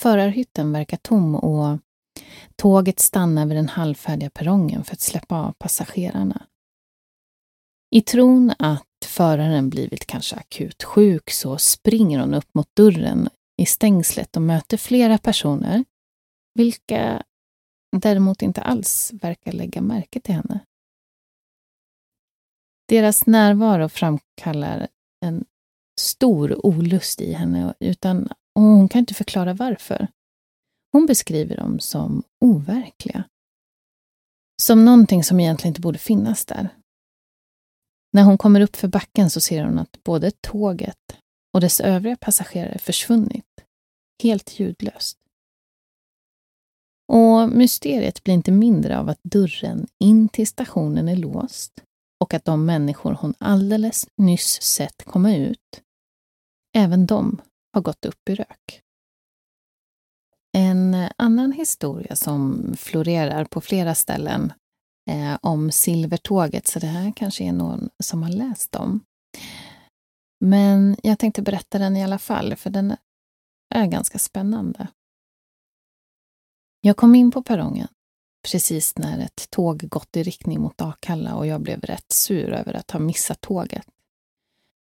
Förarhytten 0.00 0.72
verkar 0.72 0.96
tom 0.96 1.34
och 1.34 1.78
tåget 2.56 3.00
stannar 3.00 3.46
vid 3.46 3.56
den 3.56 3.68
halvfärdiga 3.68 4.30
perrongen 4.30 4.84
för 4.84 4.92
att 4.92 5.00
släppa 5.00 5.36
av 5.36 5.52
passagerarna. 5.52 6.46
I 7.90 8.00
tron 8.00 8.52
att 8.58 8.84
föraren 9.04 9.70
blivit 9.70 10.06
kanske 10.06 10.36
akut 10.36 10.84
sjuk 10.84 11.30
så 11.30 11.58
springer 11.58 12.18
hon 12.18 12.34
upp 12.34 12.54
mot 12.54 12.76
dörren 12.76 13.28
i 13.62 13.66
stängslet 13.66 14.36
och 14.36 14.42
möter 14.42 14.76
flera 14.76 15.18
personer, 15.18 15.84
vilka 16.54 17.22
däremot 17.96 18.42
inte 18.42 18.62
alls 18.62 19.12
verkar 19.12 19.52
lägga 19.52 19.80
märke 19.80 20.20
till 20.20 20.34
henne. 20.34 20.60
Deras 22.88 23.26
närvaro 23.26 23.88
framkallar 23.88 24.88
en 25.24 25.44
stor 26.00 26.66
olust 26.66 27.20
i 27.20 27.32
henne 27.32 27.74
utan 27.80 28.28
och 28.54 28.62
hon 28.62 28.88
kan 28.88 28.98
inte 28.98 29.14
förklara 29.14 29.54
varför. 29.54 30.08
Hon 30.92 31.06
beskriver 31.06 31.56
dem 31.56 31.80
som 31.80 32.22
overkliga. 32.40 33.24
Som 34.62 34.84
någonting 34.84 35.24
som 35.24 35.40
egentligen 35.40 35.70
inte 35.70 35.80
borde 35.80 35.98
finnas 35.98 36.44
där. 36.44 36.68
När 38.12 38.22
hon 38.22 38.38
kommer 38.38 38.60
upp 38.60 38.76
för 38.76 38.88
backen 38.88 39.30
så 39.30 39.40
ser 39.40 39.64
hon 39.64 39.78
att 39.78 40.02
både 40.04 40.30
tåget 40.30 41.18
och 41.56 41.60
dess 41.60 41.80
övriga 41.80 42.16
passagerare 42.16 42.78
försvunnit. 42.78 43.64
Helt 44.22 44.60
ljudlöst. 44.60 45.18
Och 47.12 47.48
mysteriet 47.48 48.24
blir 48.24 48.34
inte 48.34 48.52
mindre 48.52 48.98
av 48.98 49.08
att 49.08 49.20
dörren 49.22 49.86
in 49.98 50.28
till 50.28 50.46
stationen 50.46 51.08
är 51.08 51.16
låst 51.16 51.82
och 52.20 52.34
att 52.34 52.44
de 52.44 52.66
människor 52.66 53.12
hon 53.20 53.34
alldeles 53.38 54.06
nyss 54.16 54.62
sett 54.62 55.04
komma 55.04 55.36
ut, 55.36 55.82
även 56.76 57.06
de 57.06 57.40
har 57.72 57.80
gått 57.80 58.04
upp 58.04 58.28
i 58.28 58.34
rök. 58.34 58.82
En 60.56 61.08
annan 61.16 61.52
historia 61.52 62.16
som 62.16 62.72
florerar 62.78 63.44
på 63.44 63.60
flera 63.60 63.94
ställen 63.94 64.52
eh, 65.10 65.38
om 65.42 65.70
Silvertåget, 65.70 66.66
så 66.66 66.78
det 66.78 66.86
här 66.86 67.12
kanske 67.16 67.44
är 67.44 67.52
någon 67.52 67.88
som 68.02 68.22
har 68.22 68.30
läst 68.30 68.74
om. 68.74 69.00
Men 70.40 70.96
jag 71.02 71.18
tänkte 71.18 71.42
berätta 71.42 71.78
den 71.78 71.96
i 71.96 72.04
alla 72.04 72.18
fall, 72.18 72.56
för 72.56 72.70
den 72.70 72.96
är 73.74 73.86
ganska 73.86 74.18
spännande. 74.18 74.88
Jag 76.80 76.96
kom 76.96 77.14
in 77.14 77.30
på 77.30 77.42
perrongen 77.42 77.88
precis 78.50 78.98
när 78.98 79.18
ett 79.18 79.50
tåg 79.50 79.88
gått 79.88 80.16
i 80.16 80.22
riktning 80.22 80.60
mot 80.60 80.80
Akalla 80.80 81.34
och 81.34 81.46
jag 81.46 81.60
blev 81.60 81.80
rätt 81.80 82.12
sur 82.12 82.52
över 82.52 82.74
att 82.74 82.90
ha 82.90 83.00
missat 83.00 83.40
tåget. 83.40 83.86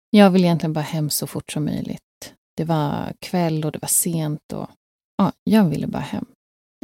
Jag 0.10 0.32
ville 0.32 0.48
egentligen 0.48 0.74
bara 0.74 0.82
hem 0.82 1.10
så 1.10 1.28
fort 1.28 1.52
som 1.52 1.66
möjligt. 1.66 2.34
Det 2.58 2.64
var 2.64 3.14
kväll 3.20 3.66
och 3.66 3.72
det 3.72 3.80
var 3.82 3.88
sent 3.88 4.54
och 4.54 4.68
ja, 5.18 5.32
jag 5.44 5.66
ville 5.66 5.88
bara 5.88 6.02
hem. 6.02 6.26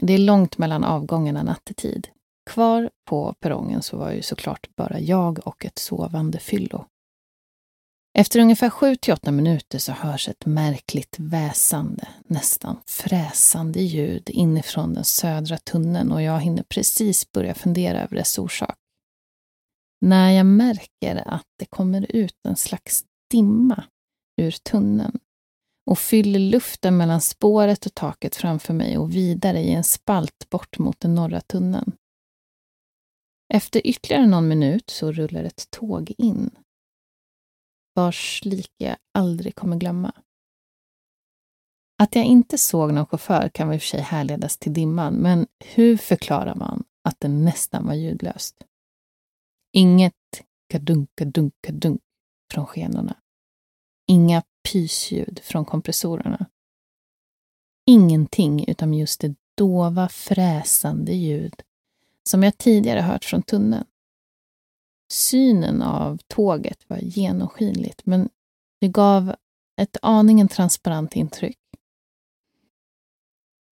Det 0.02 0.14
är 0.14 0.18
långt 0.18 0.58
mellan 0.58 0.84
avgångarna 0.84 1.44
nattetid. 1.44 2.08
Kvar 2.50 2.90
på 3.06 3.34
perrongen 3.40 3.82
så 3.82 3.98
var 3.98 4.12
ju 4.12 4.22
såklart 4.22 4.76
bara 4.76 5.00
jag 5.00 5.48
och 5.48 5.66
ett 5.66 5.80
sovande 5.80 6.40
fyllo. 6.40 6.86
Efter 8.20 8.40
ungefär 8.40 8.70
7 8.70 8.96
till 8.96 9.14
8 9.14 9.32
minuter 9.32 9.80
så 9.80 9.92
hörs 9.92 10.30
ett 10.30 10.46
märkligt 10.46 11.16
väsande, 11.20 12.08
nästan 12.26 12.78
fräsande 12.86 13.80
ljud 13.80 14.30
inifrån 14.30 14.94
den 14.94 15.04
södra 15.04 15.58
tunneln 15.58 16.12
och 16.12 16.22
jag 16.22 16.40
hinner 16.40 16.64
precis 16.64 17.32
börja 17.32 17.54
fundera 17.54 18.04
över 18.04 18.16
dess 18.16 18.38
orsak. 18.38 18.76
När 20.02 20.32
jag 20.32 20.46
märker 20.46 21.28
att 21.28 21.46
det 21.60 21.66
kommer 21.66 22.16
ut 22.16 22.36
en 22.48 22.56
slags 22.56 23.04
dimma 23.32 23.84
ur 24.42 24.52
tunneln 24.52 25.20
och 25.90 26.00
fyller 26.00 26.40
luften 26.40 26.98
mellan 26.98 27.22
spåret 27.22 27.86
och 27.86 27.96
taket 27.96 28.36
framför 28.36 28.74
mig 28.74 28.98
och 28.98 29.16
vidare 29.16 29.60
i 29.60 29.72
en 29.74 29.84
spalt 29.84 30.50
bort 30.50 30.80
mot 30.80 31.00
den 31.00 31.16
norra 31.16 31.42
tunneln. 31.42 31.92
Efter 33.54 33.88
ytterligare 33.88 34.28
någon 34.28 34.48
minut 34.48 34.90
så 34.90 35.12
rullar 35.12 35.44
ett 35.44 35.68
tåg 35.72 36.14
in 36.18 36.50
vars 37.94 38.42
like 38.46 38.70
jag 38.78 38.98
aldrig 39.14 39.56
kommer 39.56 39.78
glömma. 39.78 40.12
Att 42.02 42.16
jag 42.16 42.26
inte 42.26 42.58
såg 42.58 42.94
någon 42.94 43.06
chaufför 43.06 43.50
kan 43.50 43.74
i 43.74 43.78
och 43.78 43.82
för 43.82 43.88
sig 43.88 44.02
härledas 44.02 44.58
till 44.58 44.74
dimman, 44.74 45.14
men 45.14 45.48
hur 45.60 45.98
förklarar 45.98 46.56
man 46.56 46.84
att 47.04 47.20
den 47.20 47.46
nästan 47.46 47.86
var 47.86 47.94
ljudlöst? 47.94 48.64
Inget 49.74 50.14
kadunk, 50.70 51.10
kadunk, 51.16 51.54
kadunk 51.62 52.02
från 52.54 52.66
skenorna. 52.66 53.18
Inga 54.08 54.44
pysljud 54.72 55.40
från 55.44 55.66
kompressorerna. 55.66 56.46
Ingenting 57.86 58.68
utom 58.68 58.94
just 58.94 59.22
det 59.22 59.36
dova 59.56 60.10
fräsande 60.10 61.14
ljud 61.14 61.62
som 62.24 62.44
jag 62.44 62.58
tidigare 62.58 63.02
hört 63.02 63.26
från 63.26 63.42
tunneln. 63.42 63.86
Synen 65.12 65.82
av 65.82 66.20
tåget 66.28 66.90
var 66.90 66.98
genomskinligt, 66.98 68.06
men 68.06 68.30
det 68.82 68.88
gav 68.88 69.36
ett 69.82 69.98
aningen 70.02 70.48
transparent 70.48 71.16
intryck. 71.16 71.60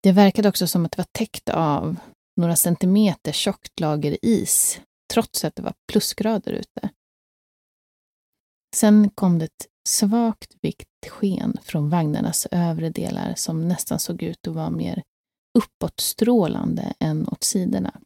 Det 0.04 0.12
verkade 0.12 0.50
också 0.50 0.68
som 0.68 0.86
att 0.86 0.92
det 0.92 0.98
var 0.98 1.08
täckt 1.12 1.50
av 1.50 1.96
några 2.36 2.56
centimeter 2.56 3.32
tjockt 3.32 3.80
lager 3.80 4.18
is, 4.22 4.82
trots 5.14 5.46
att 5.46 5.56
det 5.56 5.62
var 5.62 5.74
plusgrader 5.92 6.52
ute. 6.52 6.90
Sen 8.76 9.10
kom 9.10 9.40
det 9.40 9.46
ett 9.46 9.68
svagt 9.88 10.56
vitt 10.62 11.10
sken 11.10 11.58
från 11.62 11.90
vagnarnas 11.90 12.48
övre 12.52 12.90
delar 12.90 13.34
som 13.36 13.68
nästan 13.68 14.00
såg 14.00 14.24
ut 14.24 14.48
att 14.48 14.56
vara 14.56 14.70
mer 14.70 15.04
uppåtstrålande 15.58 16.94
än 17.00 17.28
åt 17.28 17.44
sidorna. 17.44 18.02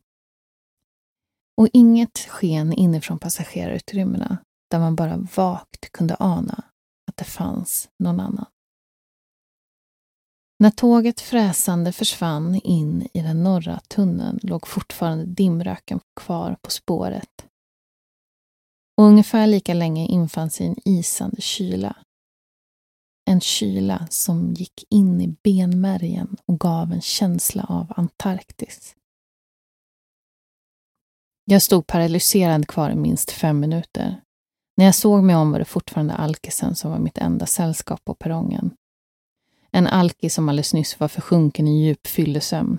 Och 1.59 1.67
inget 1.73 2.19
sken 2.19 2.73
inifrån 2.73 3.19
passagerarutrymmena 3.19 4.37
där 4.71 4.79
man 4.79 4.95
bara 4.95 5.17
vagt 5.17 5.91
kunde 5.91 6.15
ana 6.19 6.63
att 7.07 7.17
det 7.17 7.23
fanns 7.23 7.89
någon 7.99 8.19
annan. 8.19 8.45
När 10.59 10.69
tåget 10.69 11.19
fräsande 11.21 11.91
försvann 11.91 12.55
in 12.55 13.07
i 13.13 13.21
den 13.21 13.43
norra 13.43 13.79
tunneln 13.79 14.39
låg 14.43 14.67
fortfarande 14.67 15.25
dimröken 15.25 15.99
kvar 16.21 16.57
på 16.61 16.71
spåret. 16.71 17.45
Och 18.97 19.03
ungefär 19.03 19.47
lika 19.47 19.73
länge 19.73 20.07
infann 20.07 20.49
sig 20.49 20.67
en 20.67 20.75
isande 20.85 21.41
kyla. 21.41 21.95
En 23.29 23.41
kyla 23.41 24.07
som 24.09 24.53
gick 24.53 24.85
in 24.89 25.21
i 25.21 25.35
benmärgen 25.43 26.37
och 26.45 26.59
gav 26.59 26.91
en 26.91 27.01
känsla 27.01 27.63
av 27.63 27.93
Antarktis. 27.95 28.95
Jag 31.51 31.61
stod 31.61 31.87
paralyserad 31.87 32.67
kvar 32.67 32.89
i 32.89 32.95
minst 32.95 33.31
fem 33.31 33.59
minuter. 33.59 34.21
När 34.77 34.85
jag 34.85 34.95
såg 34.95 35.23
mig 35.23 35.35
om 35.35 35.51
var 35.51 35.59
det 35.59 35.65
fortfarande 35.65 36.13
alkisen 36.13 36.75
som 36.75 36.91
var 36.91 36.99
mitt 36.99 37.17
enda 37.17 37.45
sällskap 37.45 38.05
på 38.05 38.13
perrongen. 38.13 38.71
En 39.71 39.87
alkis 39.87 40.33
som 40.33 40.49
alldeles 40.49 40.73
nyss 40.73 40.99
var 40.99 41.07
försjunken 41.07 41.67
i 41.67 41.85
djup 41.85 42.07
fyllesömn. 42.07 42.77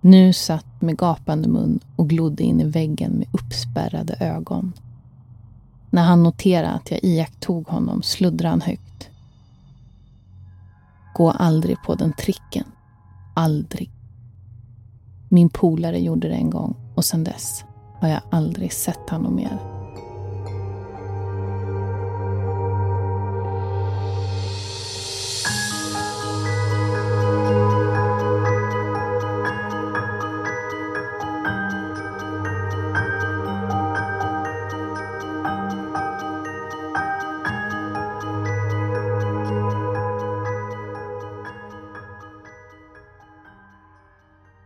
Nu 0.00 0.32
satt 0.32 0.82
med 0.82 0.98
gapande 0.98 1.48
mun 1.48 1.80
och 1.96 2.08
glodde 2.08 2.42
in 2.42 2.60
i 2.60 2.64
väggen 2.64 3.12
med 3.12 3.28
uppspärrade 3.32 4.16
ögon. 4.20 4.72
När 5.90 6.02
han 6.02 6.22
noterade 6.22 6.70
att 6.70 6.90
jag 6.90 7.00
iakttog 7.02 7.68
honom 7.68 8.02
sluddrade 8.02 8.50
han 8.50 8.60
högt. 8.60 9.10
Gå 11.14 11.30
aldrig 11.30 11.76
på 11.82 11.94
den 11.94 12.12
tricken. 12.12 12.64
Aldrig. 13.34 13.90
Min 15.28 15.48
polare 15.48 15.98
gjorde 15.98 16.28
det 16.28 16.34
en 16.34 16.50
gång 16.50 16.85
och 16.96 17.04
sedan 17.04 17.24
dess 17.24 17.64
har 18.00 18.08
jag 18.08 18.20
aldrig 18.30 18.72
sett 18.72 19.10
honom 19.10 19.34
mer. 19.34 19.58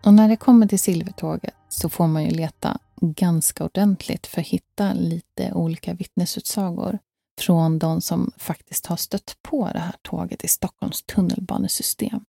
Och 0.05 0.15
när 0.15 0.29
det 0.29 0.37
kommer 0.37 0.67
till 0.67 0.79
silvertåget 0.79 1.60
så 1.81 1.89
får 1.89 2.07
man 2.07 2.25
ju 2.25 2.31
leta 2.31 2.79
ganska 3.01 3.65
ordentligt 3.65 4.27
för 4.27 4.41
att 4.41 4.47
hitta 4.47 4.93
lite 4.93 5.53
olika 5.53 5.95
vittnesutsagor 5.95 6.99
från 7.41 7.79
de 7.79 8.01
som 8.01 8.33
faktiskt 8.37 8.87
har 8.87 8.97
stött 8.97 9.37
på 9.43 9.71
det 9.73 9.79
här 9.79 9.95
tåget 10.03 10.45
i 10.45 10.49
Stockholms 10.49 11.03
tunnelbanesystem. 11.03 12.25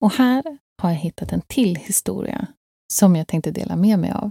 Och 0.00 0.12
här 0.12 0.58
har 0.82 0.90
jag 0.90 0.96
hittat 0.96 1.32
en 1.32 1.40
till 1.40 1.76
historia 1.76 2.46
som 2.92 3.16
jag 3.16 3.28
tänkte 3.28 3.50
dela 3.50 3.76
med 3.76 3.98
mig 3.98 4.10
av. 4.10 4.30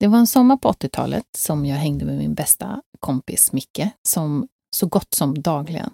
Det 0.00 0.06
var 0.06 0.18
en 0.18 0.26
sommar 0.26 0.56
på 0.56 0.72
80-talet 0.72 1.26
som 1.36 1.66
jag 1.66 1.76
hängde 1.76 2.04
med 2.04 2.18
min 2.18 2.34
bästa 2.34 2.82
kompis 3.00 3.52
Micke, 3.52 3.88
som 4.08 4.48
så 4.76 4.86
gott 4.86 5.14
som 5.14 5.42
dagligen 5.42 5.90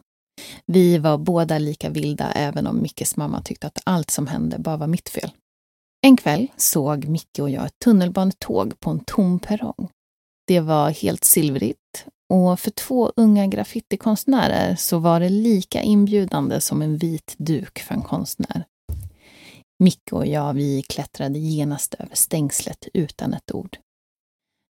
vi 0.66 0.98
var 0.98 1.18
båda 1.18 1.58
lika 1.58 1.90
vilda 1.90 2.32
även 2.32 2.66
om 2.66 2.82
Mickes 2.82 3.16
mamma 3.16 3.42
tyckte 3.42 3.66
att 3.66 3.78
allt 3.84 4.10
som 4.10 4.26
hände 4.26 4.58
bara 4.58 4.76
var 4.76 4.86
mitt 4.86 5.08
fel. 5.08 5.30
En 6.06 6.16
kväll 6.16 6.48
såg 6.56 7.04
Micke 7.04 7.38
och 7.40 7.50
jag 7.50 7.66
ett 7.66 7.78
tunnelbanetåg 7.78 8.80
på 8.80 8.90
en 8.90 9.04
tom 9.04 9.38
perrong. 9.38 9.88
Det 10.46 10.60
var 10.60 10.90
helt 10.90 11.24
silvrigt 11.24 12.06
och 12.28 12.60
för 12.60 12.70
två 12.70 13.12
unga 13.16 13.46
graffitikonstnärer 13.46 14.76
så 14.76 14.98
var 14.98 15.20
det 15.20 15.28
lika 15.28 15.82
inbjudande 15.82 16.60
som 16.60 16.82
en 16.82 16.96
vit 16.96 17.34
duk 17.38 17.78
för 17.78 17.94
en 17.94 18.02
konstnär. 18.02 18.64
Micke 19.78 20.12
och 20.12 20.26
jag, 20.26 20.54
vi 20.54 20.82
klättrade 20.82 21.38
genast 21.38 21.94
över 21.94 22.14
stängslet 22.14 22.88
utan 22.94 23.34
ett 23.34 23.54
ord. 23.54 23.78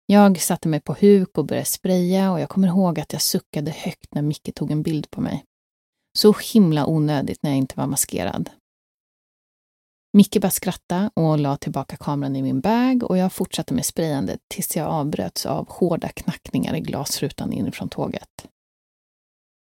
Jag 0.06 0.42
satte 0.42 0.68
mig 0.68 0.80
på 0.80 0.94
huk 0.94 1.38
och 1.38 1.46
började 1.46 1.66
spraya 1.66 2.32
och 2.32 2.40
jag 2.40 2.50
kommer 2.50 2.68
ihåg 2.68 3.00
att 3.00 3.14
jag 3.14 3.22
suckade 3.22 3.72
högt 3.72 4.16
när 4.16 4.22
Micke 4.22 4.50
tog 4.56 4.72
en 4.72 4.84
bild 4.84 5.12
på 5.12 5.22
mig. 5.22 5.44
Så 6.18 6.36
himla 6.54 6.86
onödigt 6.86 7.44
när 7.44 7.50
jag 7.50 7.58
inte 7.58 7.78
var 7.78 7.88
maskerad. 7.88 8.50
Micke 10.14 10.42
bara 10.42 10.52
skrattade 10.52 11.10
och 11.14 11.40
la 11.40 11.58
tillbaka 11.58 11.98
kameran 11.98 12.36
i 12.36 12.42
min 12.42 12.62
bag 12.62 13.04
och 13.04 13.18
jag 13.18 13.34
fortsatte 13.34 13.74
med 13.74 13.86
sprayandet 13.86 14.40
tills 14.48 14.76
jag 14.76 14.88
avbröts 14.88 15.46
av 15.46 15.70
hårda 15.70 16.10
knackningar 16.10 16.76
i 16.76 16.80
glasrutan 16.80 17.54
inifrån 17.54 17.90
tåget. 17.90 18.48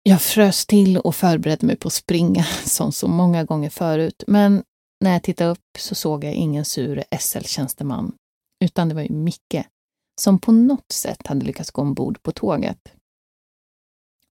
Jag 0.04 0.22
frös 0.22 0.66
till 0.66 0.98
och 0.98 1.16
förberedde 1.16 1.66
mig 1.66 1.76
på 1.76 1.88
att 1.88 1.94
springa 1.94 2.44
som 2.64 2.92
så 2.92 3.08
många 3.08 3.44
gånger 3.44 3.70
förut, 3.70 4.24
men 4.28 4.64
när 5.02 5.14
jag 5.14 5.24
tittade 5.24 5.52
upp 5.52 5.78
så 5.78 5.96
såg 5.96 6.24
jag 6.24 6.34
ingen 6.34 6.66
sur 6.66 7.04
SL-tjänsteman, 7.20 8.12
utan 8.64 8.90
det 8.90 8.96
var 8.96 9.02
ju 9.02 9.10
Micke 9.10 9.66
som 10.22 10.40
på 10.40 10.52
något 10.52 10.92
sätt 10.92 11.28
hade 11.28 11.46
lyckats 11.46 11.72
gå 11.72 11.82
ombord 11.82 12.24
på 12.24 12.32
tåget. 12.32 12.94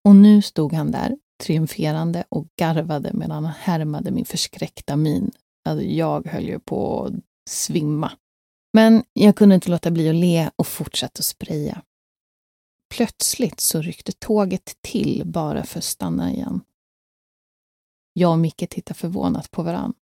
Och 0.04 0.16
nu 0.16 0.42
stod 0.42 0.72
han 0.72 0.90
där 0.90 1.18
triumferande 1.42 2.24
och 2.28 2.46
garvade 2.56 3.12
medan 3.12 3.44
han 3.44 3.54
härmade 3.58 4.10
min 4.10 4.24
förskräckta 4.24 4.96
min. 4.96 5.30
Alltså, 5.68 5.84
jag 5.84 6.26
höll 6.26 6.44
ju 6.44 6.58
på 6.58 7.04
att 7.04 7.12
svimma. 7.50 8.12
Men 8.72 9.04
jag 9.12 9.36
kunde 9.36 9.54
inte 9.54 9.70
låta 9.70 9.90
bli 9.90 10.08
att 10.08 10.14
le 10.14 10.50
och 10.56 10.66
fortsatte 10.66 11.20
att 11.20 11.24
spraya. 11.24 11.82
Plötsligt 12.94 13.60
så 13.60 13.82
ryckte 13.82 14.12
tåget 14.12 14.76
till 14.80 15.22
bara 15.26 15.64
för 15.64 15.78
att 15.78 15.84
stanna 15.84 16.32
igen. 16.32 16.60
Jag 18.12 18.32
och 18.32 18.38
Micke 18.38 18.70
tittade 18.70 18.98
förvånat 18.98 19.50
på 19.50 19.62
varann. 19.62 19.94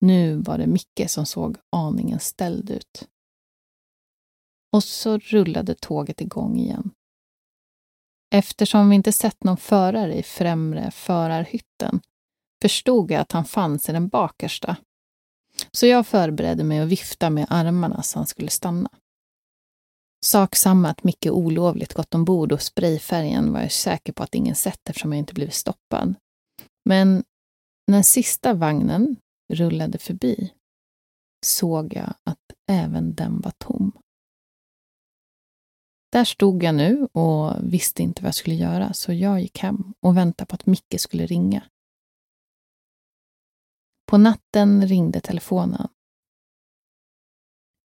Nu 0.00 0.36
var 0.36 0.58
det 0.58 0.66
Micke 0.66 1.10
som 1.10 1.26
såg 1.26 1.56
aningen 1.70 2.20
ställd 2.20 2.70
ut. 2.70 3.08
Och 4.72 4.84
så 4.84 5.18
rullade 5.18 5.74
tåget 5.74 6.20
igång 6.20 6.58
igen. 6.58 6.90
Eftersom 8.32 8.88
vi 8.88 8.96
inte 8.96 9.12
sett 9.12 9.44
någon 9.44 9.56
förare 9.56 10.18
i 10.18 10.22
främre 10.22 10.90
förarhytten 10.90 12.00
förstod 12.62 13.10
jag 13.10 13.20
att 13.20 13.32
han 13.32 13.44
fanns 13.44 13.88
i 13.88 13.92
den 13.92 14.08
bakersta. 14.08 14.76
Så 15.72 15.86
jag 15.86 16.06
förberedde 16.06 16.64
mig 16.64 16.80
att 16.80 16.88
vifta 16.88 17.30
med 17.30 17.46
armarna 17.48 18.02
så 18.02 18.18
han 18.18 18.26
skulle 18.26 18.50
stanna. 18.50 18.90
Sak 20.24 20.56
samma 20.56 20.88
att 20.88 21.04
Micke 21.04 21.26
olovligt 21.26 21.94
gått 21.94 22.14
ombord 22.14 22.52
och 22.52 22.62
sprayfärgen 22.62 23.52
var 23.52 23.60
jag 23.60 23.72
säker 23.72 24.12
på 24.12 24.22
att 24.22 24.34
ingen 24.34 24.54
sett 24.54 24.88
eftersom 24.88 25.12
jag 25.12 25.18
inte 25.18 25.34
blivit 25.34 25.54
stoppad. 25.54 26.14
Men 26.84 27.24
när 27.86 28.02
sista 28.02 28.54
vagnen 28.54 29.16
rullade 29.52 29.98
förbi 29.98 30.52
såg 31.46 31.94
jag 31.94 32.14
att 32.24 32.52
även 32.70 33.14
den 33.14 33.40
var 33.40 33.52
tom. 33.58 33.92
Där 36.12 36.24
stod 36.24 36.62
jag 36.62 36.74
nu 36.74 37.08
och 37.12 37.72
visste 37.72 38.02
inte 38.02 38.22
vad 38.22 38.28
jag 38.28 38.34
skulle 38.34 38.56
göra, 38.56 38.92
så 38.92 39.12
jag 39.12 39.40
gick 39.40 39.58
hem 39.58 39.94
och 40.00 40.16
väntade 40.16 40.46
på 40.46 40.54
att 40.54 40.66
Micke 40.66 41.00
skulle 41.00 41.26
ringa. 41.26 41.62
På 44.10 44.18
natten 44.18 44.86
ringde 44.86 45.20
telefonen. 45.20 45.88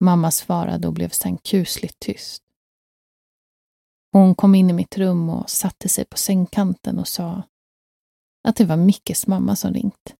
Mamma 0.00 0.30
svarade 0.30 0.88
och 0.88 0.94
blev 0.94 1.08
sen 1.08 1.38
kusligt 1.38 1.98
tyst. 1.98 2.42
Hon 4.12 4.34
kom 4.34 4.54
in 4.54 4.70
i 4.70 4.72
mitt 4.72 4.98
rum 4.98 5.30
och 5.30 5.50
satte 5.50 5.88
sig 5.88 6.04
på 6.04 6.16
sängkanten 6.16 6.98
och 6.98 7.08
sa 7.08 7.42
att 8.48 8.56
det 8.56 8.64
var 8.64 8.76
Mickes 8.76 9.26
mamma 9.26 9.56
som 9.56 9.74
ringt. 9.74 10.14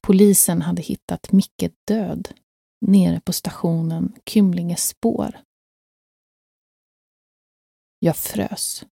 Polisen 0.00 0.62
hade 0.62 0.82
hittat 0.82 1.32
Micke 1.32 1.72
död 1.86 2.34
nere 2.80 3.20
på 3.20 3.32
stationen 3.32 4.16
Kymlinges 4.26 4.88
spår. 4.88 5.40
Jag 7.98 8.16
frös. 8.16 8.84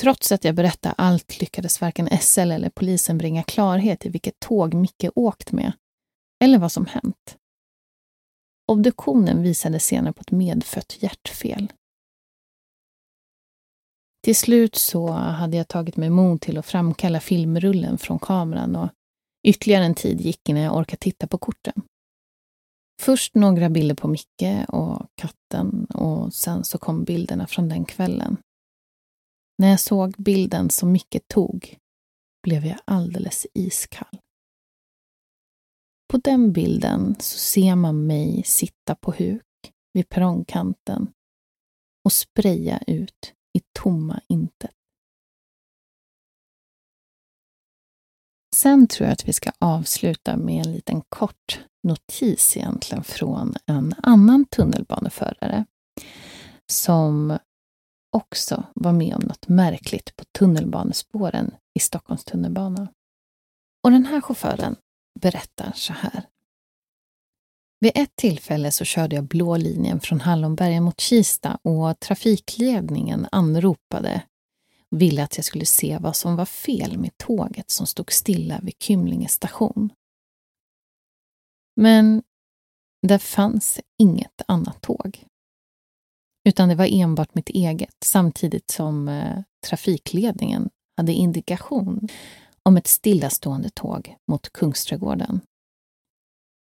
Trots 0.00 0.32
att 0.32 0.44
jag 0.44 0.54
berättade 0.54 0.94
allt 0.98 1.40
lyckades 1.40 1.80
varken 1.80 2.08
SL 2.20 2.40
eller 2.40 2.70
polisen 2.70 3.18
bringa 3.18 3.42
klarhet 3.42 4.06
i 4.06 4.08
vilket 4.08 4.40
tåg 4.40 4.74
Micke 4.74 5.04
åkt 5.14 5.52
med, 5.52 5.72
eller 6.44 6.58
vad 6.58 6.72
som 6.72 6.86
hänt. 6.86 7.36
Obduktionen 8.66 9.42
visade 9.42 9.80
senare 9.80 10.12
på 10.12 10.20
ett 10.20 10.30
medfött 10.30 10.96
hjärtfel. 11.02 11.72
Till 14.24 14.36
slut 14.36 14.74
så 14.74 15.10
hade 15.10 15.56
jag 15.56 15.68
tagit 15.68 15.96
mig 15.96 16.10
mod 16.10 16.40
till 16.40 16.58
att 16.58 16.66
framkalla 16.66 17.20
filmrullen 17.20 17.98
från 17.98 18.18
kameran 18.18 18.76
och 18.76 18.90
ytterligare 19.46 19.84
en 19.84 19.94
tid 19.94 20.20
gick 20.20 20.48
innan 20.48 20.62
jag 20.62 20.76
orkade 20.76 21.00
titta 21.00 21.26
på 21.26 21.38
korten. 21.38 21.82
Först 23.00 23.34
några 23.34 23.70
bilder 23.70 23.94
på 23.94 24.08
Micke 24.08 24.68
och 24.68 25.06
katten 25.14 25.84
och 25.84 26.34
sen 26.34 26.64
så 26.64 26.78
kom 26.78 27.04
bilderna 27.04 27.46
från 27.46 27.68
den 27.68 27.84
kvällen. 27.84 28.36
När 29.60 29.70
jag 29.70 29.80
såg 29.80 30.14
bilden 30.18 30.70
som 30.70 30.92
Micke 30.92 31.28
tog 31.28 31.78
blev 32.42 32.66
jag 32.66 32.78
alldeles 32.84 33.46
iskall. 33.54 34.20
På 36.10 36.16
den 36.16 36.52
bilden 36.52 37.16
så 37.18 37.38
ser 37.38 37.74
man 37.74 38.06
mig 38.06 38.42
sitta 38.42 38.94
på 38.94 39.12
huk 39.12 39.72
vid 39.92 40.08
perrongkanten 40.08 41.12
och 42.04 42.12
spraya 42.12 42.82
ut 42.86 43.34
i 43.58 43.60
tomma 43.78 44.20
intet. 44.28 44.74
Sen 48.56 48.88
tror 48.88 49.06
jag 49.06 49.12
att 49.12 49.28
vi 49.28 49.32
ska 49.32 49.52
avsluta 49.58 50.36
med 50.36 50.66
en 50.66 50.72
liten 50.72 51.02
kort 51.08 51.60
notis 51.82 52.56
egentligen 52.56 53.04
från 53.04 53.54
en 53.66 53.94
annan 54.02 54.44
tunnelbaneförare 54.44 55.64
som 56.66 57.38
också 58.10 58.64
var 58.74 58.92
med 58.92 59.14
om 59.14 59.22
något 59.22 59.48
märkligt 59.48 60.16
på 60.16 60.24
tunnelbanespåren 60.38 61.54
i 61.74 61.80
Stockholms 61.80 62.24
tunnelbana. 62.24 62.88
Och 63.84 63.90
den 63.90 64.06
här 64.06 64.20
chauffören 64.20 64.76
berättar 65.20 65.72
så 65.74 65.92
här. 65.92 66.24
Vid 67.80 67.92
ett 67.94 68.16
tillfälle 68.16 68.70
så 68.70 68.84
körde 68.84 69.16
jag 69.16 69.24
blå 69.24 69.56
linjen 69.56 70.00
från 70.00 70.20
Hallonbergen 70.20 70.82
mot 70.82 71.00
Kista 71.00 71.58
och 71.62 72.00
trafikledningen 72.00 73.26
anropade 73.32 74.22
och 74.90 75.00
ville 75.00 75.24
att 75.24 75.36
jag 75.36 75.44
skulle 75.44 75.66
se 75.66 75.98
vad 75.98 76.16
som 76.16 76.36
var 76.36 76.44
fel 76.44 76.98
med 76.98 77.16
tåget 77.16 77.70
som 77.70 77.86
stod 77.86 78.12
stilla 78.12 78.60
vid 78.62 78.74
Kymlinge 78.78 79.28
station. 79.28 79.92
Men 81.76 82.22
det 83.06 83.18
fanns 83.18 83.80
inget 83.98 84.42
annat 84.46 84.82
tåg. 84.82 85.24
Utan 86.50 86.68
det 86.68 86.74
var 86.74 86.88
enbart 86.92 87.34
mitt 87.34 87.48
eget, 87.48 87.96
samtidigt 88.04 88.70
som 88.70 89.08
eh, 89.08 89.42
trafikledningen 89.66 90.70
hade 90.96 91.12
indikation 91.12 92.08
om 92.62 92.76
ett 92.76 92.86
stillastående 92.86 93.70
tåg 93.70 94.16
mot 94.30 94.52
Kungsträdgården. 94.52 95.40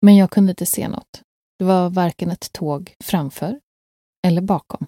Men 0.02 0.16
jag 0.16 0.30
kunde 0.30 0.50
inte 0.50 0.66
se 0.66 0.88
något. 0.88 1.22
Det 1.58 1.64
var 1.64 1.90
varken 1.90 2.30
ett 2.30 2.52
tåg 2.52 2.94
framför 3.04 3.60
eller 4.26 4.42
bakom. 4.42 4.86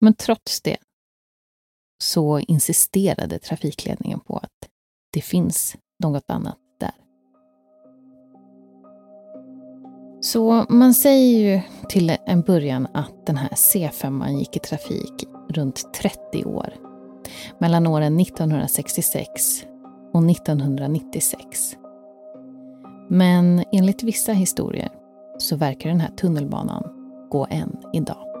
Men 0.00 0.14
trots 0.14 0.60
det 0.60 0.78
så 2.02 2.38
insisterade 2.38 3.38
trafikledningen 3.38 4.20
på 4.20 4.36
att 4.36 4.68
det 5.12 5.22
finns 5.22 5.76
något 6.02 6.30
annat 6.30 6.58
Så 10.22 10.66
man 10.68 10.94
säger 10.94 11.38
ju 11.38 11.60
till 11.88 12.16
en 12.26 12.42
början 12.42 12.86
att 12.94 13.26
den 13.26 13.36
här 13.36 13.48
C5 13.48 14.38
gick 14.38 14.56
i 14.56 14.58
trafik 14.58 15.24
runt 15.48 15.94
30 15.94 16.44
år. 16.44 16.74
Mellan 17.58 17.86
åren 17.86 18.20
1966 18.20 19.64
och 20.12 20.30
1996. 20.30 21.76
Men 23.08 23.64
enligt 23.72 24.02
vissa 24.02 24.32
historier 24.32 24.88
så 25.38 25.56
verkar 25.56 25.88
den 25.88 26.00
här 26.00 26.10
tunnelbanan 26.10 26.82
gå 27.30 27.46
än 27.50 27.76
idag. 27.92 28.31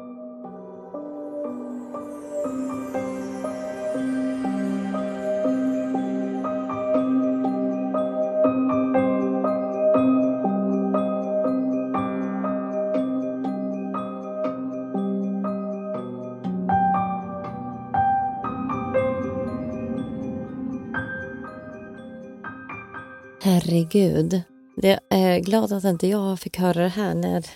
Herregud. 23.64 24.42
Jag 24.76 25.00
är 25.10 25.40
glad 25.40 25.72
att 25.72 25.84
inte 25.84 26.06
jag 26.06 26.40
fick 26.40 26.58
höra 26.58 26.82
det 26.82 26.88
här 26.88 27.14
när 27.14 27.46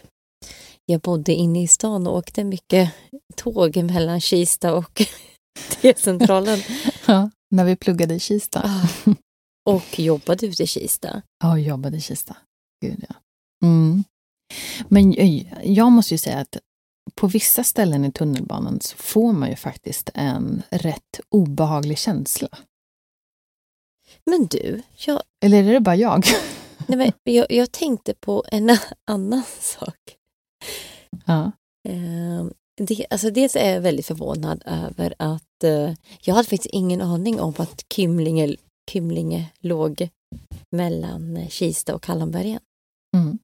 jag 0.87 1.01
bodde 1.01 1.33
inne 1.33 1.63
i 1.63 1.69
stan 1.69 2.07
och 2.07 2.17
åkte 2.17 2.45
mycket 2.45 2.93
tåg 3.37 3.77
mellan 3.77 4.21
Kista 4.21 4.75
och 4.75 5.03
T-centralen. 5.71 6.59
Ja, 7.07 7.31
när 7.51 7.65
vi 7.65 7.77
pluggade 7.77 8.15
i 8.15 8.21
Kista. 8.21 8.63
Ah. 8.65 9.13
Och 9.71 9.99
jobbade 9.99 10.47
ute 10.47 10.63
i 10.63 10.67
Kista. 10.67 11.23
Ja, 11.43 11.59
jobbade 11.59 11.97
i 11.97 12.01
Kista. 12.01 12.37
Gud, 12.85 13.05
ja. 13.09 13.15
Mm. 13.65 14.05
Men 14.89 15.13
jag 15.65 15.93
måste 15.93 16.15
ju 16.15 16.19
säga 16.19 16.39
att 16.39 16.57
på 17.15 17.27
vissa 17.27 17.65
ställen 17.65 18.05
i 18.05 18.13
tunnelbanan 18.13 18.81
så 18.81 18.97
får 18.97 19.33
man 19.33 19.51
ju 19.51 19.57
faktiskt 19.57 20.11
en 20.15 20.63
rätt 20.71 21.21
obehaglig 21.29 21.99
känsla. 21.99 22.49
Men 24.25 24.47
du, 24.47 24.83
jag... 25.07 25.23
Eller 25.41 25.65
är 25.65 25.73
det 25.73 25.81
bara 25.81 25.97
jag? 25.97 26.25
Nej, 26.87 27.13
men 27.25 27.35
jag, 27.35 27.47
jag 27.53 27.73
tänkte 27.73 28.15
på 28.15 28.45
en 28.49 28.79
annan 29.05 29.43
sak. 29.61 30.17
Ja. 31.27 31.53
Uh, 31.89 32.51
det, 32.77 33.07
alltså 33.11 33.31
dels 33.31 33.57
är 33.57 33.75
jag 33.75 33.81
väldigt 33.81 34.07
förvånad 34.07 34.63
över 34.67 35.15
att 35.19 35.65
uh, 35.65 35.93
jag 36.21 36.35
hade 36.35 36.49
faktiskt 36.49 36.75
ingen 36.75 37.01
aning 37.01 37.41
om 37.41 37.55
att 37.57 37.85
Kymlinge, 37.95 38.57
Kymlinge 38.91 39.51
låg 39.61 40.09
mellan 40.71 41.49
Kista 41.51 41.95
och 41.95 42.03
Kallanbergen. 42.03 42.61
Mm. 43.17 43.39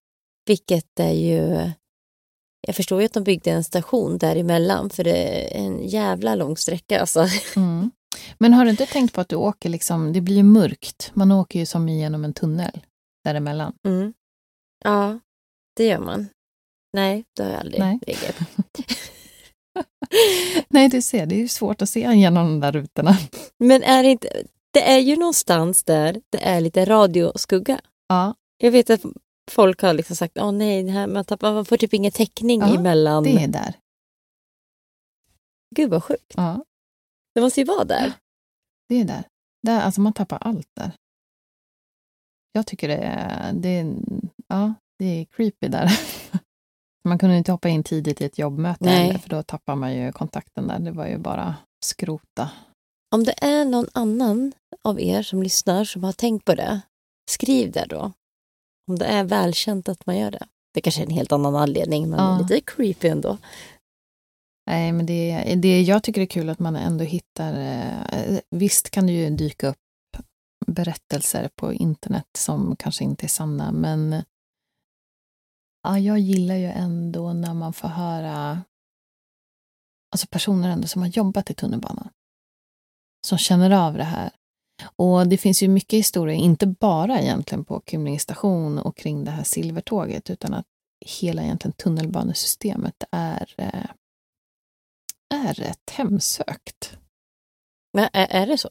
Vilket 0.47 1.01
är 1.01 1.13
ju... 1.13 1.71
Jag 2.67 2.77
förstår 2.77 3.01
ju 3.01 3.07
att 3.07 3.13
de 3.13 3.25
byggde 3.25 3.51
en 3.51 3.65
station 3.65 4.19
däremellan 4.19 4.91
för 4.91 5.05
det 5.05 5.17
är 5.57 5.59
en 5.59 5.89
jävla 5.89 6.35
lång 6.35 6.57
sträcka. 6.57 7.01
Alltså. 7.01 7.27
Mm. 7.57 7.91
Men 8.39 8.53
har 8.55 8.65
du 8.65 8.71
inte 8.71 8.87
tänkt 8.87 9.15
på 9.15 9.21
att 9.21 9.29
du 9.29 9.37
åker 9.37 9.69
liksom, 9.69 10.13
det 10.13 10.21
blir 10.21 10.37
ju 10.37 10.43
mörkt. 10.43 11.11
Man 11.15 11.33
åker 11.33 11.59
ju 11.59 11.67
som 11.67 11.89
genom 11.89 12.25
en 12.25 12.33
tunnel 12.35 12.81
däremellan. 13.25 13.73
Mm. 13.87 14.13
Ja, 14.85 15.19
det 15.77 15.87
gör 15.87 15.99
man. 15.99 16.29
Nej, 16.93 17.25
det 17.37 17.43
har 17.43 17.51
jag 17.51 17.61
aldrig 17.61 17.81
Nej. 17.81 18.01
Nej, 20.69 20.89
du 20.89 21.03
ser, 21.03 21.27
det 21.27 21.35
är 21.35 21.39
ju 21.39 21.49
svårt 21.49 21.83
att 21.83 21.89
se 21.89 22.01
genom 22.01 22.47
de 22.47 22.61
där 22.61 22.73
rutorna. 22.73 23.17
Men 23.59 23.83
är 23.83 24.03
det 24.03 24.09
inte... 24.11 24.43
Det 24.73 24.91
är 24.91 24.99
ju 24.99 25.17
någonstans 25.17 25.83
där 25.85 26.21
det 26.31 26.39
är 26.45 26.61
lite 26.61 26.85
radioskugga. 26.85 27.81
Ja, 28.09 28.35
Jag 28.59 28.71
vet 28.71 28.91
att 28.91 29.01
folk 29.51 29.83
har 29.83 29.93
liksom 29.95 30.17
sagt 30.17 30.39
åh 30.39 30.53
nej, 30.53 30.89
här, 30.89 31.07
man, 31.07 31.25
tappar, 31.25 31.53
man 31.53 31.65
får 31.65 31.77
typ 31.77 31.95
ingen 31.95 32.13
täckning 32.13 32.61
Ja, 32.61 32.75
emellan. 32.75 33.25
det 33.25 33.31
är 33.45 33.49
där. 33.49 33.75
Gud 35.77 35.91
vad 35.91 36.05
sjukt. 36.05 36.33
Ja, 36.37 36.65
Det 37.35 37.41
måste 37.41 37.61
ju 37.61 37.65
vara 37.65 37.85
där. 37.85 38.13
det 38.89 38.95
är 39.01 39.05
där. 39.05 39.25
där 39.63 39.81
alltså 39.81 40.01
man 40.01 40.13
tappar 40.13 40.39
allt 40.41 40.69
där. 40.77 40.93
Jag 42.53 42.67
tycker 42.67 42.89
det 42.89 42.97
är, 42.97 43.53
det 43.53 43.69
är, 43.69 43.95
ja, 44.49 44.75
det 44.99 45.05
är 45.05 45.25
creepy 45.25 45.69
där. 45.69 45.91
Man 47.09 47.19
kunde 47.19 47.37
inte 47.37 47.53
hoppa 47.53 47.69
in 47.69 47.85
tidigt 47.85 48.21
i 48.21 48.25
ett 48.25 48.39
jobbmöte 48.39 48.89
heller, 48.91 49.19
för 49.19 49.29
då 49.29 49.43
tappar 49.43 49.77
man 49.77 49.95
ju 49.95 50.13
kontakten 50.13 50.67
där. 50.69 50.79
Det 50.79 50.91
var 50.91 51.07
ju 51.07 51.19
bara 51.19 51.55
skrota. 51.85 52.51
Om 53.15 53.25
det 53.25 53.45
är 53.45 53.65
någon 53.65 53.87
annan 53.93 54.53
av 54.85 55.01
er 55.01 55.23
som 55.23 55.43
lyssnar 55.43 55.85
som 55.85 56.05
har 56.05 56.13
tänkt 56.13 56.45
på 56.45 56.55
det, 56.55 56.81
skriv 57.31 57.73
det 57.73 57.87
då. 57.89 58.13
Om 58.91 58.99
det 58.99 59.05
är 59.07 59.25
välkänt 59.25 59.89
att 59.89 60.07
man 60.07 60.19
gör 60.19 60.31
det. 60.31 60.47
Det 60.75 60.81
kanske 60.81 61.03
är 61.03 61.07
en 61.07 61.11
helt 61.13 61.33
annan 61.33 61.57
anledning, 61.57 62.11
men 62.11 62.19
Ja. 62.21 62.39
lite 62.39 62.61
creepy 62.61 63.09
ändå. 63.09 63.39
Nej, 64.73 64.93
men 64.93 65.07
det, 65.07 65.55
det 65.55 65.83
jag 65.83 66.03
tycker 66.03 66.21
är 66.21 66.27
kul 66.27 66.49
att 66.49 66.59
man 66.59 66.77
ändå 66.77 67.05
hittar... 67.05 67.61
Eh, 67.61 68.39
visst 68.51 68.91
kan 68.91 69.07
det 69.07 69.13
ju 69.13 69.31
dyka 69.31 69.69
upp 69.69 69.77
berättelser 70.67 71.51
på 71.57 71.73
internet 71.73 72.27
som 72.39 72.77
kanske 72.77 73.05
inte 73.05 73.27
är 73.27 73.29
sanna, 73.29 73.73
men 73.73 74.23
ja, 75.83 75.99
jag 75.99 76.19
gillar 76.19 76.55
ju 76.55 76.67
ändå 76.67 77.33
när 77.33 77.55
man 77.55 77.73
får 77.73 77.89
höra 77.89 78.63
alltså 80.13 80.27
personer 80.27 80.69
ändå 80.69 80.89
som 80.89 81.03
har 81.03 81.09
jobbat 81.09 81.51
i 81.51 81.55
tunnelbanan. 81.55 82.09
Som 83.27 83.39
känner 83.39 83.71
av 83.71 83.95
det 83.95 84.05
här. 84.05 84.31
Och 84.97 85.27
det 85.27 85.39
finns 85.39 85.63
ju 85.63 85.69
mycket 85.69 85.99
historia, 85.99 86.35
inte 86.35 86.67
bara 86.67 87.21
egentligen 87.21 87.65
på 87.65 87.83
Kymlinge 87.87 88.19
station 88.19 88.79
och 88.79 88.97
kring 88.97 89.25
det 89.25 89.31
här 89.31 89.45
silvertåget, 89.45 90.31
utan 90.31 90.55
att 90.55 90.67
hela 91.07 91.43
egentligen 91.43 91.73
tunnelbanesystemet 91.73 93.05
är 93.11 93.55
eh, 93.59 93.91
är 95.33 95.55
rätt 95.55 95.91
hemsökt. 95.93 96.99
Men 97.93 98.09
är, 98.13 98.27
är 98.31 98.47
det 98.47 98.59
så? 98.59 98.69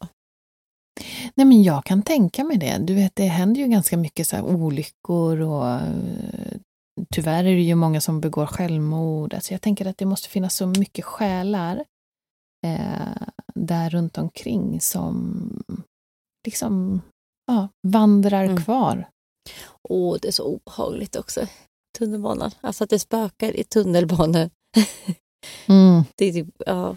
Nej, 1.36 1.46
men 1.48 1.64
jag 1.64 1.86
kan 1.86 2.04
tänka 2.04 2.44
mig 2.44 2.58
det. 2.58 2.78
Du 2.78 2.94
vet, 2.94 3.16
det 3.16 3.26
händer 3.26 3.62
ju 3.62 3.68
ganska 3.68 3.98
mycket 3.98 4.28
så 4.28 4.42
olyckor 4.42 5.40
och 5.42 5.68
eh, 5.70 6.58
tyvärr 7.14 7.44
är 7.44 7.56
det 7.56 7.62
ju 7.62 7.76
många 7.76 8.02
som 8.02 8.22
begår 8.22 8.46
självmord. 8.46 9.34
Alltså 9.34 9.54
jag 9.54 9.62
tänker 9.62 9.86
att 9.86 9.98
det 9.98 10.06
måste 10.06 10.30
finnas 10.30 10.56
så 10.56 10.68
mycket 10.68 11.06
själar 11.06 11.84
eh, 12.68 13.28
där 13.56 13.90
runt 13.90 14.18
omkring 14.18 14.82
som 14.82 15.44
liksom 16.46 17.02
ja, 17.48 17.68
vandrar 17.88 18.44
Mm. 18.44 18.64
kvar. 18.64 19.10
Åh, 19.90 20.18
det 20.22 20.28
är 20.28 20.32
så 20.32 20.44
obehagligt 20.46 21.16
också. 21.16 21.48
Tunnelbanan. 21.98 22.52
Alltså 22.62 22.84
att 22.84 22.90
det 22.90 23.00
spökar 23.00 23.56
i 23.56 23.64
tunnelbanan. 23.64 24.50
Mm. 25.68 26.04
Det 26.16 26.26
är 26.26 26.34
typ, 26.34 26.48
ja. 26.66 26.96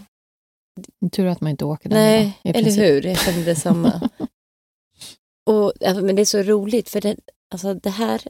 Tur 1.12 1.26
att 1.26 1.40
man 1.40 1.50
inte 1.50 1.64
åker 1.64 1.88
där. 1.88 1.96
Nej, 1.96 2.38
eller 2.44 2.62
princip. 2.62 2.82
hur? 2.82 3.06
Jag 3.06 3.18
kände 3.18 3.44
detsamma. 3.44 4.10
Och, 5.50 5.72
men 5.80 6.16
det 6.16 6.22
är 6.22 6.26
så 6.26 6.42
roligt 6.42 6.88
för 6.88 7.00
det, 7.00 7.16
alltså, 7.54 7.74
det 7.74 7.90
här 7.90 8.22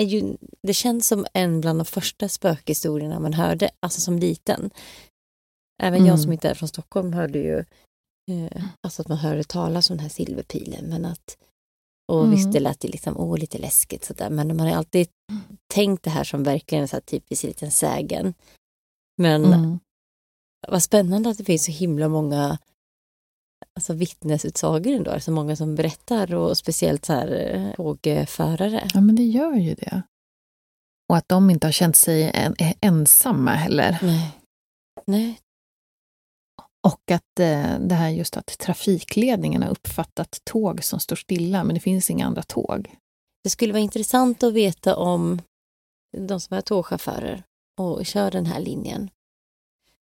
är 0.00 0.04
ju, 0.04 0.36
det 0.62 0.74
känns 0.74 1.08
som 1.08 1.26
en 1.34 1.60
bland 1.60 1.78
de 1.78 1.84
första 1.84 2.28
spökhistorierna 2.28 3.20
man 3.20 3.32
hörde, 3.32 3.70
alltså 3.80 4.00
som 4.00 4.18
liten. 4.18 4.70
Även 5.82 5.98
Mm. 6.00 6.08
jag 6.08 6.20
som 6.20 6.32
inte 6.32 6.48
är 6.48 6.54
från 6.54 6.68
Stockholm 6.68 7.12
hörde 7.12 7.38
ju 7.38 7.58
eh, 8.30 8.62
alltså 8.80 9.02
att 9.02 9.08
man 9.08 9.18
hörde 9.18 9.44
talas 9.44 9.90
om 9.90 9.96
den 9.96 10.02
här 10.02 10.10
silverpilen. 10.10 10.84
Men 10.88 11.04
att, 11.04 11.36
och 12.12 12.18
Mm. 12.24 12.30
visst, 12.30 12.52
det 12.52 12.60
lät 12.60 12.84
ju 12.84 12.88
liksom, 12.88 13.16
åh, 13.16 13.38
lite 13.38 13.58
läskigt 13.58 14.04
sådär. 14.04 14.30
Men 14.30 14.56
man 14.56 14.60
har 14.68 14.76
alltid 14.76 15.08
tänkt 15.74 16.02
det 16.02 16.10
här 16.10 16.24
som 16.24 16.42
verkligen 16.42 16.82
en 16.82 16.88
så 16.88 16.96
här 16.96 17.00
typisk 17.00 17.42
liten 17.44 17.70
sägen. 17.70 18.34
Men 19.16 19.44
Mm. 19.44 19.78
vad 20.68 20.82
spännande 20.82 21.30
att 21.30 21.38
det 21.38 21.44
finns 21.44 21.64
så 21.64 21.72
himla 21.72 22.08
många 22.08 22.58
alltså 23.74 23.92
vittnesutsagor 23.92 24.92
ändå. 24.92 25.20
Så 25.20 25.32
många 25.32 25.56
som 25.56 25.74
berättar 25.74 26.34
och 26.34 26.58
speciellt 26.58 27.04
så 27.04 27.12
här 27.12 27.54
eh, 27.54 27.74
tågförare. 27.74 28.88
Ja, 28.94 29.00
men 29.00 29.16
det 29.16 29.22
gör 29.24 29.54
ju 29.54 29.74
det. 29.74 30.02
Och 31.08 31.16
att 31.16 31.28
de 31.28 31.50
inte 31.50 31.66
har 31.66 31.72
känt 31.72 31.96
sig 31.96 32.30
en, 32.34 32.54
ensamma 32.80 33.50
heller. 33.50 33.98
Nej. 34.02 34.38
Nej. 35.06 35.38
Och 36.86 37.10
att 37.10 37.40
eh, 37.40 37.78
det 37.80 37.94
här 37.94 38.08
just 38.08 38.36
att 38.36 38.58
trafikledningen 38.58 39.62
har 39.62 39.70
uppfattat 39.70 40.38
tåg 40.44 40.84
som 40.84 41.00
står 41.00 41.16
stilla, 41.16 41.64
men 41.64 41.74
det 41.74 41.80
finns 41.80 42.10
inga 42.10 42.26
andra 42.26 42.42
tåg. 42.42 42.94
Det 43.44 43.50
skulle 43.50 43.72
vara 43.72 43.82
intressant 43.82 44.42
att 44.42 44.52
veta 44.52 44.96
om 44.96 45.42
de 46.16 46.40
som 46.40 46.56
är 46.56 46.60
tågchaufförer 46.60 47.42
och 47.80 48.06
kör 48.06 48.30
den 48.30 48.46
här 48.46 48.60
linjen. 48.60 49.10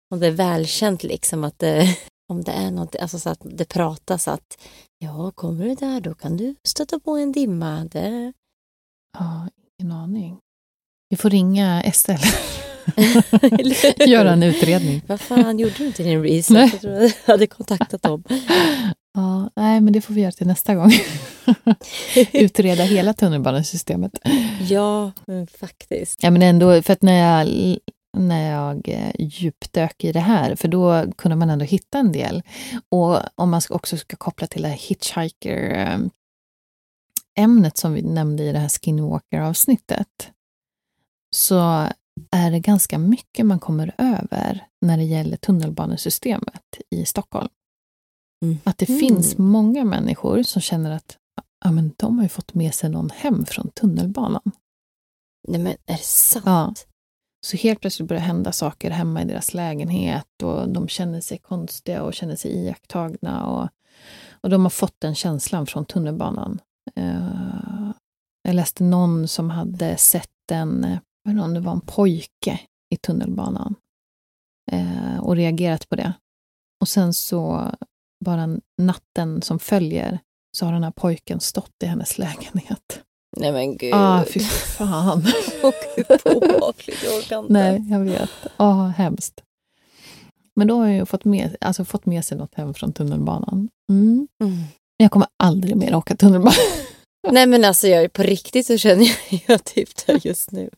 Om 0.10 0.20
det 0.20 0.28
är 0.28 0.32
välkänt 0.32 1.04
liksom 1.04 1.44
att 1.44 1.60
det, 1.60 1.98
om 2.30 2.44
det 2.44 2.52
är 2.52 2.72
något, 2.72 2.96
alltså 2.96 3.20
så 3.20 3.30
att 3.30 3.42
det 3.44 3.66
pratas 3.66 4.28
att 4.28 4.58
ja, 4.98 5.32
kommer 5.32 5.66
du 5.66 5.76
där 5.76 6.02
då 6.02 6.14
kan 6.14 6.38
du 6.38 6.56
stöta 6.64 7.00
på 7.00 7.12
en 7.12 7.32
dimma. 7.32 7.86
Det... 7.92 8.34
Ja, 9.20 9.50
ingen 9.80 9.92
aning. 9.92 10.40
Vi 11.10 11.18
får 11.18 11.30
ringa 11.30 11.92
SL. 11.94 12.12
Göra 14.10 14.32
en 14.32 14.44
utredning. 14.44 15.02
Vad 15.08 15.22
fan, 15.22 15.60
gjorde 15.60 15.74
du 15.78 15.86
inte 15.88 16.04
din 16.04 16.24
research? 16.24 16.74
Jag 16.74 16.82
tror 16.82 16.94
jag 16.94 17.12
hade 17.26 17.48
kontaktat 17.48 18.02
dem. 18.02 18.24
Ja, 19.18 19.50
nej, 19.56 19.82
men 19.82 19.94
det 19.94 20.02
får 20.02 20.14
vi 20.14 20.22
göra 20.22 20.32
till 20.32 20.48
nästa 20.48 20.76
gång. 20.76 20.92
Utreda 22.34 22.84
hela 22.84 23.14
tunnelbanesystemet. 23.14 24.20
Ja, 24.70 25.12
men 25.28 25.48
faktiskt. 25.48 26.24
Ja, 26.24 26.32
men 26.32 26.42
ändå, 26.42 26.82
för 26.82 26.94
att 26.94 27.02
när 27.02 27.14
jag, 27.14 27.48
när 28.18 28.52
jag 28.52 28.90
eh, 28.90 29.12
djupdök 29.20 30.04
i 30.04 30.12
det 30.12 30.20
här, 30.20 30.56
för 30.56 30.68
då 30.68 31.12
kunde 31.18 31.36
man 31.36 31.50
ändå 31.50 31.66
hitta 31.66 31.98
en 31.98 32.12
del. 32.12 32.44
Och 32.92 33.20
om 33.36 33.50
man 33.50 33.62
också 33.70 33.98
ska 33.98 34.16
koppla 34.16 34.48
till 34.48 34.62
det 34.62 34.68
här 34.68 34.78
hitchhiker-ämnet 34.78 37.78
som 37.78 37.94
vi 37.94 38.02
nämnde 38.02 38.44
i 38.44 38.52
det 38.52 38.60
här 38.60 38.70
Skinwalker-avsnittet, 38.70 40.32
så 41.36 41.88
är 42.32 42.52
det 42.52 42.60
ganska 42.60 42.98
mycket 42.98 43.46
man 43.46 43.60
kommer 43.60 43.96
över 43.98 44.66
när 44.82 44.98
det 44.98 45.04
gäller 45.04 45.38
tunnelbanesystemet 45.38 46.64
i 46.90 47.06
Stockholm. 47.06 47.50
Mm. 48.46 48.58
Att 48.64 48.78
det 48.78 48.90
Mm. 48.90 49.00
finns 49.00 49.38
många 49.38 49.84
människor 49.86 50.44
som 50.44 50.62
känner 50.62 50.92
att 50.92 51.18
ja, 51.64 51.72
men 51.72 51.94
de 51.98 52.18
har 52.18 52.26
ju 52.26 52.30
fått 52.30 52.54
med 52.54 52.74
sig 52.74 52.90
någon 52.90 53.10
hem 53.10 53.46
från 53.46 53.70
tunnelbanan. 53.70 54.52
Nej 55.48 55.62
men 55.62 55.74
är 55.86 55.98
det 55.98 56.04
sant? 56.04 56.46
Ja. 56.46 56.74
Så 57.46 57.58
helt 57.58 57.80
plötsligt 57.82 58.08
börjar 58.10 58.22
hända 58.22 58.52
saker 58.52 58.92
hemma 58.92 59.22
i 59.22 59.26
deras 59.26 59.54
lägenhet 59.54 60.44
och 60.44 60.70
de 60.70 60.88
känner 60.88 61.22
sig 61.22 61.38
konstiga 61.38 62.04
och 62.04 62.14
känner 62.14 62.36
sig 62.36 62.52
iakttagna. 62.52 63.46
Och, 63.48 63.70
och 64.42 64.50
de 64.50 64.62
har 64.66 64.70
fått 64.70 64.96
den 65.00 65.16
känslan 65.16 65.66
från 65.68 65.86
tunnelbanan. 65.86 66.60
Eh, 66.96 67.92
jag 68.42 68.56
läste 68.56 68.84
någon 68.84 69.28
som 69.28 69.50
hade 69.50 69.98
sett 69.98 70.52
en, 70.52 70.84
jag 71.24 71.32
vet 71.32 71.32
inte 71.32 71.44
om 71.44 71.54
det 71.54 71.60
var 71.60 71.72
en 71.72 71.82
pojke 71.82 72.60
i 72.90 72.98
tunnelbanan 72.98 73.76
eh, 74.72 75.18
och 75.20 75.36
reagerat 75.36 75.90
på 75.90 75.96
det. 75.96 76.14
Och 76.82 76.88
sen 76.88 77.14
så, 77.14 77.72
bara 78.26 78.60
natten 78.78 79.42
som 79.42 79.60
följer, 79.60 80.20
så 80.58 80.66
har 80.66 80.74
den 80.74 80.84
här 80.84 80.92
pojken 80.92 81.40
stått 81.40 81.84
i 81.84 81.86
hennes 81.86 82.18
lägenhet. 82.18 83.02
Nej 83.38 83.52
men 83.52 83.78
gud. 83.78 83.94
Ah, 83.94 84.24
fy 84.26 84.40
fan. 84.40 85.26
Vad 85.62 86.36
obehagligt. 86.36 87.04
Jag 87.04 87.18
orkar 87.18 87.40
inte. 87.40 87.54
Nej, 87.54 87.86
jag 87.92 88.00
vet. 88.00 88.30
Ja, 88.58 88.94
hemskt. 88.98 89.42
Men 90.56 90.68
då 90.68 90.78
har 90.78 90.88
jag 90.88 90.96
ju 90.96 91.06
fått 91.06 91.26
med, 91.26 91.56
alltså 91.62 91.86
fått 91.86 92.06
med 92.06 92.26
sig 92.26 92.38
något 92.38 92.56
hem 92.56 92.74
från 92.74 92.94
tunnelbanan. 92.94 93.70
Mm. 93.90 94.28
Mm. 94.44 94.64
Jag 94.98 95.12
kommer 95.12 95.28
aldrig 95.44 95.76
mer 95.76 95.96
åka 95.96 96.16
tunnelbana. 96.16 96.56
Nej 97.32 97.48
men 97.48 97.66
alltså 97.66 97.88
jag, 97.88 98.14
på 98.14 98.24
riktigt 98.24 98.66
så 98.66 98.78
känner 98.78 99.06
jag, 99.06 99.44
jag 99.48 99.64
typ 99.64 99.90
det 100.06 100.26
just 100.26 100.52
nu. 100.52 100.70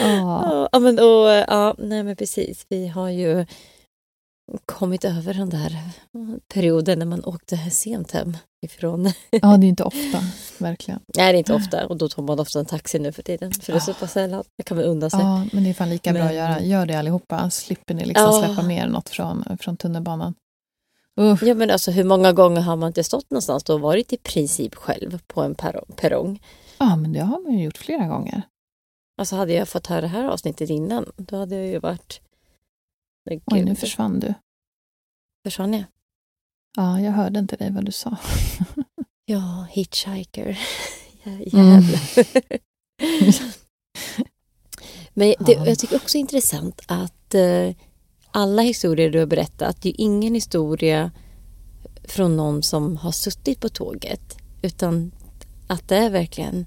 Ja. 0.00 0.68
Ja, 0.72 0.78
men, 0.78 0.98
och, 0.98 1.28
ja, 1.48 1.74
nej 1.78 2.02
men 2.02 2.16
precis. 2.16 2.66
Vi 2.68 2.88
har 2.88 3.08
ju 3.08 3.46
kommit 4.66 5.04
över 5.04 5.34
den 5.34 5.50
där 5.50 5.78
perioden 6.54 6.98
när 6.98 7.06
man 7.06 7.24
åkte 7.24 7.56
sent 7.70 8.10
hem 8.12 8.36
ifrån. 8.66 9.12
ja, 9.30 9.56
det 9.56 9.66
är 9.66 9.68
inte 9.68 9.84
ofta, 9.84 10.18
verkligen. 10.58 11.00
Nej, 11.16 11.32
det 11.32 11.36
är 11.36 11.38
inte 11.38 11.54
ofta 11.54 11.86
och 11.86 11.96
då 11.96 12.08
tar 12.08 12.22
man 12.22 12.40
ofta 12.40 12.58
en 12.58 12.66
taxi 12.66 12.98
nu 12.98 13.12
för 13.12 13.22
tiden. 13.22 13.52
För 13.52 13.72
det 13.72 13.78
är 13.78 13.80
så 13.80 13.94
pass 13.94 14.12
sällan. 14.12 14.44
Det 14.56 14.62
kan 14.62 14.76
man 14.76 14.86
unna 14.86 15.10
sig. 15.10 15.20
Ja, 15.20 15.46
men 15.52 15.64
det 15.64 15.70
är 15.70 15.74
fan 15.74 15.90
lika 15.90 16.12
bra 16.12 16.18
Men- 16.22 16.28
att 16.28 16.34
göra. 16.36 16.60
Gör 16.62 16.86
det 16.86 16.94
allihopa, 16.94 17.50
slipper 17.50 17.94
ni 17.94 18.04
liksom 18.04 18.24
Ja. 18.24 18.44
släppa 18.46 18.62
ner 18.62 18.86
något 18.88 19.08
från, 19.08 19.44
från 19.60 19.76
tunnelbanan. 19.76 20.34
Usch. 21.20 21.42
Ja 21.42 21.54
men 21.54 21.70
alltså 21.70 21.90
hur 21.90 22.04
många 22.04 22.32
gånger 22.32 22.60
har 22.60 22.76
man 22.76 22.86
inte 22.86 23.04
stått 23.04 23.30
någonstans 23.30 23.68
och 23.70 23.80
varit 23.80 24.12
i 24.12 24.16
princip 24.16 24.74
själv 24.74 25.18
på 25.26 25.42
en 25.42 25.54
perrong? 25.96 26.42
Ja, 26.78 26.96
men 26.96 27.12
det 27.12 27.20
har 27.20 27.40
man 27.42 27.58
ju 27.58 27.64
gjort 27.64 27.76
flera 27.78 28.06
gånger. 28.06 28.42
Alltså 29.18 29.36
hade 29.36 29.52
jag 29.52 29.68
fått 29.68 29.86
höra 29.86 30.00
det 30.00 30.06
här 30.06 30.24
avsnittet 30.28 30.70
innan 30.70 31.12
då 31.16 31.36
hade 31.36 31.54
jag 31.56 31.66
ju 31.66 31.78
varit... 31.78 32.20
Oj, 33.30 33.42
gud. 33.46 33.64
nu 33.64 33.74
försvann 33.74 34.20
du. 34.20 34.34
Försvann 35.44 35.72
jag? 35.72 35.84
Ja, 36.76 37.00
jag 37.00 37.12
hörde 37.12 37.38
inte 37.38 37.56
dig 37.56 37.70
vad 37.72 37.84
du 37.84 37.92
sa. 37.92 38.16
Ja, 39.26 39.66
hitchhiker. 39.70 40.58
Jä- 41.24 41.54
Mm. 41.54 41.82
Jävlar. 41.82 42.00
Men 45.14 45.34
det, 45.40 45.52
Ja. 45.52 45.66
jag 45.66 45.78
tycker 45.78 45.96
också 45.96 46.18
intressant 46.18 46.80
att 46.86 47.34
eh, 47.34 47.70
alla 48.30 48.62
historier 48.62 49.10
du 49.10 49.18
har 49.18 49.26
berättat, 49.26 49.82
det 49.82 49.88
är 49.88 49.90
ju 49.90 49.96
ingen 50.04 50.34
historia 50.34 51.10
från 52.04 52.36
någon 52.36 52.62
som 52.62 52.96
har 52.96 53.12
suttit 53.12 53.60
på 53.60 53.68
tåget. 53.68 54.36
Utan 54.62 55.12
att 55.66 55.88
det 55.88 55.96
är 55.96 56.10
verkligen 56.10 56.66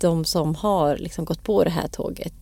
de 0.00 0.24
som 0.24 0.54
har 0.54 0.96
liksom 0.96 1.24
gått 1.24 1.42
på 1.42 1.64
det 1.64 1.70
här 1.70 1.88
tåget, 1.88 2.34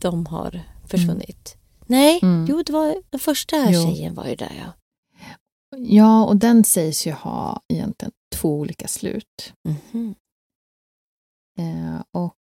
de 0.00 0.26
har 0.26 0.62
försvunnit. 0.86 1.56
Nej, 1.90 2.18
Mm. 2.22 2.46
jo, 2.48 2.62
det 2.62 2.72
var 2.72 3.02
den 3.10 3.20
första 3.20 3.70
Jo. 3.70 3.82
tjejen 3.86 4.14
var 4.14 4.26
ju 4.26 4.34
där 4.36 4.52
ja. 4.64 4.72
Ja, 5.76 6.24
och 6.26 6.36
den 6.36 6.64
sägs 6.64 7.06
ju 7.06 7.12
ha 7.12 7.62
egentligen 7.68 8.12
två 8.34 8.58
olika 8.58 8.88
slut. 8.88 9.52
Mhm. 9.68 10.14
Eh, 11.58 12.02
och 12.12 12.36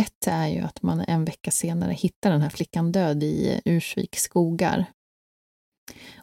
ett 0.00 0.26
är 0.26 0.46
ju 0.46 0.60
att 0.60 0.82
man 0.82 1.00
en 1.00 1.24
vecka 1.24 1.50
senare 1.50 1.92
hittar 1.92 2.30
den 2.30 2.40
här 2.40 2.50
flickan 2.50 2.92
död 2.92 3.22
i 3.22 3.60
Ursviks 3.64 4.22
skogar. 4.22 4.84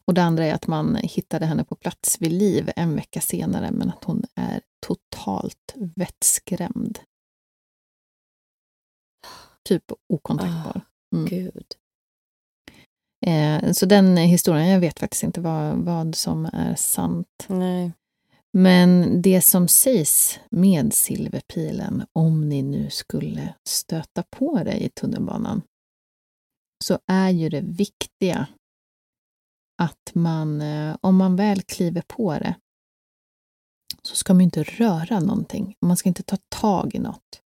Och 0.06 0.14
det 0.14 0.24
andra 0.24 0.46
är 0.46 0.54
att 0.54 0.68
man 0.68 0.96
hittade 0.96 1.46
henne 1.46 1.64
på 1.64 1.76
plats 1.76 2.22
vid 2.22 2.32
liv 2.32 2.72
en 2.76 2.96
vecka 2.96 3.22
senare, 3.22 3.72
men 3.72 3.90
att 3.90 4.04
hon 4.04 4.24
är 4.36 4.62
totalt 4.88 5.76
vettskrämd. 5.96 7.00
Typ 9.70 9.92
okontaktbar. 10.14 10.82
Mm. 11.16 11.26
Gud. 11.26 11.66
Eh, 13.26 13.72
så 13.72 13.86
den 13.86 14.18
historien, 14.18 14.68
jag 14.68 14.80
vet 14.80 15.00
faktiskt 15.00 15.24
inte 15.24 15.42
vad, 15.42 15.78
vad 15.78 16.16
som 16.16 16.46
är 16.46 16.76
sant. 16.76 17.46
Nej. 17.48 17.92
Men 18.54 19.22
det 19.22 19.42
som 19.42 19.68
sägs 19.68 20.40
med 20.50 20.94
silverpilen, 20.94 22.06
om 22.14 22.50
ni 22.50 22.62
nu 22.62 22.90
skulle 22.90 23.54
stöta 23.68 24.24
på 24.30 24.64
det 24.64 24.84
i 24.84 24.90
tunnelbanan, 24.90 25.62
så 26.84 27.00
är 27.08 27.30
ju 27.30 27.50
det 27.50 27.62
viktiga 27.62 28.48
att 29.82 30.12
man, 30.14 30.62
eh, 30.62 30.98
om 31.02 31.16
man 31.16 31.36
väl 31.36 31.62
kliver 31.62 32.04
på 32.08 32.34
det, 32.34 32.56
så 34.02 34.16
ska 34.16 34.34
man 34.34 34.42
inte 34.42 34.64
röra 34.64 35.20
någonting. 35.20 35.76
Man 35.86 35.98
ska 35.98 36.10
inte 36.10 36.24
ta 36.24 36.38
tag 36.50 36.96
i 36.96 37.00
något. 37.00 37.42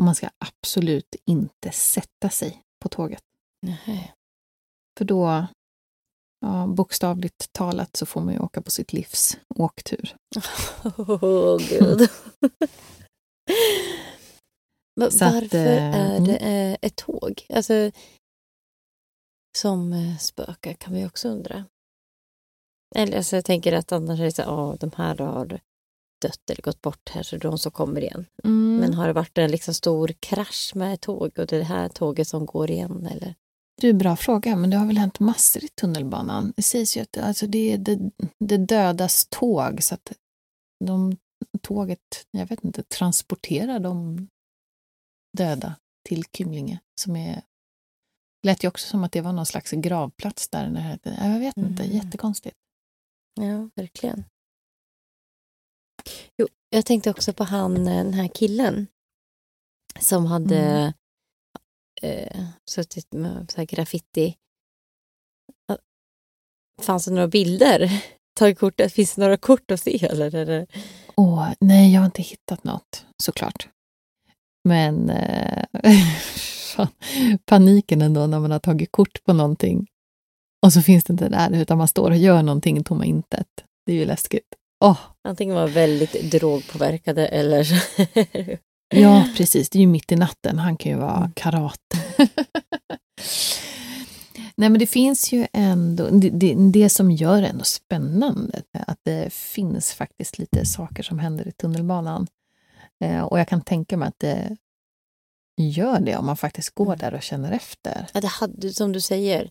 Och 0.00 0.04
man 0.04 0.14
ska 0.14 0.28
absolut 0.38 1.16
inte 1.24 1.70
sätta 1.70 2.30
sig 2.30 2.62
på 2.82 2.88
tåget. 2.88 3.22
Nej. 3.66 4.14
För 4.98 5.04
då, 5.04 5.46
ja, 6.40 6.66
bokstavligt 6.66 7.52
talat, 7.52 7.96
så 7.96 8.06
får 8.06 8.20
man 8.20 8.34
ju 8.34 8.40
åka 8.40 8.62
på 8.62 8.70
sitt 8.70 8.92
livs 8.92 9.38
åktur. 9.48 10.16
Åh, 10.98 11.58
gud. 11.68 12.10
Men 15.00 15.10
Så 15.10 15.24
att, 15.24 15.34
varför 15.34 15.66
eh, 15.66 15.94
är 15.94 16.16
mm. 16.16 16.24
det 16.24 16.36
eh, 16.36 16.76
ett 16.82 16.96
tåg? 16.96 17.46
Alltså, 17.48 17.90
som 19.58 19.92
eh, 19.92 20.16
spökar 20.16 20.72
kan 20.72 20.94
vi 20.94 21.06
också 21.06 21.28
undra. 21.28 21.64
Eller 22.96 23.16
alltså, 23.16 23.36
jag 23.36 23.44
tänker 23.44 23.72
att 23.72 23.92
annars 23.92 24.20
är 24.20 24.24
det 24.24 24.32
så 24.32 24.42
här, 24.42 24.76
de 24.76 24.90
här 24.96 25.16
har 25.16 25.60
dött 26.20 26.50
eller 26.50 26.62
gått 26.62 26.82
bort 26.82 27.08
här 27.08 27.22
så 27.22 27.36
det 27.36 27.46
är 27.46 27.50
de 27.50 27.58
som 27.58 27.72
kommer 27.72 28.00
igen. 28.00 28.26
Mm. 28.44 28.76
Men 28.76 28.94
har 28.94 29.06
det 29.06 29.12
varit 29.12 29.38
en 29.38 29.50
liksom 29.50 29.74
stor 29.74 30.08
krasch 30.20 30.72
med 30.74 30.94
ett 30.94 31.00
tåg 31.00 31.38
och 31.38 31.46
det 31.46 31.52
är 31.52 31.58
det 31.58 31.64
här 31.64 31.88
tåget 31.88 32.28
som 32.28 32.46
går 32.46 32.70
igen? 32.70 33.06
Eller? 33.06 33.34
Du, 33.80 33.92
bra 33.92 34.16
fråga, 34.16 34.56
men 34.56 34.70
det 34.70 34.76
har 34.76 34.86
väl 34.86 34.98
hänt 34.98 35.20
massor 35.20 35.64
i 35.64 35.68
tunnelbanan. 35.68 36.52
Det 36.56 36.62
sägs 36.62 36.96
ju 36.96 37.00
att 37.00 37.18
alltså, 37.18 37.46
det 37.46 37.72
är 37.72 37.78
det, 37.78 38.10
det 38.38 38.56
dödas 38.56 39.26
tåg, 39.30 39.82
så 39.82 39.94
att 39.94 40.12
de, 40.84 41.16
tåget, 41.60 42.26
jag 42.30 42.46
vet 42.46 42.64
inte, 42.64 42.82
transporterar 42.82 43.80
de 43.80 44.28
döda 45.38 45.74
till 46.08 46.24
Kymlinge, 46.32 46.80
som 47.00 47.16
är 47.16 47.42
lät 48.46 48.64
ju 48.64 48.68
också 48.68 48.86
som 48.86 49.04
att 49.04 49.12
det 49.12 49.20
var 49.20 49.32
någon 49.32 49.46
slags 49.46 49.70
gravplats 49.70 50.48
där. 50.48 50.98
Jag 51.02 51.38
vet 51.38 51.56
inte, 51.56 51.82
mm. 51.82 51.96
jättekonstigt. 51.96 52.56
Ja, 53.40 53.70
verkligen. 53.74 54.24
Jo, 56.36 56.48
jag 56.70 56.86
tänkte 56.86 57.10
också 57.10 57.32
på 57.32 57.44
han, 57.44 57.86
eh, 57.86 57.96
den 58.04 58.14
här 58.14 58.28
killen 58.28 58.86
som 60.00 60.26
hade 60.26 60.58
mm. 60.58 60.92
eh, 62.02 62.44
suttit 62.70 63.12
med 63.12 63.50
så 63.50 63.64
graffiti. 63.64 64.36
Fanns 66.82 67.04
det 67.04 67.10
några 67.10 67.28
bilder? 67.28 68.02
Tagit 68.38 68.58
kort, 68.58 68.80
finns 68.90 69.14
det 69.14 69.20
några 69.20 69.36
kort 69.36 69.70
att 69.70 69.80
se? 69.80 70.06
Eller? 70.06 70.34
eller? 70.34 70.66
Åh, 71.16 71.48
nej, 71.60 71.92
jag 71.92 72.00
har 72.00 72.06
inte 72.06 72.22
hittat 72.22 72.64
något, 72.64 73.06
såklart. 73.22 73.68
Men 74.64 75.10
eh, 75.10 75.64
paniken 77.44 78.02
ändå 78.02 78.26
när 78.26 78.40
man 78.40 78.50
har 78.50 78.58
tagit 78.58 78.92
kort 78.92 79.24
på 79.24 79.32
någonting 79.32 79.86
och 80.66 80.72
så 80.72 80.82
finns 80.82 81.04
det 81.04 81.12
inte 81.12 81.28
där, 81.28 81.50
utan 81.54 81.78
man 81.78 81.88
står 81.88 82.10
och 82.10 82.16
gör 82.16 82.42
någonting 82.42 82.78
i 82.78 82.84
tomma 82.84 83.04
intet. 83.04 83.46
Det 83.86 83.92
är 83.92 83.96
ju 83.96 84.04
läskigt. 84.04 84.54
Oh. 84.80 84.98
Antingen 85.24 85.54
var 85.54 85.68
väldigt 85.68 86.30
drogpåverkade 86.30 87.26
eller... 87.26 87.66
ja, 88.94 89.28
precis. 89.36 89.70
Det 89.70 89.78
är 89.78 89.80
ju 89.80 89.86
mitt 89.86 90.12
i 90.12 90.16
natten. 90.16 90.58
Han 90.58 90.76
kan 90.76 90.92
ju 90.92 90.98
vara 90.98 91.16
mm. 91.16 91.32
karate. 91.32 91.96
Nej, 94.60 94.68
men 94.70 94.78
det 94.78 94.86
finns 94.86 95.32
ju 95.32 95.46
ändå, 95.52 96.08
det, 96.10 96.30
det, 96.30 96.54
det, 96.72 96.88
som 96.88 97.10
gör 97.10 97.42
det 97.42 97.48
ändå 97.48 97.64
spännande, 97.64 98.62
att 98.86 98.98
det 99.02 99.32
finns 99.32 99.92
faktiskt 99.92 100.38
lite 100.38 100.66
saker 100.66 101.02
som 101.02 101.18
händer 101.18 101.48
i 101.48 101.52
tunnelbanan. 101.52 102.26
Eh, 103.04 103.22
och 103.22 103.40
jag 103.40 103.48
kan 103.48 103.60
tänka 103.60 103.96
mig 103.96 104.08
att 104.08 104.18
det 104.18 104.56
gör 105.56 106.00
det 106.00 106.16
om 106.16 106.26
man 106.26 106.36
faktiskt 106.36 106.74
går 106.74 106.86
mm. 106.86 106.98
där 106.98 107.14
och 107.14 107.22
känner 107.22 107.52
efter. 107.52 108.06
Ja, 108.12 108.20
det 108.20 108.28
hade, 108.28 108.70
som 108.70 108.92
du 108.92 109.00
säger, 109.00 109.50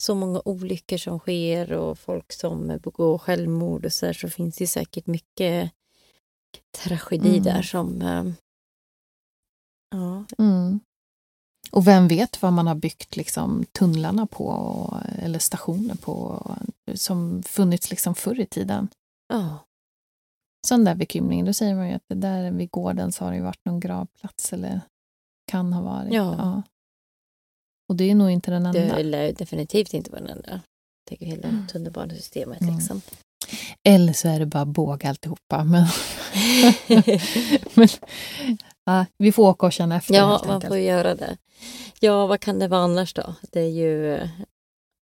så 0.00 0.14
många 0.14 0.42
olyckor 0.44 0.96
som 0.96 1.18
sker 1.18 1.72
och 1.72 1.98
folk 1.98 2.32
som 2.32 2.78
begår 2.82 3.18
självmord 3.18 3.84
och 3.84 3.92
så 3.92 4.06
där, 4.06 4.12
så 4.12 4.28
finns 4.28 4.56
det 4.56 4.66
säkert 4.66 5.06
mycket 5.06 5.72
tragedi 6.78 7.30
mm. 7.30 7.42
där 7.42 7.62
som... 7.62 8.02
Äh, 8.02 8.24
ja. 9.90 10.24
Mm. 10.38 10.80
Och 11.72 11.86
vem 11.86 12.08
vet 12.08 12.42
vad 12.42 12.52
man 12.52 12.66
har 12.66 12.74
byggt 12.74 13.16
liksom, 13.16 13.64
tunnlarna 13.72 14.26
på 14.26 15.00
eller 15.18 15.38
stationer 15.38 15.94
på 15.94 16.42
som 16.94 17.42
funnits 17.42 17.90
liksom 17.90 18.14
förr 18.14 18.40
i 18.40 18.46
tiden. 18.46 18.88
Ja. 19.28 19.58
Sån 20.66 20.84
där 20.84 20.94
bekymring, 20.94 21.44
då 21.44 21.52
säger 21.52 21.74
man 21.74 21.88
ju 21.88 21.94
att 21.94 22.08
det 22.08 22.14
där 22.14 22.50
vid 22.50 22.70
gården 22.70 23.12
så 23.12 23.24
har 23.24 23.30
det 23.30 23.36
ju 23.36 23.42
varit 23.42 23.64
någon 23.64 23.80
gravplats 23.80 24.52
eller 24.52 24.80
kan 25.46 25.72
ha 25.72 25.82
varit. 25.82 26.12
Ja. 26.12 26.34
ja. 26.38 26.62
Och 27.90 27.96
det 27.96 28.10
är 28.10 28.14
nog 28.14 28.30
inte 28.30 28.50
den 28.50 28.66
enda. 28.66 28.96
Det 28.96 29.02
lär 29.02 29.32
definitivt 29.32 29.94
inte 29.94 30.10
vara 30.10 30.20
den 30.20 30.30
enda. 30.30 30.60
Tänker 31.08 31.26
hela 31.26 31.48
mm. 31.48 31.66
tunnelbanesystemet. 31.66 32.60
Mm. 32.60 32.76
Liksom. 32.76 33.02
Eller 33.84 34.12
så 34.12 34.28
är 34.28 34.38
det 34.38 34.46
bara 34.46 34.64
båg 34.64 35.06
alltihopa. 35.06 35.64
Men, 35.64 35.86
men 37.74 37.88
ja, 38.84 39.06
vi 39.18 39.32
får 39.32 39.48
åka 39.48 39.66
och 39.66 39.72
känna 39.72 39.96
efter. 39.96 40.14
Ja, 40.14 40.42
man 40.46 40.60
får 40.60 40.76
göra 40.76 41.14
det. 41.14 41.36
Ja, 42.00 42.26
vad 42.26 42.40
kan 42.40 42.58
det 42.58 42.68
vara 42.68 42.80
annars 42.80 43.14
då? 43.14 43.34
Det 43.52 43.60
är 43.60 43.70
ju, 43.70 44.28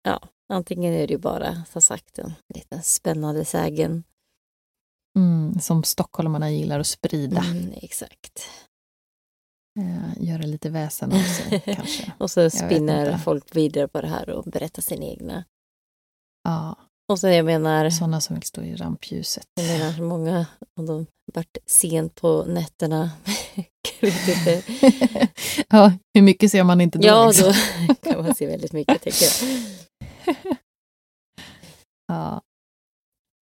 ja, 0.02 0.20
antingen 0.52 0.94
är 0.94 1.06
det 1.06 1.12
ju 1.12 1.18
bara, 1.18 1.64
som 1.72 1.82
sagt, 1.82 2.18
en 2.18 2.34
liten 2.54 2.82
spännande 2.82 3.44
sägen. 3.44 4.04
Mm, 5.18 5.60
som 5.60 5.84
stockholmarna 5.84 6.50
gillar 6.50 6.80
att 6.80 6.86
sprida. 6.86 7.40
Mm, 7.40 7.72
exakt 7.82 8.48
eh, 9.80 10.22
göra 10.24 10.42
lite 10.42 10.70
väsen 10.70 11.12
av 11.12 11.22
sig 11.22 11.60
kanske. 11.64 12.12
och 12.18 12.30
så 12.30 12.50
spinner 12.50 13.18
folk 13.18 13.56
vidare 13.56 13.88
på 13.88 14.00
det 14.00 14.08
här 14.08 14.30
och 14.30 14.44
berättar 14.44 14.82
sin 14.82 15.02
egna. 15.02 15.44
Ja. 16.44 16.76
Och 17.12 17.18
så 17.18 17.28
jag 17.28 17.44
menar... 17.44 17.90
Sådana 17.90 18.20
som 18.20 18.36
vill 18.36 18.42
stå 18.42 18.62
i 18.62 18.76
rampljuset. 18.76 19.46
Jag 19.54 19.66
menar, 19.66 20.02
många 20.02 20.46
av 20.80 20.86
dem 20.86 21.06
varit 21.34 21.58
sent 21.66 22.14
på 22.14 22.44
nätterna. 22.44 23.10
ja, 25.68 25.92
hur 26.14 26.22
mycket 26.22 26.50
ser 26.50 26.64
man 26.64 26.80
inte 26.80 26.98
då? 26.98 27.06
Ja, 27.06 27.28
liksom? 27.28 27.52
då 27.88 28.10
kan 28.10 28.24
man 28.24 28.34
se 28.34 28.46
väldigt 28.46 28.72
mycket, 28.72 29.02
tycker 29.02 29.24
jag. 29.24 29.58
ja. 32.08 32.40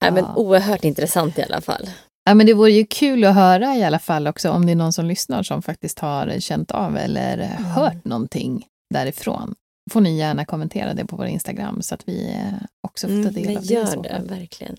Nej, 0.03 0.13
men 0.13 0.25
oerhört 0.37 0.85
intressant 0.85 1.39
i 1.39 1.43
alla 1.43 1.61
fall. 1.61 1.91
Ja, 2.25 2.35
men 2.35 2.47
det 2.47 2.55
vore 2.55 2.71
ju 2.71 2.87
kul 2.87 3.25
att 3.25 3.35
höra 3.35 3.77
i 3.77 3.85
alla 3.85 3.99
fall 3.99 4.27
också 4.27 4.51
om 4.51 4.67
det 4.67 4.73
är 4.73 4.77
någon 4.77 4.93
som 4.93 5.07
lyssnar 5.07 5.43
som 5.43 5.63
faktiskt 5.63 5.99
har 5.99 6.41
känt 6.41 6.71
av 6.71 6.97
eller 6.97 7.39
mm. 7.39 7.65
hört 7.65 8.05
någonting 8.05 8.67
därifrån. 8.95 9.55
får 9.91 10.01
ni 10.01 10.19
gärna 10.19 10.45
kommentera 10.45 10.95
det 10.95 11.05
på 11.05 11.17
vår 11.17 11.27
Instagram 11.27 11.83
så 11.83 11.95
att 11.95 12.09
vi 12.09 12.33
eh, 12.33 12.67
också 12.81 13.07
får 13.07 13.15
ta 13.15 13.29
mm, 13.29 13.35
del 13.35 13.47
mm, 13.47 13.57
av 13.57 13.63
det. 13.63 13.75
Gör 13.75 14.03
det, 14.03 14.23
verkligen. 14.29 14.77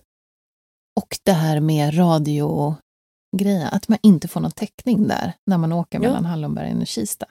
Och 1.00 1.18
det 1.24 1.32
här 1.32 1.60
med 1.60 1.98
radiogrejen, 1.98 3.68
att 3.72 3.88
man 3.88 3.98
inte 4.04 4.28
får 4.28 4.39
någon 4.39 4.52
täckning 4.52 5.08
där 5.08 5.34
när 5.46 5.58
man 5.58 5.74
åker 5.74 5.98
ja. 5.98 6.02
mellan 6.02 6.26
Hallonbergen 6.26 6.82
och 6.82 6.88
Kista. 6.88 7.26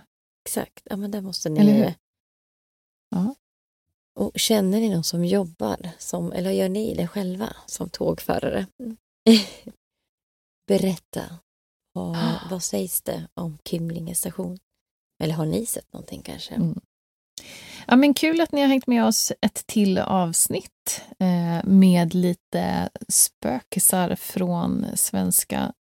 Exakt, 0.47 0.83
ja 0.85 0.97
men 0.97 1.11
det 1.11 1.21
måste 1.21 1.49
ni... 1.49 1.61
Eller 1.61 1.73
hur? 1.73 1.95
Ja. 3.11 3.35
Och 4.19 4.33
känner 4.35 4.81
ni 4.81 4.89
någon 4.89 5.05
som 5.05 5.25
jobbar, 5.25 5.91
som, 5.99 6.33
eller 6.33 6.51
gör 6.51 6.69
ni 6.69 6.95
det 6.95 7.09
själva 7.09 7.57
som 7.67 7.89
tågförare? 7.89 8.67
berätta. 10.71 11.23
Vad, 11.93 12.17
vad 12.51 12.63
sägs 12.63 13.03
det 13.03 13.29
om 13.35 13.59
Kymlinge 13.65 14.15
station? 14.15 14.59
Eller 15.23 15.35
har 15.35 15.47
ni 15.47 15.67
sett 15.67 15.93
någonting 15.93 16.23
kanske? 16.23 16.55
Mm. 16.55 16.81
Ja, 17.87 17.97
men 17.97 18.15
kul 18.15 18.41
att 18.41 18.53
ni 18.53 18.61
har 18.61 18.69
hängt 18.69 18.87
med 18.87 19.05
oss 19.05 19.33
ett 19.41 19.67
till 19.67 19.99
avsnitt 19.99 21.03
eh, 21.19 21.65
med 21.65 22.15
lite 22.15 22.91
spökisar 23.09 24.17
från 24.17 24.87
svenska 24.95 25.73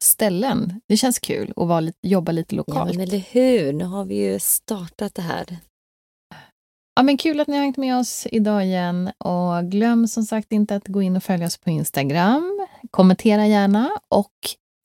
ställen. 0.00 0.80
Det 0.86 0.96
känns 0.96 1.18
kul 1.18 1.52
att 1.56 1.68
vara, 1.68 1.92
jobba 2.02 2.32
lite 2.32 2.54
lokalt. 2.54 2.92
Ja, 2.92 2.98
men 2.98 3.08
eller 3.08 3.18
hur? 3.18 3.72
Nu 3.72 3.84
har 3.84 4.04
vi 4.04 4.14
ju 4.14 4.38
startat 4.38 5.14
det 5.14 5.22
här. 5.22 5.58
Ja, 6.96 7.02
men 7.02 7.16
kul 7.16 7.40
att 7.40 7.48
ni 7.48 7.54
har 7.54 7.62
hängt 7.62 7.76
med 7.76 7.98
oss 7.98 8.26
idag 8.32 8.64
igen. 8.64 9.10
Och 9.18 9.64
glöm 9.64 10.08
som 10.08 10.24
sagt 10.24 10.52
inte 10.52 10.76
att 10.76 10.88
gå 10.88 11.02
in 11.02 11.16
och 11.16 11.22
följa 11.22 11.46
oss 11.46 11.56
på 11.56 11.70
Instagram. 11.70 12.66
Kommentera 12.90 13.46
gärna 13.46 13.90
och 14.08 14.32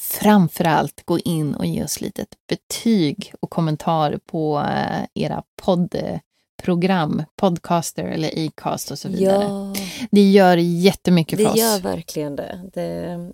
framför 0.01 0.65
allt 0.65 1.05
gå 1.05 1.19
in 1.19 1.55
och 1.55 1.65
ge 1.65 1.83
oss 1.83 2.01
lite 2.01 2.25
betyg 2.47 3.33
och 3.39 3.49
kommentar 3.49 4.19
på 4.25 4.59
eh, 4.59 5.23
era 5.23 5.43
poddprogram, 5.61 7.23
Podcaster 7.35 8.03
eller 8.03 8.47
Acast 8.47 8.91
och 8.91 8.99
så 8.99 9.09
vidare. 9.09 9.43
Ja, 9.43 9.75
det 10.11 10.31
gör 10.31 10.57
jättemycket 10.57 11.39
för 11.39 11.43
det 11.43 11.49
oss. 11.49 11.55
Det 11.55 11.61
gör 11.61 11.79
verkligen 11.79 12.35
det. 12.35 12.69
det. 12.73 13.31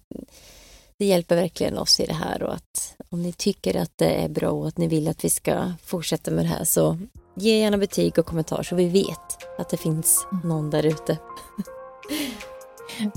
Det 0.97 1.05
hjälper 1.05 1.35
verkligen 1.35 1.77
oss 1.77 1.99
i 1.99 2.05
det 2.05 2.13
här 2.13 2.43
och 2.43 2.53
att 2.53 2.95
om 3.09 3.21
ni 3.21 3.33
tycker 3.33 3.81
att 3.81 3.91
det 3.95 4.23
är 4.23 4.29
bra 4.29 4.49
och 4.49 4.67
att 4.67 4.77
ni 4.77 4.87
vill 4.87 5.07
att 5.07 5.25
vi 5.25 5.29
ska 5.29 5.73
fortsätta 5.83 6.31
med 6.31 6.45
det 6.45 6.49
här 6.49 6.63
så 6.63 6.97
Ge 7.37 7.59
gärna 7.59 7.77
betyg 7.77 8.19
och 8.19 8.25
kommentar 8.25 8.63
så 8.63 8.75
vi 8.75 8.89
vet 8.89 9.47
att 9.57 9.69
det 9.69 9.77
finns 9.77 10.27
någon 10.43 10.69
där 10.69 10.85
ute. 10.85 11.17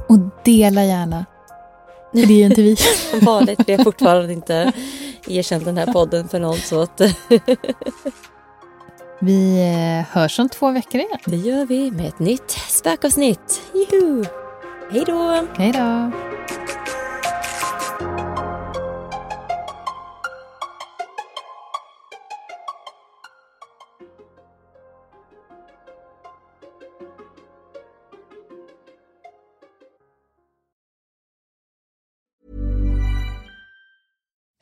Och 0.09 0.19
dela 0.45 0.85
gärna. 0.85 1.27
För 2.12 2.27
det 2.27 2.43
är 2.43 2.47
inte 2.47 2.62
vi. 2.62 2.77
Som 3.11 3.20
vanligt, 3.20 3.61
vi 3.66 3.74
har 3.74 3.85
fortfarande 3.85 4.32
inte 4.32 4.73
erkänt 5.27 5.65
den 5.65 5.77
här 5.77 5.93
podden 5.93 6.28
för 6.28 6.40
någon. 6.40 6.57
Så 6.57 6.81
att 6.81 7.01
vi 9.20 9.61
eh, 9.61 10.15
hörs 10.15 10.39
om 10.39 10.49
två 10.49 10.70
veckor 10.70 11.01
igen. 11.01 11.19
Det 11.24 11.36
gör 11.36 11.66
vi 11.66 11.90
med 11.90 12.07
ett 12.07 12.19
nytt 12.19 12.51
spökavsnitt. 12.51 13.62
Hej 13.73 13.86
då! 15.07 15.47
Hej 15.57 15.73
då! 15.73 16.11